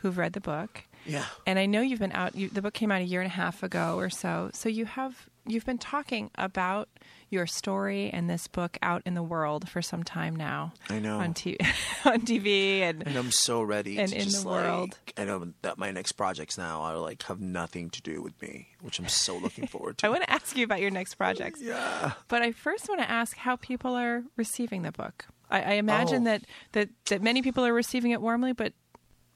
who've 0.03 0.19
read 0.19 0.33
the 0.33 0.41
book. 0.41 0.83
Yeah. 1.07 1.25
And 1.47 1.59
I 1.59 1.67
know 1.67 1.81
you've 1.81 2.01
been 2.01 2.13
out. 2.13 2.35
You, 2.35 2.49
the 2.49 2.63
book 2.63 2.75
came 2.75 2.91
out 2.91 3.01
a 3.01 3.05
year 3.05 3.21
and 3.21 3.31
a 3.31 3.35
half 3.35 3.63
ago 3.63 3.97
or 3.97 4.11
so. 4.11 4.51
So 4.53 4.69
you 4.69 4.85
have 4.85 5.29
you've 5.49 5.65
been 5.67 5.79
talking 5.79 6.31
about 6.37 6.89
your 7.31 7.47
story 7.47 8.11
and 8.11 8.29
this 8.31 8.47
book 8.49 8.79
out 8.83 9.03
in 9.05 9.15
the 9.15 9.23
world 9.23 9.69
for 9.69 9.83
some 9.83 10.03
time 10.03 10.35
now. 10.35 10.73
I 10.89 10.99
know. 10.99 11.19
on 11.19 11.35
TV, 11.35 11.57
on 12.05 12.21
TV, 12.23 12.81
and 12.81 13.07
And 13.07 13.17
I'm 13.17 13.31
so 13.31 13.61
ready 13.63 13.99
And 13.99 14.11
to 14.11 14.17
in 14.17 14.25
just 14.25 14.43
the 14.45 14.49
like 14.49 14.65
world. 14.65 14.99
I 15.17 15.25
know 15.25 15.53
that 15.63 15.77
my 15.79 15.91
next 15.91 16.13
projects 16.13 16.57
now 16.57 16.81
are 16.83 16.97
like 16.99 17.23
have 17.25 17.41
nothing 17.41 17.91
to 17.91 18.03
do 18.03 18.23
with 18.23 18.41
me, 18.41 18.69
which 18.81 18.99
I'm 18.99 19.09
so 19.09 19.37
looking 19.37 19.67
forward 19.67 19.99
to. 19.99 20.07
I 20.07 20.11
want 20.11 20.23
to 20.23 20.31
ask 20.31 20.57
you 20.57 20.65
about 20.65 20.81
your 20.81 20.91
next 20.91 21.15
projects. 21.17 21.61
yeah. 21.63 22.13
But 22.29 22.43
I 22.43 22.53
first 22.53 22.89
want 22.89 23.01
to 23.01 23.11
ask 23.11 23.37
how 23.37 23.57
people 23.57 23.95
are 23.95 24.23
receiving 24.37 24.83
the 24.83 24.93
book. 24.93 25.27
I, 25.51 25.63
I 25.63 25.73
imagine 25.75 26.23
Oh. 26.23 26.31
that, 26.31 26.43
that 26.73 26.89
that 27.11 27.23
many 27.23 27.41
people 27.43 27.65
are 27.67 27.73
receiving 27.73 28.11
it 28.13 28.21
warmly, 28.21 28.53
but 28.53 28.73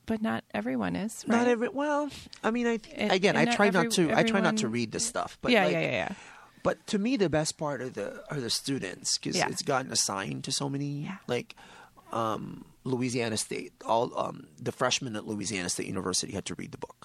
but 0.06 0.20
not 0.22 0.44
everyone 0.54 0.96
is. 0.96 1.24
Right? 1.26 1.38
Not 1.38 1.48
every 1.48 1.68
well, 1.68 2.08
I 2.42 2.50
mean 2.50 2.66
I 2.66 2.78
And- 2.94 3.12
again 3.12 3.36
I 3.36 3.44
try 3.46 3.68
every- 3.68 3.82
not 3.82 3.92
to 3.92 4.12
I 4.16 4.22
try 4.22 4.40
not 4.40 4.58
to 4.58 4.68
read 4.68 4.92
this 4.92 5.06
stuff, 5.06 5.38
but 5.42 5.52
yeah, 5.52 5.64
like, 5.64 5.72
yeah, 5.72 5.80
yeah, 5.80 5.90
yeah. 5.90 6.12
But 6.64 6.86
to 6.88 6.98
me, 6.98 7.16
the 7.16 7.28
best 7.28 7.58
part 7.58 7.80
are 7.82 7.88
the 7.88 8.22
are 8.30 8.40
the 8.40 8.50
students 8.50 9.18
because 9.18 9.36
Yeah. 9.36 9.48
it's 9.48 9.62
gotten 9.62 9.90
assigned 9.92 10.44
to 10.44 10.52
so 10.52 10.68
many 10.68 11.04
Yeah. 11.04 11.16
like 11.26 11.56
um, 12.12 12.64
Louisiana 12.84 13.36
State. 13.36 13.72
All 13.86 14.16
um, 14.18 14.46
the 14.60 14.70
freshmen 14.72 15.16
at 15.16 15.26
Louisiana 15.26 15.68
State 15.70 15.86
University 15.86 16.32
had 16.32 16.44
to 16.46 16.54
read 16.54 16.72
the 16.72 16.78
book 16.78 16.96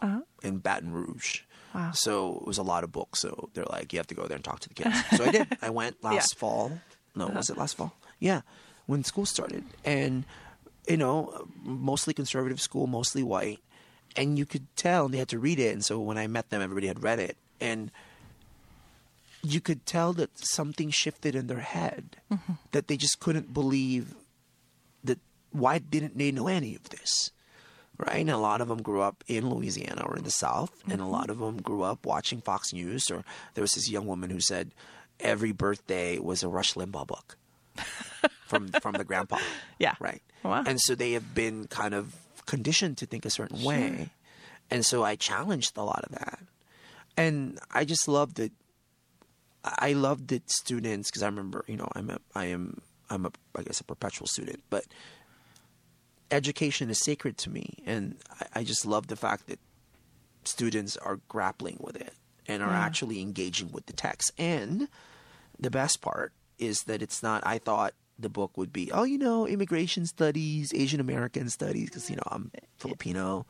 in 0.44 0.58
Baton 0.60 0.92
Rouge. 0.92 1.42
Uh-huh. 1.74 1.80
Wow. 1.86 1.92
So 1.94 2.38
it 2.42 2.48
was 2.48 2.58
a 2.58 2.64
lot 2.64 2.84
of 2.84 2.92
books. 2.92 3.20
So 3.22 3.50
they're 3.54 3.66
like, 3.66 3.94
you 3.94 4.00
have 4.00 4.08
to 4.08 4.16
go 4.16 4.26
there 4.28 4.36
and 4.36 4.44
talk 4.44 4.60
to 4.62 4.70
the 4.70 4.76
kids. 4.76 4.96
so 5.16 5.26
I 5.26 5.32
did. 5.32 5.58
I 5.62 5.70
went 5.70 6.04
last 6.04 6.38
fall. 6.38 6.80
No, 7.16 7.28
was 7.28 7.50
it 7.50 7.58
last 7.58 7.78
fall? 7.78 7.94
Yeah, 8.20 8.42
when 8.86 9.04
school 9.04 9.26
started, 9.26 9.64
and 9.86 10.26
you 10.88 10.98
know, 10.98 11.48
mostly 11.64 12.14
conservative 12.14 12.62
school, 12.62 12.88
mostly 12.88 13.24
white, 13.24 13.60
and 14.16 14.38
you 14.38 14.46
could 14.46 14.66
tell 14.76 15.08
they 15.08 15.18
had 15.18 15.30
to 15.30 15.40
read 15.40 15.60
it. 15.60 15.74
And 15.74 15.84
so 15.84 16.00
when 16.00 16.18
I 16.18 16.28
met 16.28 16.50
them, 16.50 16.62
everybody 16.62 16.88
had 16.88 17.04
read 17.04 17.20
it, 17.20 17.38
and 17.60 17.92
you 19.44 19.62
could 19.62 19.86
tell 19.86 20.14
that 20.14 20.38
something 20.38 20.90
shifted 20.90 21.36
in 21.36 21.48
their 21.48 21.60
head 21.60 22.18
mm-hmm. 22.32 22.54
that 22.72 22.88
they 22.88 22.98
just 22.98 23.20
couldn't 23.20 23.54
believe 23.54 24.16
that 25.04 25.20
why 25.52 25.78
didn't 25.78 26.18
they 26.18 26.32
know 26.32 26.48
any 26.48 26.76
of 26.76 26.90
this 26.90 27.32
right? 27.98 28.18
And 28.18 28.30
a 28.30 28.38
lot 28.38 28.62
of 28.62 28.68
them 28.68 28.82
grew 28.82 29.02
up 29.02 29.24
in 29.28 29.50
louisiana 29.50 30.04
or 30.06 30.18
in 30.18 30.24
the 30.24 30.32
south 30.32 30.84
and 30.84 30.94
a 30.94 30.98
mm-hmm. 30.98 31.12
lot 31.12 31.30
of 31.30 31.40
them 31.40 31.62
grew 31.62 31.84
up 31.84 32.06
watching 32.06 32.42
fox 32.42 32.74
news 32.74 33.10
or 33.12 33.24
there 33.54 33.62
was 33.62 33.72
this 33.72 33.90
young 33.90 34.06
woman 34.06 34.30
who 34.30 34.40
said 34.40 34.72
every 35.20 35.52
birthday 35.52 36.20
was 36.20 36.44
a 36.44 36.50
rush 36.50 36.74
limbaugh 36.74 37.08
book 37.08 37.38
from 38.46 38.68
from 38.82 38.96
the 38.96 39.04
grandpa 39.04 39.38
Yeah. 39.80 39.96
right 40.00 40.22
Wow. 40.44 40.64
and 40.66 40.80
so 40.82 40.96
they 40.96 41.12
have 41.14 41.34
been 41.34 41.68
kind 41.68 41.94
of 41.94 42.16
conditioned 42.46 42.98
to 43.00 43.06
think 43.06 43.26
a 43.26 43.30
certain 43.30 43.64
way 43.64 44.12
and 44.72 44.86
so 44.86 45.04
i 45.04 45.16
challenged 45.16 45.78
a 45.78 45.84
lot 45.84 46.04
of 46.06 46.12
that 46.12 46.40
and 47.18 47.60
i 47.72 47.84
just 47.86 48.08
love 48.08 48.36
that 48.36 48.52
I 49.64 49.94
love 49.94 50.28
that 50.28 50.50
students 50.50 51.10
because 51.10 51.24
I 51.24 51.26
remember, 51.26 51.66
you 51.68 51.76
know, 51.76 51.90
I'm 51.94 52.10
a, 52.10 52.20
I 52.34 52.46
am, 52.46 52.80
I'm 53.10 53.26
a, 53.26 53.32
I 53.54 53.64
guess 53.64 53.82
a 53.82 53.84
perpetual 53.84 54.26
student, 54.28 54.64
but 54.70 54.86
education 56.32 56.90
is 56.90 57.00
sacred 57.00 57.38
to 57.40 57.50
me, 57.50 57.74
and 57.86 58.18
I, 58.40 58.60
I 58.60 58.64
just 58.64 58.86
love 58.86 59.08
the 59.08 59.16
fact 59.18 59.48
that 59.48 59.60
students 60.46 60.96
are 60.98 61.20
grappling 61.28 61.78
with 61.82 61.98
it 61.98 62.14
and 62.48 62.64
are 62.64 62.72
Yeah. 62.72 62.80
actually 62.80 63.20
engaging 63.22 63.72
with 63.74 63.88
the 63.88 63.94
text. 63.94 64.32
And 64.38 64.88
the 65.60 65.70
best 65.72 66.00
part 66.02 66.32
is 66.60 66.84
that 66.84 67.02
it's 67.02 67.22
not. 67.24 67.44
I 67.46 67.58
thought 67.58 67.94
the 68.20 68.30
book 68.30 68.58
would 68.58 68.74
be, 68.74 68.92
oh, 68.92 69.04
you 69.04 69.18
know, 69.18 69.46
immigration 69.48 70.06
studies, 70.06 70.74
Asian 70.74 71.00
American 71.00 71.50
studies, 71.50 71.90
because 71.90 72.10
you 72.10 72.16
know 72.16 72.24
I'm 72.32 72.52
Filipino. 72.78 73.46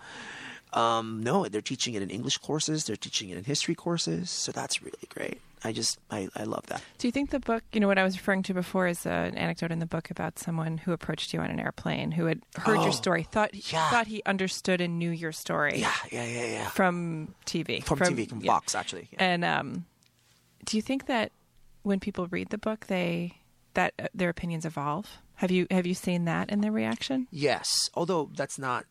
Um, 0.73 1.23
no, 1.23 1.45
they're 1.47 1.61
teaching 1.61 1.93
it 1.93 2.01
in 2.01 2.09
English 2.09 2.37
courses. 2.39 2.83
They're 2.83 2.97
teaching 2.97 3.29
it 3.29 3.37
in 3.37 3.45
history 3.45 3.73
courses. 3.73 4.29
So 4.29 4.51
that's 4.51 4.81
really 4.83 5.07
great. 5.07 5.39
I 5.63 5.71
just 5.71 5.97
I, 6.11 6.27
I 6.35 6.43
love 6.43 6.65
that. 6.67 6.81
Do 6.97 7.07
you 7.07 7.11
think 7.13 7.29
the 7.31 7.39
book, 7.39 7.63
you 7.71 7.79
know, 7.79 7.87
what 7.87 7.97
I 7.97 8.03
was 8.03 8.15
referring 8.17 8.43
to 8.43 8.53
before 8.53 8.85
is 8.87 9.05
uh, 9.05 9.09
an 9.09 9.37
anecdote 9.37 9.71
in 9.71 9.79
the 9.79 9.85
book 9.87 10.11
about 10.11 10.37
someone 10.37 10.77
who 10.77 10.91
approached 10.91 11.33
you 11.33 11.39
on 11.39 11.49
an 11.49 11.59
airplane 11.59 12.11
who 12.11 12.25
had 12.25 12.41
heard 12.57 12.77
Oh, 12.79 12.83
your 12.83 12.91
story, 12.91 13.23
thought 13.23 13.51
yeah. 13.71 13.89
thought 13.89 14.07
he 14.07 14.21
understood 14.25 14.81
and 14.81 14.99
knew 14.99 15.09
your 15.09 15.31
story 15.31 15.79
Yeah, 15.79 15.93
yeah, 16.11 16.25
yeah, 16.25 16.45
yeah. 16.45 16.67
from 16.69 17.33
TV, 17.45 17.81
From, 17.83 17.97
TV, 17.99 18.29
from 18.29 18.41
yeah. 18.41 18.51
Fox, 18.51 18.75
actually. 18.75 19.07
Yeah. 19.13 19.23
And 19.23 19.45
um, 19.45 19.85
do 20.65 20.75
you 20.77 20.83
think 20.83 21.07
that 21.07 21.31
when 21.87 21.99
people 21.99 22.27
read 22.27 22.49
the 22.49 22.57
book, 22.57 22.87
they 22.87 23.33
that 23.73 23.93
uh, 23.99 24.07
their 24.13 24.29
opinions 24.29 24.65
evolve? 24.65 25.07
Have 25.35 25.51
you 25.51 25.67
have 25.71 25.85
you 25.87 25.93
seen 25.93 26.25
that 26.25 26.49
in 26.49 26.61
their 26.61 26.71
reaction? 26.71 27.27
Yes, 27.31 27.89
although 27.93 28.29
that's 28.35 28.59
not. 28.59 28.85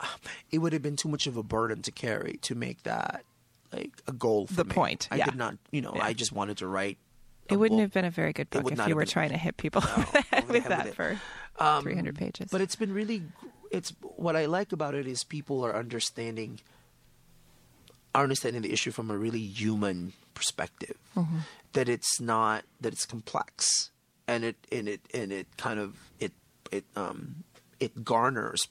It 0.50 0.58
would 0.58 0.72
have 0.72 0.82
been 0.82 0.96
too 0.96 1.08
much 1.08 1.26
of 1.26 1.36
a 1.36 1.42
burden 1.42 1.82
to 1.82 1.90
carry 1.90 2.38
to 2.42 2.54
make 2.54 2.82
that 2.84 3.24
like 3.72 4.00
a 4.06 4.12
goal 4.12 4.46
for 4.46 4.54
The 4.54 4.64
me. 4.64 4.72
point, 4.72 5.08
I 5.10 5.16
yeah. 5.16 5.26
did 5.26 5.34
not, 5.36 5.56
you 5.70 5.82
know, 5.82 5.92
Yeah. 5.94 6.04
I 6.04 6.14
just 6.14 6.32
wanted 6.32 6.56
to 6.58 6.66
write. 6.66 6.96
It 7.50 7.56
wouldn't 7.56 7.78
book. 7.78 7.82
have 7.84 7.92
been 7.92 8.04
a 8.06 8.10
very 8.10 8.32
good 8.32 8.48
book 8.50 8.70
if 8.72 8.88
you 8.88 8.94
were 8.96 9.04
trying 9.06 9.30
to 9.30 9.36
hit 9.38 9.56
people 9.58 9.82
over 9.82 10.22
with 10.48 10.64
that 10.68 10.94
for. 10.94 11.20
Um, 11.58 11.82
300 11.82 12.14
pages. 12.16 12.48
But 12.50 12.60
it's 12.62 12.76
been 12.76 12.92
really, 12.94 13.22
it's 13.70 13.92
what 14.00 14.36
I 14.36 14.46
like 14.46 14.72
about 14.72 14.94
it 14.94 15.06
is 15.06 15.24
people 15.24 15.64
are 15.66 15.74
understanding, 15.76 16.60
are 18.14 18.22
understanding 18.22 18.62
the 18.62 18.72
issue 18.72 18.90
from 18.90 19.10
a 19.10 19.16
really 19.16 19.40
human 19.40 20.12
perspective. 20.34 20.96
Mm-hmm. 21.16 21.38
That 21.72 21.88
it's 21.88 22.20
not 22.20 22.64
that 22.80 22.92
it's 22.92 23.04
complex, 23.04 23.90
and 24.26 24.44
it 24.44 24.56
and 24.72 24.88
it 24.88 25.00
and 25.12 25.32
it 25.32 25.46
kind 25.56 25.78
of 25.78 25.96
it 26.18 26.32
it 26.72 26.84
um 26.96 27.44
it 27.78 28.04
garners 28.04 28.68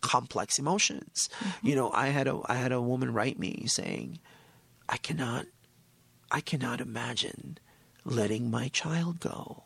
complex 0.00 0.58
emotions. 0.58 1.28
Mm-hmm. 1.40 1.66
You 1.66 1.76
know, 1.76 1.90
I 1.92 2.08
had 2.08 2.26
a 2.26 2.40
I 2.46 2.54
had 2.54 2.72
a 2.72 2.80
woman 2.80 3.12
write 3.12 3.38
me 3.38 3.64
saying, 3.66 4.18
I 4.88 4.96
cannot, 4.96 5.46
I 6.30 6.40
cannot 6.40 6.80
imagine 6.80 7.58
letting 8.04 8.50
my 8.50 8.68
child 8.68 9.20
go 9.20 9.64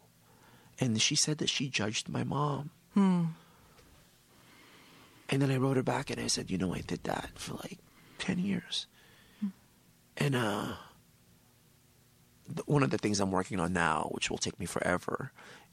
and 0.78 1.00
she 1.00 1.14
said 1.14 1.38
that 1.38 1.48
she 1.48 1.68
judged 1.68 2.08
my 2.08 2.24
mom. 2.24 2.70
And 5.28 5.42
then 5.42 5.50
I 5.50 5.56
wrote 5.56 5.76
her 5.76 5.82
back 5.82 6.10
and 6.10 6.20
I 6.20 6.26
said, 6.26 6.50
you 6.50 6.58
know, 6.58 6.74
I 6.74 6.80
did 6.80 7.04
that 7.04 7.30
for 7.34 7.54
like 7.54 7.78
10 8.18 8.38
years. 8.38 8.86
And 10.16 10.36
uh, 10.36 10.74
one 12.66 12.82
of 12.82 12.90
the 12.90 12.98
things 12.98 13.20
I'm 13.20 13.32
working 13.32 13.60
on 13.60 13.72
now, 13.72 14.08
which 14.12 14.30
will 14.30 14.38
take 14.38 14.58
me 14.60 14.66
forever, 14.66 15.32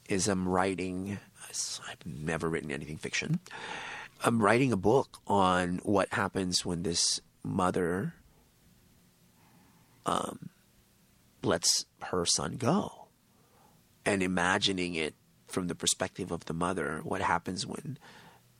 is 0.09 0.27
I'm 0.27 0.47
writing, 0.47 1.19
I've 1.49 2.05
never 2.05 2.49
written 2.49 2.71
anything 2.71 2.97
fiction. 2.97 3.39
I'm 4.23 4.41
writing 4.41 4.71
a 4.71 4.77
book 4.77 5.19
on 5.27 5.79
what 5.83 6.13
happens 6.13 6.65
when 6.65 6.83
this 6.83 7.19
mother 7.43 8.13
um, 10.05 10.49
lets 11.43 11.85
her 12.03 12.25
son 12.25 12.57
go 12.57 13.07
and 14.05 14.21
imagining 14.21 14.95
it 14.95 15.15
from 15.47 15.67
the 15.67 15.75
perspective 15.75 16.31
of 16.31 16.45
the 16.45 16.53
mother 16.53 17.01
what 17.03 17.21
happens 17.21 17.65
when 17.65 17.97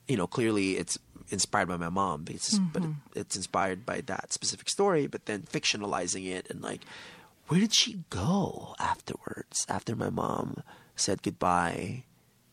you 0.07 0.17
know 0.17 0.27
clearly 0.27 0.77
it's 0.77 0.97
inspired 1.29 1.67
by 1.67 1.77
my 1.77 1.89
mom 1.89 2.23
but 2.23 2.35
it's, 2.35 2.59
Mm-hmm. 2.59 2.91
it's 3.15 3.35
inspired 3.35 3.85
by 3.85 4.01
that 4.01 4.33
specific 4.33 4.69
story 4.69 5.07
but 5.07 5.25
then 5.27 5.41
fictionalizing 5.43 6.27
it 6.29 6.47
and 6.49 6.61
like 6.61 6.81
where 7.47 7.59
did 7.59 7.73
she 7.73 8.03
go 8.09 8.75
afterwards 8.79 9.65
after 9.69 9.95
my 9.95 10.09
mom 10.09 10.63
said 10.95 11.21
goodbye 11.21 12.03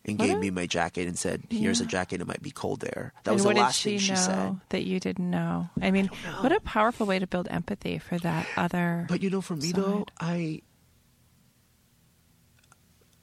and 0.04 0.18
What 0.18 0.26
gave 0.26 0.36
a- 0.36 0.40
me 0.40 0.50
my 0.50 0.66
jacket 0.66 1.08
and 1.08 1.18
said 1.18 1.42
here's 1.50 1.80
a 1.80 1.86
jacket 1.86 2.20
it 2.20 2.26
might 2.26 2.42
be 2.42 2.50
cold 2.52 2.80
there 2.80 3.12
that 3.24 3.32
and 3.32 3.34
was 3.36 3.42
the 3.44 3.52
last 3.52 3.82
did 3.82 3.90
thing 3.90 3.98
she 3.98 4.06
she 4.10 4.16
said 4.16 4.56
that 4.70 4.84
you 4.84 5.00
didn't 5.00 5.28
know? 5.30 5.68
I 5.82 5.90
mean, 5.90 6.06
what 6.40 6.52
a 6.52 6.60
powerful 6.60 7.06
way 7.06 7.18
to 7.18 7.26
build 7.26 7.48
empathy 7.50 7.98
for 7.98 8.16
that 8.18 8.46
other. 8.56 9.04
But 9.08 9.22
you 9.22 9.28
know, 9.30 9.40
for 9.40 9.56
me 9.56 9.72
though. 9.72 10.06
I 10.20 10.62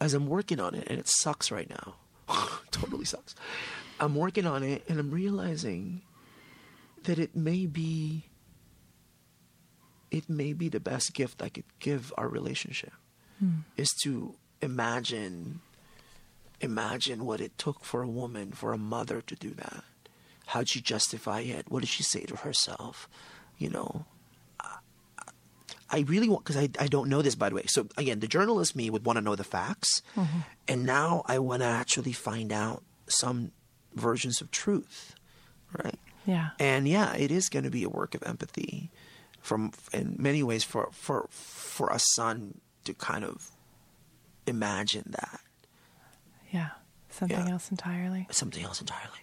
as 0.01 0.13
I'm 0.13 0.27
working 0.27 0.59
on 0.59 0.75
it, 0.75 0.85
and 0.87 0.99
it 0.99 1.07
sucks 1.07 1.51
right 1.51 1.69
now. 1.69 1.95
totally 2.71 3.05
sucks. 3.05 3.33
I'm 3.99 4.15
working 4.15 4.45
on 4.45 4.63
it, 4.63 4.83
and 4.87 4.99
I'm 4.99 5.11
realizing 5.11 6.01
that 7.03 7.19
it 7.19 7.35
may 7.35 7.65
be 7.65 8.25
it 10.11 10.29
may 10.29 10.53
be 10.53 10.69
the 10.69 10.79
best 10.79 11.13
gift 11.13 11.41
I 11.41 11.49
could 11.49 11.65
give 11.79 12.13
our 12.17 12.27
relationship 12.27 12.93
hmm. 13.39 13.59
is 13.75 13.89
to 14.03 14.35
imagine 14.61 15.61
imagine 16.61 17.25
what 17.25 17.41
it 17.41 17.57
took 17.57 17.83
for 17.83 18.01
a 18.01 18.07
woman, 18.07 18.51
for 18.51 18.71
a 18.71 18.77
mother 18.77 19.21
to 19.21 19.35
do 19.35 19.51
that. 19.51 19.83
How'd 20.47 20.69
she 20.69 20.79
justify 20.79 21.41
it? 21.41 21.69
What 21.69 21.81
did 21.81 21.89
she 21.89 22.03
say 22.03 22.23
to 22.23 22.37
herself? 22.37 23.09
You 23.57 23.69
know, 23.69 24.05
I 25.89 25.99
really 26.01 26.29
want 26.29 26.43
because 26.43 26.57
I 26.57 26.69
I 26.79 26.87
don't 26.87 27.09
know 27.09 27.21
this 27.21 27.35
by 27.35 27.49
the 27.49 27.55
way. 27.55 27.65
So 27.67 27.87
again, 27.97 28.19
the 28.19 28.27
journalist 28.27 28.75
me 28.75 28.89
would 28.89 29.05
want 29.05 29.17
to 29.17 29.21
know 29.21 29.35
the 29.35 29.43
facts, 29.43 30.01
mm-hmm. 30.15 30.39
and 30.67 30.85
now 30.85 31.23
I 31.25 31.39
want 31.39 31.61
to 31.61 31.67
actually 31.67 32.13
find 32.13 32.51
out 32.51 32.83
some 33.07 33.51
versions 33.95 34.41
of 34.41 34.51
truth, 34.51 35.15
right? 35.83 35.99
yeah. 36.25 36.49
And 36.59 36.87
yeah, 36.87 37.15
it 37.15 37.31
is 37.31 37.49
going 37.49 37.63
to 37.65 37.71
be 37.71 37.83
a 37.83 37.89
work 37.89 38.13
of 38.15 38.23
empathy, 38.23 38.91
from 39.41 39.71
in 39.93 40.15
many 40.19 40.43
ways 40.43 40.63
for 40.63 40.89
for 40.91 41.27
for 41.29 41.89
a 41.89 41.99
son 42.15 42.59
to 42.83 42.93
kind 42.93 43.23
of 43.23 43.51
imagine 44.47 45.05
that 45.09 45.39
Yeah. 46.51 46.69
Something 47.09 47.45
Yeah. 47.47 47.53
else 47.53 47.71
entirely. 47.71 48.27
something 48.31 48.63
else 48.63 48.79
entirely. 48.81 49.19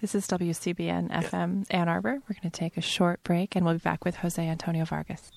This 0.00 0.14
is 0.14 0.26
WCBN 0.28 1.08
FM 1.10 1.66
Ann 1.70 1.88
Arbor. 1.88 2.14
We're 2.28 2.34
going 2.40 2.50
to 2.50 2.50
take 2.50 2.76
a 2.76 2.80
short 2.80 3.22
break 3.24 3.56
and 3.56 3.64
we'll 3.64 3.74
be 3.74 3.78
back 3.80 4.04
with 4.04 4.16
Jose 4.16 4.46
Antonio 4.46 4.84
Vargas. 4.84 5.30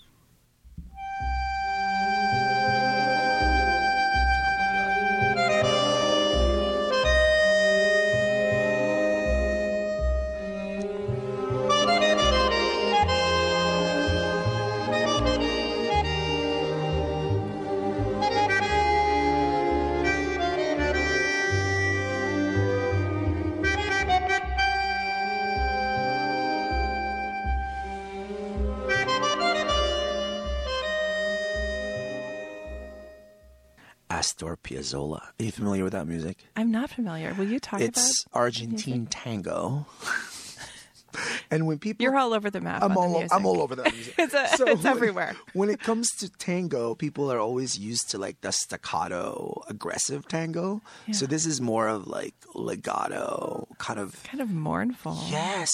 Piazzolla. 34.93 35.21
Are 35.39 35.43
you 35.43 35.51
familiar 35.51 35.83
with 35.83 35.93
that 35.93 36.07
music? 36.07 36.37
I'm 36.55 36.71
not 36.71 36.89
familiar. 36.89 37.33
Will 37.33 37.47
you 37.47 37.59
talk 37.59 37.79
about 37.79 37.83
it? 37.83 37.89
It's 37.89 38.25
about 38.25 38.39
Argentine 38.41 39.05
tango. 39.07 39.85
and 41.51 41.67
when 41.67 41.77
people 41.79 42.03
You're 42.03 42.17
all 42.17 42.33
over 42.33 42.49
the 42.49 42.61
map. 42.61 42.81
I'm 42.83 42.97
all 42.97 43.11
music. 43.19 43.33
I'm 43.33 43.45
all 43.45 43.61
over 43.61 43.75
that 43.75 43.93
music. 43.93 44.15
It's 44.17 44.33
a- 44.33 44.47
it's 44.51 44.59
when- 44.59 44.85
everywhere. 44.85 45.35
When 45.53 45.69
it 45.69 45.79
comes 45.81 46.09
to 46.19 46.29
tango, 46.29 46.95
people 46.95 47.31
are 47.31 47.39
always 47.39 47.77
used 47.77 48.09
to 48.11 48.17
like 48.17 48.41
the 48.41 48.51
staccato, 48.51 49.61
aggressive 49.67 50.27
tango. 50.27 50.81
So 51.11 51.25
this 51.25 51.45
is 51.45 51.59
more 51.61 51.87
of 51.87 52.07
like 52.07 52.35
legato, 52.55 53.67
kind 53.77 53.99
of 53.99 54.21
Kind 54.23 54.41
of 54.41 54.51
mournful. 54.51 55.17
yes. 55.29 55.71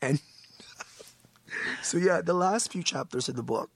And 0.00 0.20
so 1.82 1.98
yeah, 1.98 2.20
the 2.20 2.34
last 2.34 2.72
few 2.72 2.82
chapters 2.82 3.28
of 3.28 3.36
the 3.36 3.42
book 3.42 3.70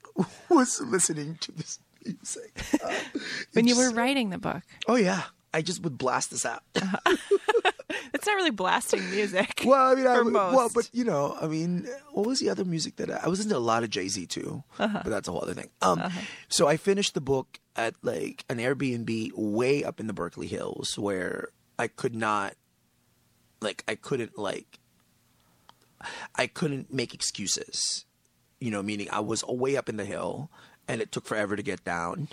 was 0.49 0.81
listening 0.81 1.39
to 1.43 1.53
this 1.53 1.79
music. 2.07 2.63
Uh, 2.83 2.93
When 3.53 3.67
you 3.67 3.77
were 3.77 3.91
writing 3.91 4.31
the 4.31 4.39
book, 4.39 4.63
oh 4.89 4.97
yeah, 4.97 5.23
I 5.55 5.63
just 5.63 5.83
would 5.83 5.97
blast 5.99 6.31
this 6.31 6.45
out. 6.47 6.63
it's 6.75 8.27
not 8.27 8.35
really 8.37 8.51
blasting 8.51 9.09
music. 9.11 9.63
Well, 9.65 9.93
I 9.93 9.95
mean, 9.95 10.07
I 10.07 10.17
for 10.17 10.25
would- 10.25 10.33
most. 10.33 10.55
well, 10.57 10.71
but 10.75 10.91
you 10.93 11.05
know, 11.05 11.37
I 11.41 11.47
mean, 11.47 11.89
what 12.13 12.27
was 12.27 12.41
the 12.41 12.51
other 12.51 12.65
music 12.65 12.97
that 12.97 13.11
I, 13.11 13.21
I 13.25 13.29
was 13.29 13.41
into 13.41 13.57
a 13.57 13.59
lot 13.59 13.83
of 13.83 13.91
Jay 13.91 14.09
Z 14.09 14.27
too, 14.27 14.63
Uh-huh. 14.79 15.01
but 15.03 15.11
that's 15.11 15.29
a 15.29 15.33
whole 15.33 15.43
other 15.43 15.55
thing. 15.55 15.71
Um, 15.83 16.03
so 16.49 16.67
I 16.69 16.77
finished 16.77 17.15
the 17.15 17.21
book 17.21 17.59
at 17.75 17.95
like 18.03 18.45
an 18.49 18.59
Airbnb 18.59 19.33
way 19.35 19.83
up 19.85 20.01
in 20.01 20.07
the 20.07 20.13
Berkeley 20.13 20.47
Hills 20.47 20.99
where 20.99 21.49
I 21.79 21.89
could 21.89 22.15
not, 22.15 22.55
like, 23.61 23.85
I 23.89 23.95
couldn't 23.97 24.39
like, 24.39 24.79
I 26.35 26.47
couldn't 26.47 26.93
make 26.93 27.13
excuses, 27.15 28.05
you 28.61 28.71
know, 28.71 28.83
meaning 28.83 29.09
I 29.11 29.21
was 29.21 29.45
way 29.45 29.77
up 29.77 29.89
in 29.89 29.97
the 29.97 30.05
hill 30.05 30.51
and 30.89 31.01
it 31.01 31.13
took 31.13 31.27
forever 31.27 31.57
to 31.57 31.63
get 31.63 31.85
down. 31.85 32.29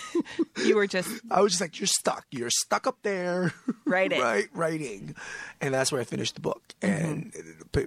you 0.64 0.76
were 0.76 0.86
just 0.86 1.08
I 1.30 1.40
was 1.40 1.52
just 1.52 1.60
like, 1.60 1.78
you're 1.78 1.86
stuck. 1.86 2.26
You're 2.30 2.50
stuck 2.50 2.86
up 2.86 2.98
there. 3.02 3.52
Writing. 3.84 4.20
right, 4.22 4.48
writing. 4.54 5.14
And 5.60 5.74
that's 5.74 5.92
where 5.92 6.00
I 6.00 6.04
finished 6.04 6.34
the 6.34 6.40
book. 6.40 6.62
Mm-hmm. 6.80 7.04
And 7.04 7.32
P- 7.72 7.86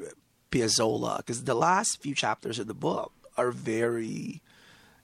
Piazzolla, 0.52 1.18
because 1.18 1.44
the 1.44 1.56
last 1.56 2.02
few 2.02 2.16
chapters 2.16 2.60
of 2.60 2.68
the 2.68 2.74
book 2.74 3.12
are 3.38 3.52
very 3.52 4.42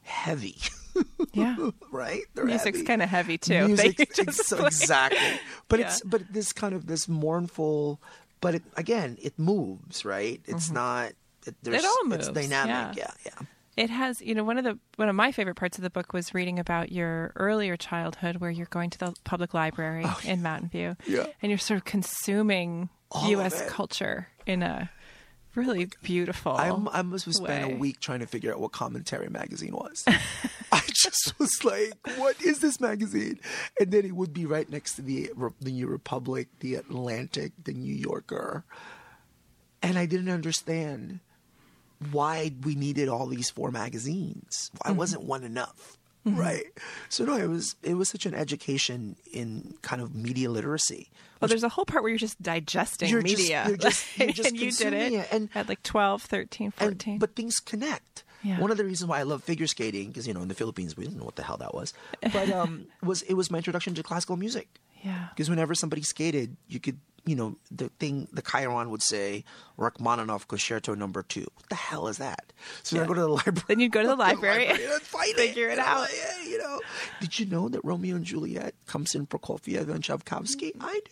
heavy, 0.04 0.58
yeah. 1.34 1.56
right? 1.92 2.22
They're 2.34 2.46
Music's 2.46 2.82
kind 2.84 3.02
of 3.02 3.10
heavy 3.10 3.38
too. 3.38 3.68
Music, 3.68 4.00
ex- 4.00 4.52
exactly. 4.52 5.20
But 5.68 5.80
Yeah. 5.80 5.88
it's 5.88 6.02
but 6.02 6.32
this 6.32 6.54
kind 6.54 6.74
of 6.74 6.88
this 6.88 7.08
mournful 7.08 8.00
but 8.42 8.56
it, 8.56 8.64
again, 8.76 9.18
it 9.22 9.38
moves, 9.38 10.04
right? 10.04 10.42
It's 10.46 10.66
mm-hmm. 10.66 10.74
not. 10.74 11.12
It, 11.46 11.56
there's, 11.64 11.86
all 11.86 12.14
It's 12.14 12.28
dynamic. 12.28 12.98
yeah. 12.98 13.12
Yeah, 13.26 13.32
yeah. 13.40 13.46
It 13.78 13.90
has, 13.90 14.22
you 14.22 14.36
know, 14.36 14.44
one 14.44 14.58
of 14.58 14.64
the 14.66 14.78
one 14.98 15.08
of 15.10 15.16
my 15.16 15.32
favorite 15.32 15.56
parts 15.56 15.78
of 15.78 15.82
the 15.84 15.90
book 15.90 16.12
was 16.14 16.34
reading 16.34 16.60
about 16.60 16.92
your 16.92 17.32
earlier 17.36 17.78
childhood, 17.78 18.38
where 18.38 18.52
you're 18.52 18.66
going 18.68 18.90
to 18.90 18.98
the 19.00 19.14
public 19.24 19.54
library 19.54 20.04
oh, 20.06 20.20
in 20.26 20.42
Mountain 20.42 20.70
View, 20.70 20.98
Oh, 21.00 21.04
Yeah. 21.08 21.26
and 21.42 21.50
you're 21.50 21.58
sort 21.58 21.78
of 21.78 21.86
consuming 21.86 22.90
All 23.12 23.30
U.S. 23.30 23.62
it. 23.62 23.68
culture 23.70 24.28
in 24.46 24.62
a 24.62 24.90
really 25.56 25.86
oh 25.86 25.98
beautiful. 26.04 26.52
I'm, 26.54 26.88
I 26.90 27.02
must 27.02 27.26
have 27.26 27.34
spent 27.36 27.68
way. 27.68 27.74
a 27.74 27.78
week 27.78 28.00
trying 28.02 28.20
to 28.20 28.28
figure 28.28 28.52
out 28.54 28.60
what 28.60 28.72
commentary 28.74 29.30
magazine 29.30 29.74
was. 29.74 30.04
I 30.74 30.82
just 30.94 31.34
was 31.40 31.64
like, 31.64 31.94
"What 32.18 32.42
is 32.42 32.60
this 32.60 32.80
magazine?" 32.82 33.40
And 33.80 33.92
then 33.92 34.04
it 34.06 34.14
would 34.16 34.34
be 34.34 34.46
right 34.46 34.70
next 34.70 34.96
to 34.96 35.02
the 35.02 35.32
the 35.62 35.72
New 35.72 35.88
Republic, 35.88 36.50
the 36.60 36.76
Atlantic, 36.76 37.54
the 37.64 37.74
New 37.74 37.96
Yorker, 37.96 38.66
and 39.82 39.98
I 39.98 40.06
didn't 40.06 40.30
understand 40.30 41.20
why 42.12 42.52
we 42.64 42.76
needed 42.76 43.08
all 43.10 43.28
these 43.28 43.50
four 43.50 43.72
magazines. 43.72 44.72
Why 44.84 44.92
wasn't 44.92 45.24
one 45.24 45.44
enough? 45.44 45.98
Right. 46.24 46.66
So 47.10 47.26
no, 47.26 47.36
it 47.36 47.48
was 47.50 47.76
it 47.82 47.96
was 47.96 48.08
such 48.10 48.26
an 48.28 48.36
education 48.36 49.16
in 49.34 49.76
kind 49.82 50.02
of 50.02 50.14
media 50.14 50.52
literacy. 50.52 51.10
well, 51.40 51.48
there's 51.50 51.64
a 51.64 51.70
whole 51.70 51.86
part 51.86 52.04
where 52.04 52.10
you're 52.12 52.20
just 52.20 52.40
digesting 52.42 53.10
You're 53.10 53.24
just- 53.24 53.38
media, 53.40 53.66
you're 53.68 53.78
just- 53.78 54.06
you're 54.20 54.32
just 54.32 54.50
and 54.50 54.60
you 54.60 54.72
did 54.72 54.94
it, 54.94 55.14
it, 55.14 55.28
and- 55.32 55.50
at 55.56 55.68
like 55.68 55.82
12, 55.82 56.22
13, 56.22 56.66
And- 56.80 56.92
14. 56.92 57.18
but 57.18 57.36
things 57.36 57.60
connect. 57.60 58.24
Yeah. 58.44 58.60
One 58.60 58.70
of 58.72 58.78
the 58.78 58.86
reasons 58.86 59.08
why 59.08 59.20
I 59.20 59.24
love 59.24 59.44
figure 59.44 59.66
skating, 59.68 60.08
because 60.10 60.28
you 60.28 60.34
know 60.36 60.42
in 60.42 60.48
the 60.48 60.54
Philippines 60.56 60.96
we 60.98 61.04
didn't 61.06 61.18
know 61.20 61.26
what 61.26 61.36
the 61.38 61.44
hell 61.44 61.58
that 61.58 61.74
was, 61.74 61.94
but 62.34 62.50
um, 62.52 62.86
was 63.04 63.24
it 63.24 63.34
was 63.34 63.50
my 63.52 63.58
introduction 63.58 63.94
to 63.96 64.04
classical 64.04 64.36
music. 64.38 64.68
yeah, 65.04 65.30
Because 65.30 65.50
whenever 65.50 65.74
somebody 65.76 66.04
skated, 66.04 66.56
you 66.68 66.80
could, 66.80 67.00
you 67.26 67.36
know, 67.36 67.56
the 67.70 67.90
thing, 68.00 68.28
the 68.34 68.42
Chiron 68.42 68.90
would 68.90 69.04
say 69.04 69.44
Rachmaninoff 69.78 70.48
Concerto 70.48 70.96
Number 70.96 71.22
Two. 71.24 71.46
What 71.56 71.70
the 71.70 71.76
hell 71.76 72.08
is 72.08 72.18
that? 72.18 72.52
So 72.84 72.96
then 72.96 73.06
I 73.06 73.08
go 73.08 73.14
to 73.14 73.22
the 73.22 73.28
library. 73.28 73.64
Then 73.68 73.80
you'd 73.80 73.92
go 73.92 74.02
to 74.02 74.08
the 74.08 74.16
library 74.28 74.68
and 74.70 74.80
find 75.02 75.36
figure 75.36 75.70
it 75.70 75.80
I'm 75.80 75.86
out. 75.86 76.00
like, 76.02 76.10
"Hey, 76.12 76.50
you 76.50 76.58
know, 76.58 76.80
did 77.20 77.40
you 77.40 77.46
know 77.46 77.70
that 77.70 77.82
Romeo 77.84 78.16
and 78.16 78.26
Juliet 78.26 78.74
comes 78.88 79.14
in 79.16 79.28
Prokofiev 79.28 79.90
and 79.90 80.04
Tchaikovsky? 80.04 80.74
I 80.80 81.00
do. 81.06 81.12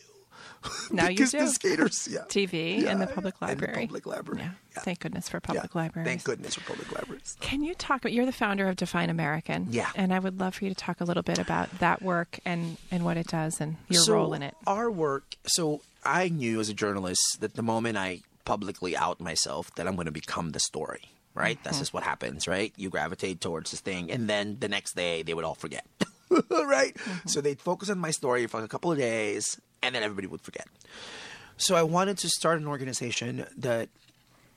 Now 0.92 1.08
you 1.10 1.26
do. 1.28 1.40
the 1.40 1.48
skaters, 1.48 2.08
yeah. 2.12 2.22
TV 2.28 2.86
and 2.88 3.02
the 3.02 3.06
Yeah, 3.06 3.14
public 3.14 3.36
and 3.42 3.50
the 3.50 3.56
library. 3.66 3.86
public 3.86 4.06
library. 4.06 4.42
Yeah. 4.42 4.52
Yeah. 4.76 4.82
Thank 4.82 5.00
goodness 5.00 5.30
for 5.30 5.38
Yeah. 5.38 5.54
public 5.54 5.76
libraries. 5.76 6.08
Thank 6.08 6.24
goodness 6.24 6.56
for 6.56 6.62
public 6.62 6.92
libraries. 6.92 7.38
Can 7.40 7.64
you 7.64 7.74
talk 7.76 8.02
about? 8.02 8.14
You're 8.14 8.26
the 8.26 8.32
founder 8.32 8.68
of 8.68 8.76
Define 8.76 9.10
American. 9.10 9.68
Yeah. 9.70 9.90
and 9.96 10.14
I 10.14 10.20
would 10.20 10.40
love 10.40 10.56
for 10.56 10.66
you 10.66 10.70
to 10.70 10.76
talk 10.76 11.02
a 11.02 11.04
little 11.06 11.24
bit 11.24 11.40
about 11.40 11.70
that 11.80 12.02
work 12.02 12.40
and 12.46 12.78
and 12.92 13.06
what 13.06 13.18
it 13.18 13.28
does 13.28 13.62
and 13.62 13.78
your 13.88 14.02
so 14.04 14.14
role 14.14 14.34
in 14.34 14.42
it. 14.44 14.56
Our 14.68 14.90
work. 14.92 15.36
So 15.48 15.82
I 16.04 16.30
knew 16.30 16.60
as 16.60 16.70
a 16.70 16.74
journalist 16.74 17.38
that 17.40 17.56
the 17.56 17.62
moment 17.64 17.98
I 17.98 18.22
publicly 18.46 18.96
out 18.98 19.20
myself, 19.22 19.74
that 19.76 19.88
I'm 19.88 19.96
going 19.96 20.06
to 20.08 20.12
become 20.12 20.52
the 20.52 20.60
story. 20.60 21.02
Right. 21.36 21.58
That's 21.64 21.76
Mm-hmm. 21.78 21.82
just 21.82 21.94
what 21.94 22.04
happens. 22.04 22.48
Right. 22.48 22.74
You 22.76 22.90
gravitate 22.90 23.40
towards 23.40 23.72
this 23.72 23.80
thing, 23.80 24.12
and 24.12 24.28
then 24.28 24.58
the 24.60 24.68
next 24.68 24.94
day 24.96 25.22
they 25.24 25.34
would 25.34 25.46
all 25.46 25.56
forget. 25.56 25.86
right. 26.50 26.94
Mm-hmm. 26.96 27.28
So 27.30 27.40
they'd 27.42 27.62
focus 27.62 27.90
on 27.90 27.98
my 28.00 28.12
story 28.12 28.46
for 28.48 28.62
a 28.64 28.68
couple 28.68 28.92
of 28.92 28.98
days, 28.98 29.60
and 29.82 29.96
then 29.96 30.04
everybody 30.04 30.28
would 30.28 30.42
forget. 30.42 30.68
So 31.58 31.76
I 31.76 31.84
wanted 31.84 32.18
to 32.20 32.30
start 32.30 32.60
an 32.60 32.68
organization 32.68 33.46
that 33.58 33.90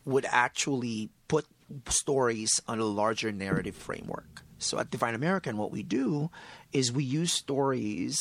would 0.05 0.27
actually 0.29 1.11
put 1.29 1.47
stories 1.89 2.61
on 2.69 2.79
a 2.79 2.85
larger 2.85 3.33
narrative 3.33 3.75
framework. 3.75 4.43
So 4.59 4.79
at 4.79 4.91
Define 4.91 5.15
American, 5.15 5.57
what 5.57 5.73
we 5.73 5.83
do 5.83 6.31
is 6.73 6.93
we 6.93 7.05
use 7.05 7.33
stories 7.33 8.19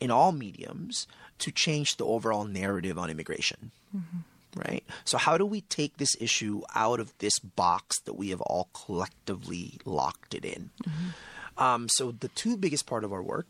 in 0.00 0.10
all 0.10 0.32
mediums 0.32 1.06
to 1.38 1.50
change 1.52 1.96
the 1.96 2.04
overall 2.04 2.44
narrative 2.44 2.98
on 2.98 3.10
immigration. 3.10 3.70
Right? 4.56 4.84
So, 5.04 5.18
how 5.18 5.38
do 5.38 5.46
we 5.46 5.60
take 5.60 5.98
this 5.98 6.16
issue 6.20 6.62
out 6.74 6.98
of 6.98 7.16
this 7.18 7.38
box 7.38 8.00
that 8.06 8.14
we 8.14 8.30
have 8.30 8.40
all 8.40 8.68
collectively 8.72 9.78
locked 9.84 10.34
it 10.34 10.44
in? 10.44 10.70
Um, 11.58 11.88
so 11.88 12.12
the 12.12 12.28
two 12.28 12.56
biggest 12.56 12.86
part 12.86 13.04
of 13.04 13.12
our 13.12 13.22
work 13.22 13.46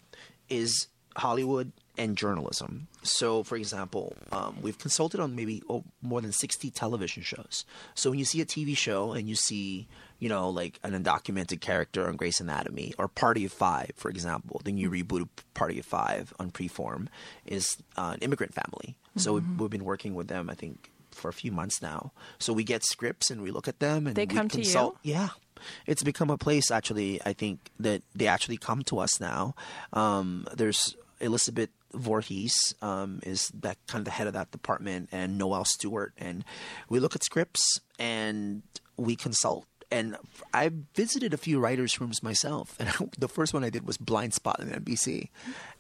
is 0.49 0.89
Hollywood 1.17 1.73
and 1.99 2.17
journalism. 2.17 2.89
So, 3.03 3.43
for 3.43 3.57
example, 3.57 4.17
um, 4.33 4.57
we've 4.63 4.79
consulted 4.79 5.21
on 5.21 5.35
maybe 5.35 5.63
oh, 5.69 5.85
more 6.01 6.21
than 6.21 6.33
60 6.33 6.71
television 6.71 7.23
shows. 7.23 7.65
So 7.95 8.11
when 8.11 8.19
you 8.19 8.25
see 8.25 8.41
a 8.41 8.47
TV 8.47 8.77
show 8.77 9.13
and 9.13 9.29
you 9.29 9.35
see, 9.35 9.89
you 10.19 10.29
know, 10.29 10.49
like 10.49 10.79
an 10.83 10.93
undocumented 10.93 11.61
character 11.61 12.09
on 12.09 12.17
Grey's 12.17 12.41
Anatomy 12.41 12.95
or 12.99 13.09
Party 13.09 13.45
of 13.45 13.53
Five, 13.53 13.93
for 13.97 14.11
example, 14.11 14.61
the 14.65 14.73
new 14.73 14.91
reboot 14.91 15.23
of 15.23 15.29
Party 15.55 15.79
of 15.79 15.85
Five 15.87 16.33
on 16.39 16.51
Freeform 16.51 17.09
is 17.45 17.77
uh, 17.97 18.13
an 18.15 18.21
immigrant 18.21 18.55
family. 18.55 18.97
So 19.17 19.35
we've, 19.35 19.61
we've 19.61 19.71
been 19.71 19.85
working 19.85 20.15
with 20.15 20.29
them, 20.29 20.49
I 20.49 20.55
think, 20.55 20.93
for 21.11 21.29
a 21.29 21.33
few 21.33 21.51
months 21.51 21.83
now. 21.83 22.13
So 22.39 22.53
we 22.53 22.63
get 22.63 22.85
scripts 22.85 23.31
and 23.31 23.43
we 23.43 23.51
look 23.51 23.67
at 23.67 23.81
them 23.81 24.07
and 24.07 24.15
They 24.15 24.27
we 24.27 24.35
come 24.37 24.49
to 24.51 24.59
you? 24.59 24.63
consult. 24.63 24.97
Yeah. 25.03 25.31
It's 25.87 26.05
become 26.05 26.31
a 26.31 26.39
place 26.39 26.71
actually, 26.71 27.21
I 27.27 27.33
think, 27.33 27.71
that 27.81 28.03
they 28.15 28.29
actually 28.29 28.59
come 28.59 28.83
to 28.85 29.01
us 29.01 29.21
now. 29.21 29.57
Um, 29.93 30.47
there's 30.55 30.97
Elizabeth 31.21 31.71
Voorhees 31.93 32.75
um, 32.83 33.21
is 33.23 33.49
that 33.61 33.79
kind 33.87 34.01
of 34.01 34.05
the 34.05 34.11
head 34.11 34.27
of 34.27 34.35
that 34.35 34.51
department, 34.51 35.09
and 35.13 35.39
Noel 35.39 35.65
Stewart, 35.65 36.13
and 36.19 36.45
we 36.89 37.01
look 37.01 37.15
at 37.15 37.25
scripts 37.25 37.81
and 37.99 38.63
we 38.97 39.17
consult. 39.17 39.67
And 39.91 40.19
I 40.53 40.71
visited 40.95 41.33
a 41.33 41.39
few 41.39 41.59
writers' 41.59 41.99
rooms 41.99 42.23
myself, 42.23 42.77
and 42.79 43.11
the 43.19 43.29
first 43.29 43.55
one 43.55 43.65
I 43.65 43.71
did 43.71 43.87
was 43.87 43.97
Blind 43.97 44.35
Spot 44.35 44.61
on 44.61 44.69
NBC, 44.69 45.31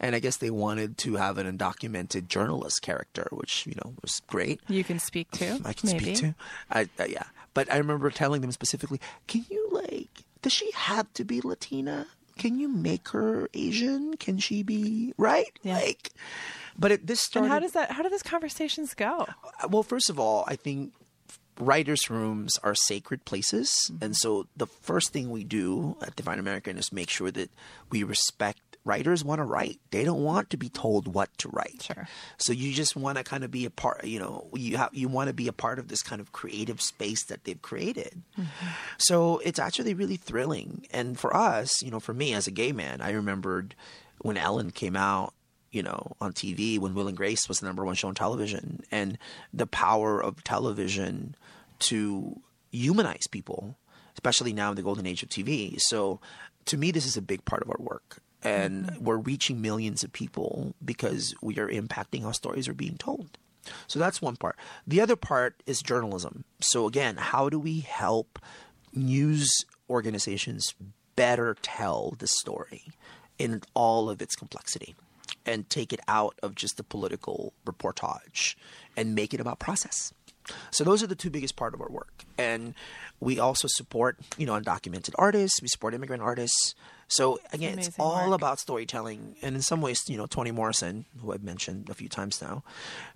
and 0.01 0.17
I 0.17 0.19
guess 0.19 0.39
they 0.39 0.51
wanted 0.51 0.97
to 0.99 1.17
have 1.17 1.37
an 1.37 1.59
undocumented 1.59 2.29
journalist 2.29 2.81
character, 2.81 3.29
which 3.31 3.67
you 3.67 3.75
know 3.85 3.95
was 4.01 4.23
great. 4.27 4.61
You 4.69 4.83
can 4.83 4.99
speak 4.99 5.31
to. 5.33 5.61
I 5.65 5.75
can 5.75 5.91
maybe. 5.91 6.15
speak 6.15 6.17
to. 6.17 6.35
I, 6.71 6.89
uh, 6.99 7.05
yeah, 7.07 7.25
but 7.53 7.71
I 7.71 7.77
remember 7.77 8.11
telling 8.11 8.41
them 8.41 8.53
specifically, 8.53 9.01
"Can 9.27 9.45
you 9.51 9.69
like? 9.73 10.25
Does 10.41 10.55
she 10.55 10.71
have 10.71 11.13
to 11.15 11.25
be 11.25 11.43
Latina? 11.43 12.07
Can 12.39 12.59
you 12.59 12.69
make 12.69 13.09
her 13.09 13.49
Asian? 13.53 14.17
Can 14.17 14.39
she 14.39 14.63
be 14.63 15.13
right? 15.19 15.51
Yeah. 15.63 15.75
Like, 15.75 16.11
but 16.79 16.93
it, 16.93 17.07
this 17.07 17.29
And 17.35 17.47
how 17.47 17.59
does 17.59 17.73
that? 17.73 17.91
How 17.91 18.03
do 18.03 18.09
those 18.09 18.23
conversations 18.23 18.95
go? 18.95 19.27
well, 19.69 19.83
first 19.83 20.09
of 20.11 20.19
all, 20.19 20.45
I 20.47 20.57
think 20.57 20.93
writers' 21.59 22.09
rooms 22.09 22.53
are 22.63 22.75
sacred 22.75 23.25
places, 23.25 23.71
Mm-hmm. 23.91 24.05
and 24.05 24.17
so 24.17 24.47
the 24.57 24.67
first 24.67 25.13
thing 25.13 25.31
we 25.31 25.43
do 25.45 25.97
at 26.03 26.15
Define 26.17 26.39
American 26.39 26.79
is 26.79 26.93
make 26.93 27.11
sure 27.11 27.31
that 27.33 27.51
we 27.91 28.03
respect. 28.05 28.61
Writers 28.85 29.25
want 29.25 29.41
to 29.41 29.45
write; 29.45 29.81
they 29.91 30.05
don't 30.05 30.23
want 30.23 30.51
to 30.51 30.57
be 30.57 30.69
told 30.69 31.13
what 31.13 31.37
to 31.39 31.49
write. 31.49 31.83
Sure. 31.83 32.09
So 32.39 32.53
you 32.53 32.73
just 32.73 32.97
want 32.97 33.19
to 33.19 33.25
kind 33.25 33.45
of 33.45 33.51
be 33.51 33.65
a 33.65 33.71
part. 33.71 34.05
You 34.05 34.19
know, 34.19 34.49
you 34.55 34.77
have 34.77 34.91
you 34.93 35.09
want 35.09 35.29
to 35.29 35.35
be 35.35 35.49
a 35.49 35.53
part 35.53 35.79
of 35.79 35.89
this 35.89 36.03
kind 36.03 36.21
of 36.21 36.33
creative 36.33 36.81
space 36.81 37.25
that 37.25 37.45
they've 37.45 37.61
created. 37.61 38.23
Mm-hmm. 38.39 38.67
So 38.99 39.39
it's 39.45 39.59
actually 39.59 39.95
really 39.95 40.17
thrilling. 40.17 40.87
And 40.91 41.19
for 41.19 41.37
us, 41.37 41.83
you 41.83 41.91
know, 41.91 42.01
for 42.01 42.15
me 42.15 42.35
as 42.35 42.47
a 42.47 42.53
gay 42.53 42.73
man, 42.73 43.01
I 43.01 43.11
remembered 43.11 43.75
when 44.19 44.37
Ellen 44.37 44.71
came 44.71 44.97
out 44.97 45.35
you 45.71 45.83
know, 45.83 46.13
on 46.21 46.33
TV 46.33 46.79
when 46.79 46.95
Will 46.95 47.09
and 47.09 47.17
Grace 47.17 47.49
was 47.49 47.61
the 47.61 47.67
number 47.67 47.85
one 47.85 47.95
show 47.95 48.09
on 48.09 48.15
television, 48.15 48.83
and 48.91 49.19
the 49.53 49.67
power 49.67 50.23
of 50.23 50.43
television 50.45 51.35
to 51.81 52.41
humanize 52.73 53.27
people, 53.27 53.77
especially 54.15 54.53
now 54.53 54.71
in 54.71 54.77
the 54.77 54.83
golden 54.83 55.07
age 55.07 55.23
of 55.23 55.29
TV. 55.29 55.79
So, 55.79 56.21
to 56.67 56.77
me, 56.77 56.91
this 56.91 57.07
is 57.07 57.17
a 57.17 57.23
big 57.23 57.45
part 57.45 57.63
of 57.63 57.71
our 57.71 57.77
work, 57.79 58.19
and 58.43 58.87
mm-hmm. 58.87 59.05
we're 59.05 59.17
reaching 59.17 59.61
millions 59.61 60.05
of 60.05 60.13
people 60.13 60.75
because 60.85 61.35
we 61.43 61.59
are 61.59 61.69
impacting 61.69 62.23
how 62.23 62.33
stories 62.33 62.69
are 62.69 62.75
being 62.75 62.97
told. 62.97 63.39
So 63.87 63.99
that's 63.99 64.23
one 64.23 64.37
part. 64.37 64.57
The 64.87 65.01
other 65.01 65.17
part 65.17 65.63
is 65.67 65.81
journalism. 65.83 66.45
So 66.61 66.87
again, 66.87 67.17
how 67.17 67.49
do 67.49 67.59
we 67.59 67.81
help 67.81 68.39
news 68.95 69.65
organizations 69.91 70.75
better 71.17 71.57
tell 71.63 72.15
the 72.19 72.27
story 72.27 72.85
in 73.39 73.63
all 73.75 74.09
of 74.09 74.23
its 74.23 74.37
complexity 74.37 74.95
and 75.45 75.69
take 75.69 75.93
it 75.93 76.01
out 76.09 76.39
of 76.43 76.55
just 76.55 76.77
the 76.77 76.85
political 76.85 77.53
reportage 77.67 78.55
and 78.97 79.15
make 79.15 79.33
it 79.33 79.41
about 79.41 79.59
process. 79.59 80.13
So 80.71 80.85
those 80.85 81.03
are 81.03 81.07
the 81.07 81.15
two 81.15 81.31
biggest 81.31 81.57
part 81.57 81.75
of 81.75 81.81
our 81.81 81.91
work. 81.91 82.25
And 82.39 82.75
we 83.21 83.39
also 83.39 83.69
support, 83.69 84.19
you 84.37 84.47
know, 84.47 84.59
undocumented 84.59 85.15
artists, 85.17 85.61
we 85.61 85.69
support 85.69 85.95
immigrant 85.95 86.23
artists. 86.23 86.75
So 87.09 87.41
again, 87.53 87.79
it's 87.79 87.99
all 87.99 88.31
work. 88.31 88.35
about 88.35 88.59
storytelling. 88.59 89.37
And 89.43 89.57
in 89.57 89.63
some 89.63 89.81
ways, 89.81 90.05
you 90.09 90.17
know, 90.17 90.27
Toni 90.27 90.51
Morrison, 90.51 91.07
who 91.21 91.33
I've 91.33 91.43
mentioned 91.43 91.89
a 91.89 91.95
few 91.95 92.09
times 92.09 92.41
now, 92.43 92.63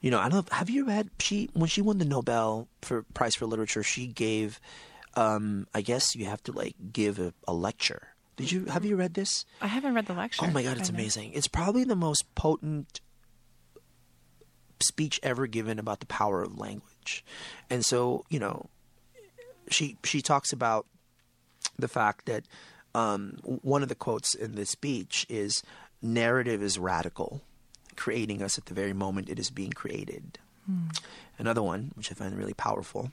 you 0.01 0.11
know, 0.11 0.19
I 0.19 0.29
don't 0.29 0.51
know, 0.51 0.57
have 0.57 0.71
you 0.71 0.87
read 0.87 1.11
she 1.19 1.51
when 1.53 1.69
she 1.69 1.83
won 1.83 1.99
the 1.99 2.05
Nobel 2.05 2.69
for 2.81 3.03
Prize 3.15 3.35
for 3.35 3.47
Literature, 3.47 3.83
she 3.83 4.07
gave 4.07 4.61
um 5.15 5.67
I 5.75 5.83
guess 5.83 6.15
you 6.15 6.25
have 6.25 6.43
to 6.45 6.53
like 6.53 6.75
give 6.93 7.19
a, 7.19 7.35
a 7.47 7.53
lecture. 7.53 8.09
Did 8.37 8.51
you 8.51 8.65
have 8.65 8.85
you 8.85 8.97
read 8.97 9.13
this? 9.13 9.45
I 9.61 9.67
haven't 9.67 9.95
read 9.95 10.07
the 10.07 10.15
lecture. 10.15 10.47
Oh 10.47 10.51
my 10.51 10.63
god, 10.63 10.79
it's 10.79 10.89
amazing. 10.89 11.33
It's 11.35 11.49
probably 11.49 11.85
the 11.85 11.97
most 11.97 12.35
potent 12.35 13.03
speech 14.83 15.21
ever 15.23 15.47
given 15.47 15.79
about 15.79 16.01
the 16.01 16.07
power 16.07 16.43
of 16.43 16.59
language. 16.59 17.25
And 17.71 17.85
so, 17.85 18.25
you 18.31 18.41
know, 18.41 18.71
she 19.71 19.97
she 20.03 20.23
talks 20.23 20.53
about 20.53 20.87
the 21.79 21.89
fact 21.89 22.27
that 22.27 22.45
um, 22.95 23.39
one 23.43 23.83
of 23.83 23.89
the 23.89 23.95
quotes 23.95 24.35
in 24.35 24.55
this 24.55 24.71
speech 24.71 25.27
is 25.29 25.63
narrative 26.01 26.63
is 26.63 26.79
radical, 26.79 27.43
creating 27.97 28.43
us 28.43 28.59
at 28.59 28.67
the 28.67 28.75
very 28.75 28.93
moment 28.93 29.29
it 29.29 29.39
is 29.39 29.51
being 29.51 29.73
created. 29.73 30.39
Another 31.39 31.63
one, 31.63 31.93
which 31.95 32.11
I 32.13 32.15
find 32.15 32.37
really 32.37 32.55
powerful 32.55 33.11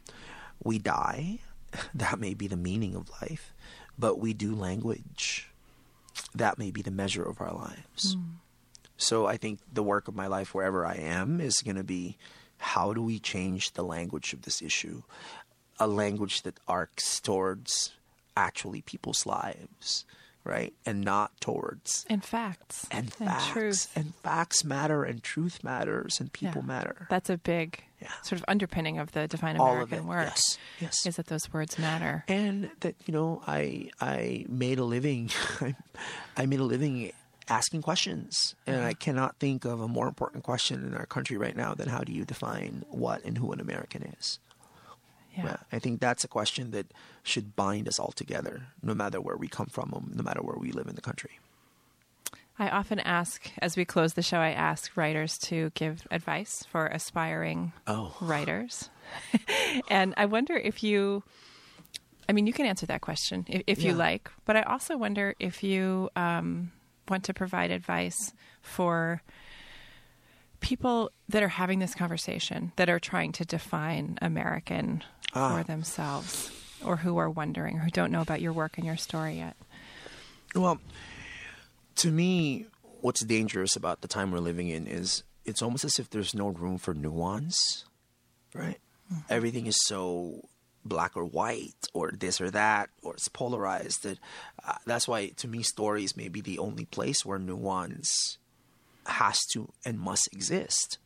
we 0.63 0.77
die. 0.79 1.39
That 1.93 2.19
may 2.19 2.33
be 2.33 2.47
the 2.47 2.57
meaning 2.57 2.95
of 2.95 3.11
life, 3.21 3.53
but 3.97 4.19
we 4.19 4.33
do 4.33 4.55
language. 4.55 5.49
That 6.33 6.57
may 6.57 6.71
be 6.71 6.81
the 6.81 6.89
measure 6.89 7.23
of 7.23 7.39
our 7.39 7.53
lives. 7.53 8.17
So 8.97 9.27
I 9.27 9.37
think 9.37 9.59
the 9.71 9.83
work 9.83 10.07
of 10.07 10.15
my 10.15 10.25
life, 10.25 10.55
wherever 10.55 10.83
I 10.83 10.95
am, 10.95 11.39
is 11.39 11.61
going 11.63 11.75
to 11.77 11.83
be 11.83 12.17
how 12.57 12.91
do 12.93 13.03
we 13.03 13.19
change 13.19 13.73
the 13.73 13.83
language 13.83 14.33
of 14.33 14.41
this 14.41 14.63
issue? 14.63 15.03
A 15.79 15.85
language 15.85 16.41
that 16.41 16.59
arcs 16.67 17.19
towards 17.19 17.91
actually 18.39 18.81
people's 18.81 19.25
lives, 19.25 20.05
right? 20.43 20.73
And 20.85 21.01
not 21.01 21.39
towards 21.41 22.05
And 22.09 22.23
facts. 22.23 22.87
and 22.89 23.13
facts. 23.13 23.47
truth. 23.47 23.91
And 23.95 24.15
facts 24.15 24.63
matter 24.63 25.03
and 25.03 25.21
truth 25.21 25.63
matters 25.63 26.19
and 26.19 26.31
people 26.31 26.61
Yeah. 26.61 26.67
matter. 26.67 27.07
That's 27.09 27.29
a 27.29 27.37
big 27.37 27.83
Yeah. 28.01 28.07
sort 28.23 28.39
of 28.39 28.45
underpinning 28.47 28.97
of 28.97 29.11
the 29.11 29.27
Define 29.27 29.57
American 29.57 30.07
work. 30.07 30.27
Yes. 30.27 30.57
Yes. 30.79 31.05
Is 31.05 31.15
that 31.17 31.27
those 31.27 31.51
words 31.51 31.77
matter. 31.77 32.23
and 32.29 32.71
that 32.79 32.95
you 33.05 33.13
know 33.13 33.43
I 33.45 33.89
I 33.99 34.45
made 34.47 34.79
a 34.79 34.85
living 34.85 35.29
I, 35.61 35.75
I 36.37 36.45
made 36.45 36.59
a 36.61 36.63
living 36.63 37.11
asking 37.49 37.81
questions 37.81 38.55
and 38.67 38.77
mm-hmm. 38.77 38.85
I 38.85 38.93
cannot 38.93 39.37
think 39.39 39.65
of 39.65 39.81
a 39.81 39.87
more 39.87 40.07
important 40.07 40.43
question 40.43 40.85
in 40.85 40.93
our 40.95 41.05
country 41.07 41.35
right 41.35 41.55
now 41.57 41.73
than 41.73 41.89
how 41.89 42.01
do 42.07 42.13
you 42.13 42.23
define 42.23 42.85
what 42.89 43.25
and 43.25 43.37
who 43.39 43.51
an 43.51 43.59
American 43.59 44.03
is. 44.19 44.39
Yeah. 45.39 45.51
Yeah, 45.51 45.57
I 45.71 45.79
think 45.79 45.99
that's 45.99 46.23
a 46.23 46.27
question 46.27 46.71
that 46.71 46.87
should 47.23 47.55
bind 47.55 47.87
us 47.87 47.99
all 47.99 48.11
together, 48.11 48.67
no 48.81 48.93
matter 48.93 49.19
where 49.21 49.37
we 49.37 49.47
come 49.47 49.67
from, 49.67 50.11
no 50.13 50.23
matter 50.23 50.41
where 50.41 50.57
we 50.57 50.71
live 50.71 50.87
in 50.87 50.95
the 50.95 51.01
country. 51.01 51.39
I 52.61 52.67
often 52.69 52.99
ask, 52.99 53.49
as 53.61 53.77
we 53.77 53.85
close 53.85 54.13
the 54.15 54.21
show, 54.21 54.37
I 54.39 54.49
ask 54.51 54.97
writers 54.97 55.37
to 55.49 55.71
give 55.75 56.05
advice 56.11 56.65
for 56.69 56.87
aspiring 56.87 57.71
Oh. 57.87 58.13
writers. 58.19 58.89
and 59.89 60.13
I 60.17 60.25
wonder 60.25 60.55
if 60.57 60.83
you, 60.83 61.23
I 62.27 62.33
mean, 62.33 62.47
you 62.47 62.53
can 62.53 62.65
answer 62.65 62.85
that 62.87 62.99
question 63.01 63.45
if, 63.47 63.63
if 63.65 63.83
you 63.83 63.93
like, 63.93 64.29
but 64.45 64.57
I 64.57 64.63
also 64.63 64.97
wonder 64.97 65.35
if 65.39 65.63
you 65.63 66.09
um, 66.17 66.71
want 67.07 67.23
to 67.25 67.33
provide 67.33 67.71
advice 67.71 68.33
for 68.61 69.21
people 70.59 71.11
that 71.29 71.43
are 71.43 71.47
having 71.49 71.79
this 71.79 71.95
conversation, 71.95 72.71
that 72.75 72.89
are 72.89 72.99
trying 72.99 73.31
to 73.33 73.45
define 73.45 74.17
American 74.21 75.03
Ah. 75.33 75.57
for 75.57 75.63
themselves, 75.63 76.51
or 76.83 76.97
who 76.97 77.17
are 77.17 77.29
wondering, 77.29 77.77
or 77.77 77.81
who 77.81 77.91
don't 77.91 78.11
know 78.11 78.21
about 78.21 78.41
your 78.41 78.51
work 78.53 78.77
and 78.77 78.85
your 78.85 78.97
story 78.97 79.37
yet. 79.37 79.55
Well, 80.55 80.79
to 81.97 82.09
me, 82.11 82.65
what's 83.01 83.23
dangerous 83.23 83.75
about 83.75 84.01
the 84.01 84.07
time 84.07 84.31
we're 84.31 84.39
living 84.39 84.69
in 84.69 84.87
is 84.87 85.23
it's 85.45 85.61
almost 85.61 85.85
as 85.85 85.99
if 85.99 86.09
there's 86.09 86.33
no 86.33 86.47
room 86.49 86.77
for 86.79 86.93
nuance, 86.93 87.85
right? 88.53 88.79
Everything 89.29 89.67
is 89.67 89.77
so 89.85 90.47
black 90.83 91.15
or 91.15 91.25
white, 91.25 91.87
or 91.93 92.11
this 92.11 92.41
or 92.41 92.49
that, 92.51 92.89
or 93.03 93.13
it's 93.13 93.27
polarized. 93.27 94.01
That 94.03 94.17
uh, 94.63 94.75
that's 94.85 95.07
why, 95.07 95.27
to 95.37 95.47
me, 95.47 95.61
stories 95.61 96.17
may 96.17 96.27
be 96.29 96.41
the 96.41 96.57
only 96.57 96.85
place 96.85 97.23
where 97.23 97.37
nuance 97.37 98.38
has 99.09 99.45
to 99.53 99.71
and 99.85 99.99
must 99.99 100.29
exist. 100.31 100.97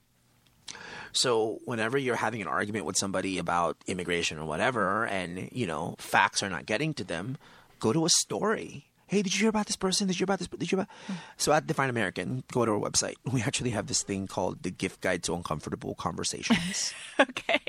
So 1.12 1.60
whenever 1.66 1.97
you're 1.97 2.16
having 2.16 2.41
an 2.41 2.47
argument 2.47 2.86
with 2.86 2.97
somebody 2.97 3.38
about 3.38 3.78
immigration 3.88 4.39
or 4.39 4.45
whatever, 4.45 5.06
and 5.06 5.49
you 5.51 5.68
know 5.68 5.95
facts 5.99 6.41
are 6.43 6.49
not 6.49 6.66
getting 6.66 6.93
to 6.95 7.04
them, 7.04 7.38
go 7.80 7.93
to 7.93 8.06
a 8.06 8.10
story. 8.10 8.86
Hey, 9.06 9.22
did 9.22 9.36
you 9.36 9.41
hear 9.41 9.49
about 9.49 9.68
this 9.68 9.76
person? 9.76 10.08
Did 10.08 10.16
you 10.16 10.20
hear 10.20 10.26
about 10.26 10.39
this? 10.39 10.47
Did 10.47 10.72
you 10.72 10.78
hear 10.78 10.88
about? 11.08 11.18
So 11.38 11.51
at 11.54 11.68
Define 11.68 11.89
American, 11.89 12.43
go 12.51 12.66
to 12.66 12.72
our 12.72 12.80
website. 12.80 13.16
We 13.32 13.41
actually 13.43 13.70
have 13.72 13.86
this 13.86 14.01
thing 14.01 14.26
called 14.26 14.64
the 14.64 14.72
Gift 14.72 15.01
Guide 15.01 15.22
to 15.24 15.36
Uncomfortable 15.36 15.95
Conversations. 15.95 16.93
Okay. 17.20 17.62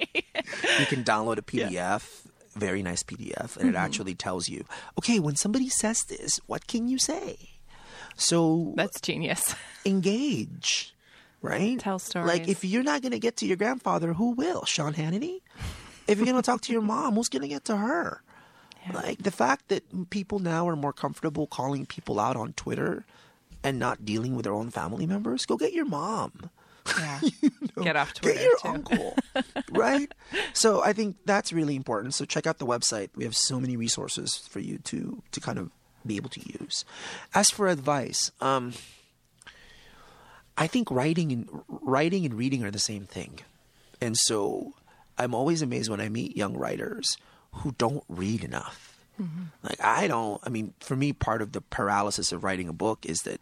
you 0.79 0.87
can 0.87 1.05
download 1.05 1.37
a 1.37 1.43
PDF, 1.53 2.27
very 2.55 2.83
nice 2.83 3.03
PDF, 3.03 3.57
and 3.57 3.69
it 3.69 3.75
mm-hmm. 3.75 3.77
actually 3.77 4.15
tells 4.15 4.49
you, 4.49 4.65
okay, 4.99 5.21
when 5.21 5.37
somebody 5.37 5.69
says 5.69 6.03
this, 6.09 6.41
what 6.47 6.67
can 6.67 6.89
you 6.89 6.99
say? 6.99 7.54
So 8.17 8.73
That's 8.77 9.01
genius. 9.01 9.55
engage, 9.85 10.95
right? 11.43 11.79
Tell 11.79 11.99
stories. 11.99 12.29
Like 12.29 12.49
if 12.49 12.65
you're 12.65 12.83
not 12.83 13.03
going 13.03 13.13
to 13.13 13.19
get 13.19 13.37
to 13.39 13.47
your 13.47 13.57
grandfather, 13.57 14.13
who 14.13 14.31
will? 14.31 14.65
Sean 14.65 14.95
Hannity? 14.95 15.41
If 16.07 16.19
you're 16.19 16.27
going 16.27 16.37
to 16.37 16.43
talk 16.43 16.61
to 16.63 16.73
your 16.73 16.83
mom, 16.95 17.15
who's 17.15 17.29
going 17.29 17.43
to 17.43 17.49
get 17.49 17.65
to 17.67 17.77
her? 17.77 18.23
Like 18.93 19.23
the 19.23 19.31
fact 19.31 19.69
that 19.69 20.11
people 20.11 20.39
now 20.39 20.69
are 20.69 20.77
more 20.77 20.93
comfortable 20.93 21.47
calling 21.47 21.87
people 21.87 22.21
out 22.21 22.37
on 22.37 22.53
Twitter 22.53 23.07
and 23.63 23.79
not 23.79 24.05
dealing 24.05 24.37
with 24.37 24.45
their 24.45 24.53
own 24.53 24.71
family 24.71 25.07
members, 25.07 25.47
go 25.47 25.57
get 25.57 25.73
your 25.73 25.87
mom. 25.87 26.51
Yeah. 26.99 27.21
Get 27.83 27.97
off 27.97 28.13
Twitter. 28.13 28.35
Get 28.35 28.45
your 28.45 28.59
too. 28.59 28.69
uncle, 28.69 29.17
right? 29.71 30.13
So 30.53 30.83
I 30.85 30.93
think 30.93 31.17
that's 31.25 31.51
really 31.51 31.77
important. 31.77 32.13
So 32.13 32.27
check 32.27 32.47
out 32.47 32.59
the 32.59 32.67
website. 32.67 33.09
We 33.17 33.25
have 33.25 33.35
so 33.35 33.59
many 33.59 33.75
resources 33.77 34.37
for 34.51 34.61
you 34.61 34.77
to 34.79 35.23
to 35.33 35.41
kind 35.41 35.59
of 35.59 35.71
be 36.07 36.17
able 36.17 36.31
to 36.31 36.41
use. 36.61 36.85
As 37.35 37.51
for 37.51 37.69
advice, 37.69 38.31
um, 38.41 38.73
I 40.57 40.67
think 40.67 40.91
writing 40.91 41.33
and 41.33 41.49
writing 41.69 42.25
and 42.25 42.35
reading 42.35 42.65
are 42.65 42.71
the 42.71 42.79
same 42.79 43.07
thing, 43.07 43.41
and 44.01 44.17
so 44.17 44.75
I'm 45.19 45.35
always 45.35 45.63
amazed 45.63 45.91
when 45.91 46.01
I 46.01 46.09
meet 46.09 46.37
young 46.37 46.57
writers 46.57 47.17
who 47.53 47.73
don't 47.79 48.05
read 48.09 48.45
enough. 48.45 48.99
Like 49.63 49.81
I 49.81 50.09
don't. 50.09 50.41
I 50.45 50.49
mean, 50.49 50.75
for 50.81 50.97
me, 50.97 51.13
part 51.13 51.41
of 51.41 51.53
the 51.53 51.61
paralysis 51.61 52.33
of 52.33 52.43
writing 52.43 52.69
a 52.69 52.73
book 52.73 53.07
is 53.07 53.19
that 53.21 53.41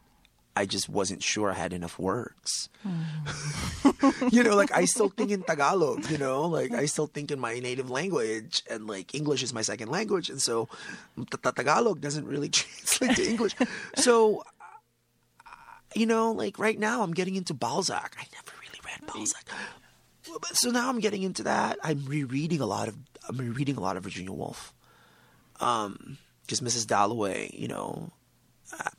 I 0.55 0.67
just 0.67 0.89
wasn't 0.89 1.23
sure 1.23 1.51
I 1.51 1.55
had 1.55 1.73
enough 1.73 1.99
words. 1.99 2.69
you 4.31 4.43
know, 4.43 4.55
like 4.55 4.71
I 4.73 4.85
still 4.85 5.09
think 5.17 5.31
in 5.31 5.43
Tagalog, 5.43 6.11
you 6.11 6.19
know, 6.19 6.47
like 6.47 6.73
I 6.73 6.87
still 6.87 7.07
think 7.07 7.31
in 7.31 7.41
my 7.41 7.59
native 7.59 7.91
language 7.91 8.63
and 8.69 8.87
like 8.87 9.15
English 9.15 9.43
is 9.43 9.55
my 9.55 9.63
second 9.63 9.89
language. 9.89 10.29
And 10.29 10.41
so 10.41 10.69
Tagalog 11.43 12.01
doesn't 12.01 12.27
really 12.27 12.49
translate 12.51 13.17
to 13.17 13.25
English. 13.29 13.55
So, 13.97 14.43
uh, 15.41 15.51
you 15.95 16.07
know, 16.07 16.33
like 16.33 16.59
right 16.59 16.79
now 16.79 17.03
I'm 17.03 17.15
getting 17.15 17.37
into 17.37 17.55
Balzac. 17.55 18.17
I 18.19 18.25
never 18.35 18.53
really 18.61 18.81
read 18.85 19.07
Balzac. 19.07 19.49
So 20.53 20.71
now 20.71 20.91
I'm 20.91 21.01
getting 21.01 21.23
into 21.23 21.45
that. 21.45 21.79
I'm 21.83 22.05
rereading 22.05 22.61
a 22.61 22.67
lot 22.67 22.89
of, 22.89 22.97
I'm 23.29 23.39
rereading 23.39 23.77
a 23.77 23.81
lot 23.81 23.97
of 23.97 24.03
Virginia 24.03 24.33
Woolf. 24.33 24.75
Um, 25.61 26.19
because 26.43 26.61
Mrs. 26.61 26.87
Dalloway, 26.87 27.51
you 27.55 27.69
know, 27.69 28.11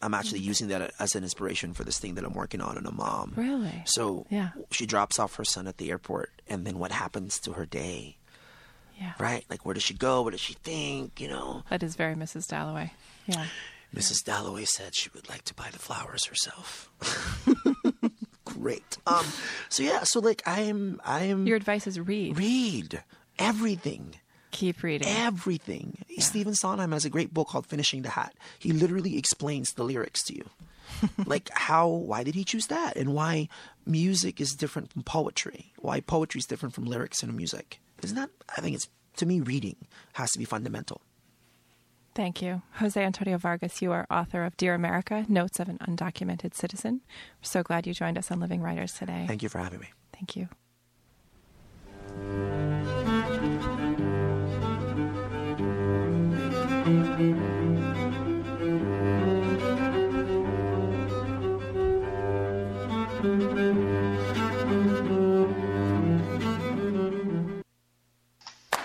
I'm 0.01 0.13
actually 0.13 0.39
using 0.39 0.67
that 0.69 0.93
as 0.99 1.15
an 1.15 1.23
inspiration 1.23 1.73
for 1.73 1.83
this 1.83 1.97
thing 1.99 2.15
that 2.15 2.23
I'm 2.25 2.33
working 2.33 2.61
on 2.61 2.77
in 2.77 2.85
a 2.85 2.91
mom. 2.91 3.33
Really? 3.35 3.83
So 3.85 4.25
Yeah. 4.29 4.49
she 4.71 4.85
drops 4.85 5.17
off 5.19 5.35
her 5.35 5.43
son 5.45 5.67
at 5.67 5.77
the 5.77 5.89
airport, 5.89 6.29
and 6.47 6.65
then 6.65 6.77
what 6.79 6.91
happens 6.91 7.39
to 7.39 7.53
her 7.53 7.65
day, 7.65 8.17
Yeah. 8.99 9.13
right? 9.19 9.45
Like, 9.49 9.65
where 9.65 9.73
does 9.73 9.83
she 9.83 9.93
go? 9.93 10.21
What 10.21 10.31
does 10.31 10.41
she 10.41 10.53
think? 10.55 11.19
You 11.19 11.29
know, 11.29 11.63
That 11.69 11.81
is 11.83 11.95
very 11.95 12.15
Mrs. 12.15 12.47
Dalloway. 12.47 12.91
Yeah. 13.25 13.47
Mrs. 13.95 14.23
Dalloway 14.23 14.65
said 14.65 14.95
she 14.95 15.09
would 15.13 15.29
like 15.29 15.43
to 15.45 15.53
buy 15.53 15.69
the 15.71 15.77
flowers 15.79 16.25
herself. 16.25 16.89
Great. 18.45 18.97
Um. 19.07 19.25
So 19.69 19.83
yeah. 19.83 20.03
So 20.03 20.19
like, 20.19 20.41
I'm. 20.45 20.99
I'm. 21.05 21.45
Your 21.47 21.55
advice 21.57 21.87
is 21.87 21.99
read. 21.99 22.37
read 22.37 23.03
everything. 23.39 24.15
Keep 24.53 24.83
reading. 24.83 25.07
Everything. 25.07 25.97
Stephen 26.19 26.53
Sondheim 26.55 26.91
has 26.91 27.03
a 27.05 27.09
great 27.09 27.33
book 27.33 27.49
called 27.49 27.65
Finishing 27.65 28.03
the 28.03 28.09
Hat. 28.09 28.33
He 28.59 28.71
literally 28.71 29.17
explains 29.17 29.73
the 29.73 29.83
lyrics 29.83 30.23
to 30.25 30.35
you. 30.35 30.45
like 31.25 31.49
how 31.53 31.87
why 31.87 32.23
did 32.23 32.35
he 32.35 32.43
choose 32.43 32.67
that 32.67 32.95
and 32.95 33.13
why 33.13 33.47
music 33.85 34.39
is 34.39 34.53
different 34.53 34.91
from 34.91 35.01
poetry 35.01 35.71
why 35.79 35.99
poetry 35.99 36.39
is 36.39 36.45
different 36.45 36.75
from 36.75 36.85
lyrics 36.85 37.23
and 37.23 37.33
music 37.35 37.79
isn't 38.03 38.15
that 38.17 38.29
i 38.57 38.61
think 38.61 38.75
it's 38.75 38.87
to 39.15 39.25
me 39.25 39.39
reading 39.39 39.75
has 40.13 40.31
to 40.31 40.37
be 40.39 40.45
fundamental 40.45 41.01
Thank 42.15 42.43
you. 42.43 42.61
Jose 42.75 43.03
Antonio 43.03 43.39
Vargas, 43.39 43.81
you 43.81 43.91
are 43.91 44.05
author 44.11 44.43
of 44.43 44.55
Dear 44.55 44.75
America 44.75 45.25
Notes 45.27 45.59
of 45.59 45.67
an 45.67 45.79
Undocumented 45.79 46.53
Citizen. 46.53 47.01
We're 47.41 47.47
so 47.49 47.63
glad 47.63 47.87
you 47.87 47.93
joined 47.95 48.19
us 48.19 48.29
on 48.29 48.39
Living 48.39 48.61
Writers 48.61 48.93
today. 48.93 49.25
thank 49.27 49.41
you 49.41 49.49
for 49.49 49.57
having 49.57 49.79
me 49.79 49.87
Thank 50.13 50.35
you. 50.35 50.47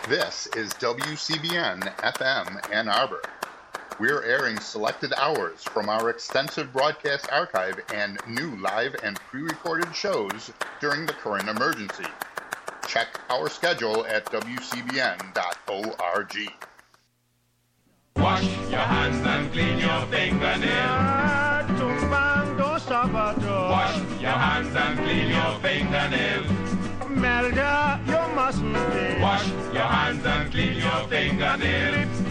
This 0.08 0.46
is 0.56 0.72
WCBN 0.74 1.80
FM 1.96 2.72
Ann 2.72 2.88
Arbor. 2.88 3.20
We're 4.00 4.22
airing 4.22 4.58
selected 4.58 5.12
hours 5.18 5.62
from 5.64 5.90
our 5.90 6.08
extensive 6.08 6.72
broadcast 6.72 7.30
archive 7.30 7.78
and 7.92 8.18
new 8.26 8.56
live 8.56 8.96
and 9.02 9.16
pre 9.16 9.42
recorded 9.42 9.94
shows 9.94 10.50
during 10.80 11.04
the 11.04 11.12
current 11.12 11.50
emergency. 11.50 12.06
Check 12.86 13.20
our 13.28 13.50
schedule 13.50 14.06
at 14.06 14.24
WCBN.org. 14.32 15.28
Your 18.70 18.80
hands 18.80 19.26
and 19.26 19.52
clean 19.52 19.78
your 19.78 20.06
fingernails. 20.06 21.28
Wash 23.70 23.96
your 24.20 24.30
hands 24.30 24.76
and 24.76 24.98
clean 24.98 25.28
your 25.28 25.58
fingernails. 25.60 26.68
melda 27.08 27.98
yung 28.06 28.36
Wash 29.20 29.48
your 29.72 29.88
hands 29.88 30.24
and 30.24 30.50
clean 30.52 30.76
your 30.76 31.08
fingernails. 31.08 32.27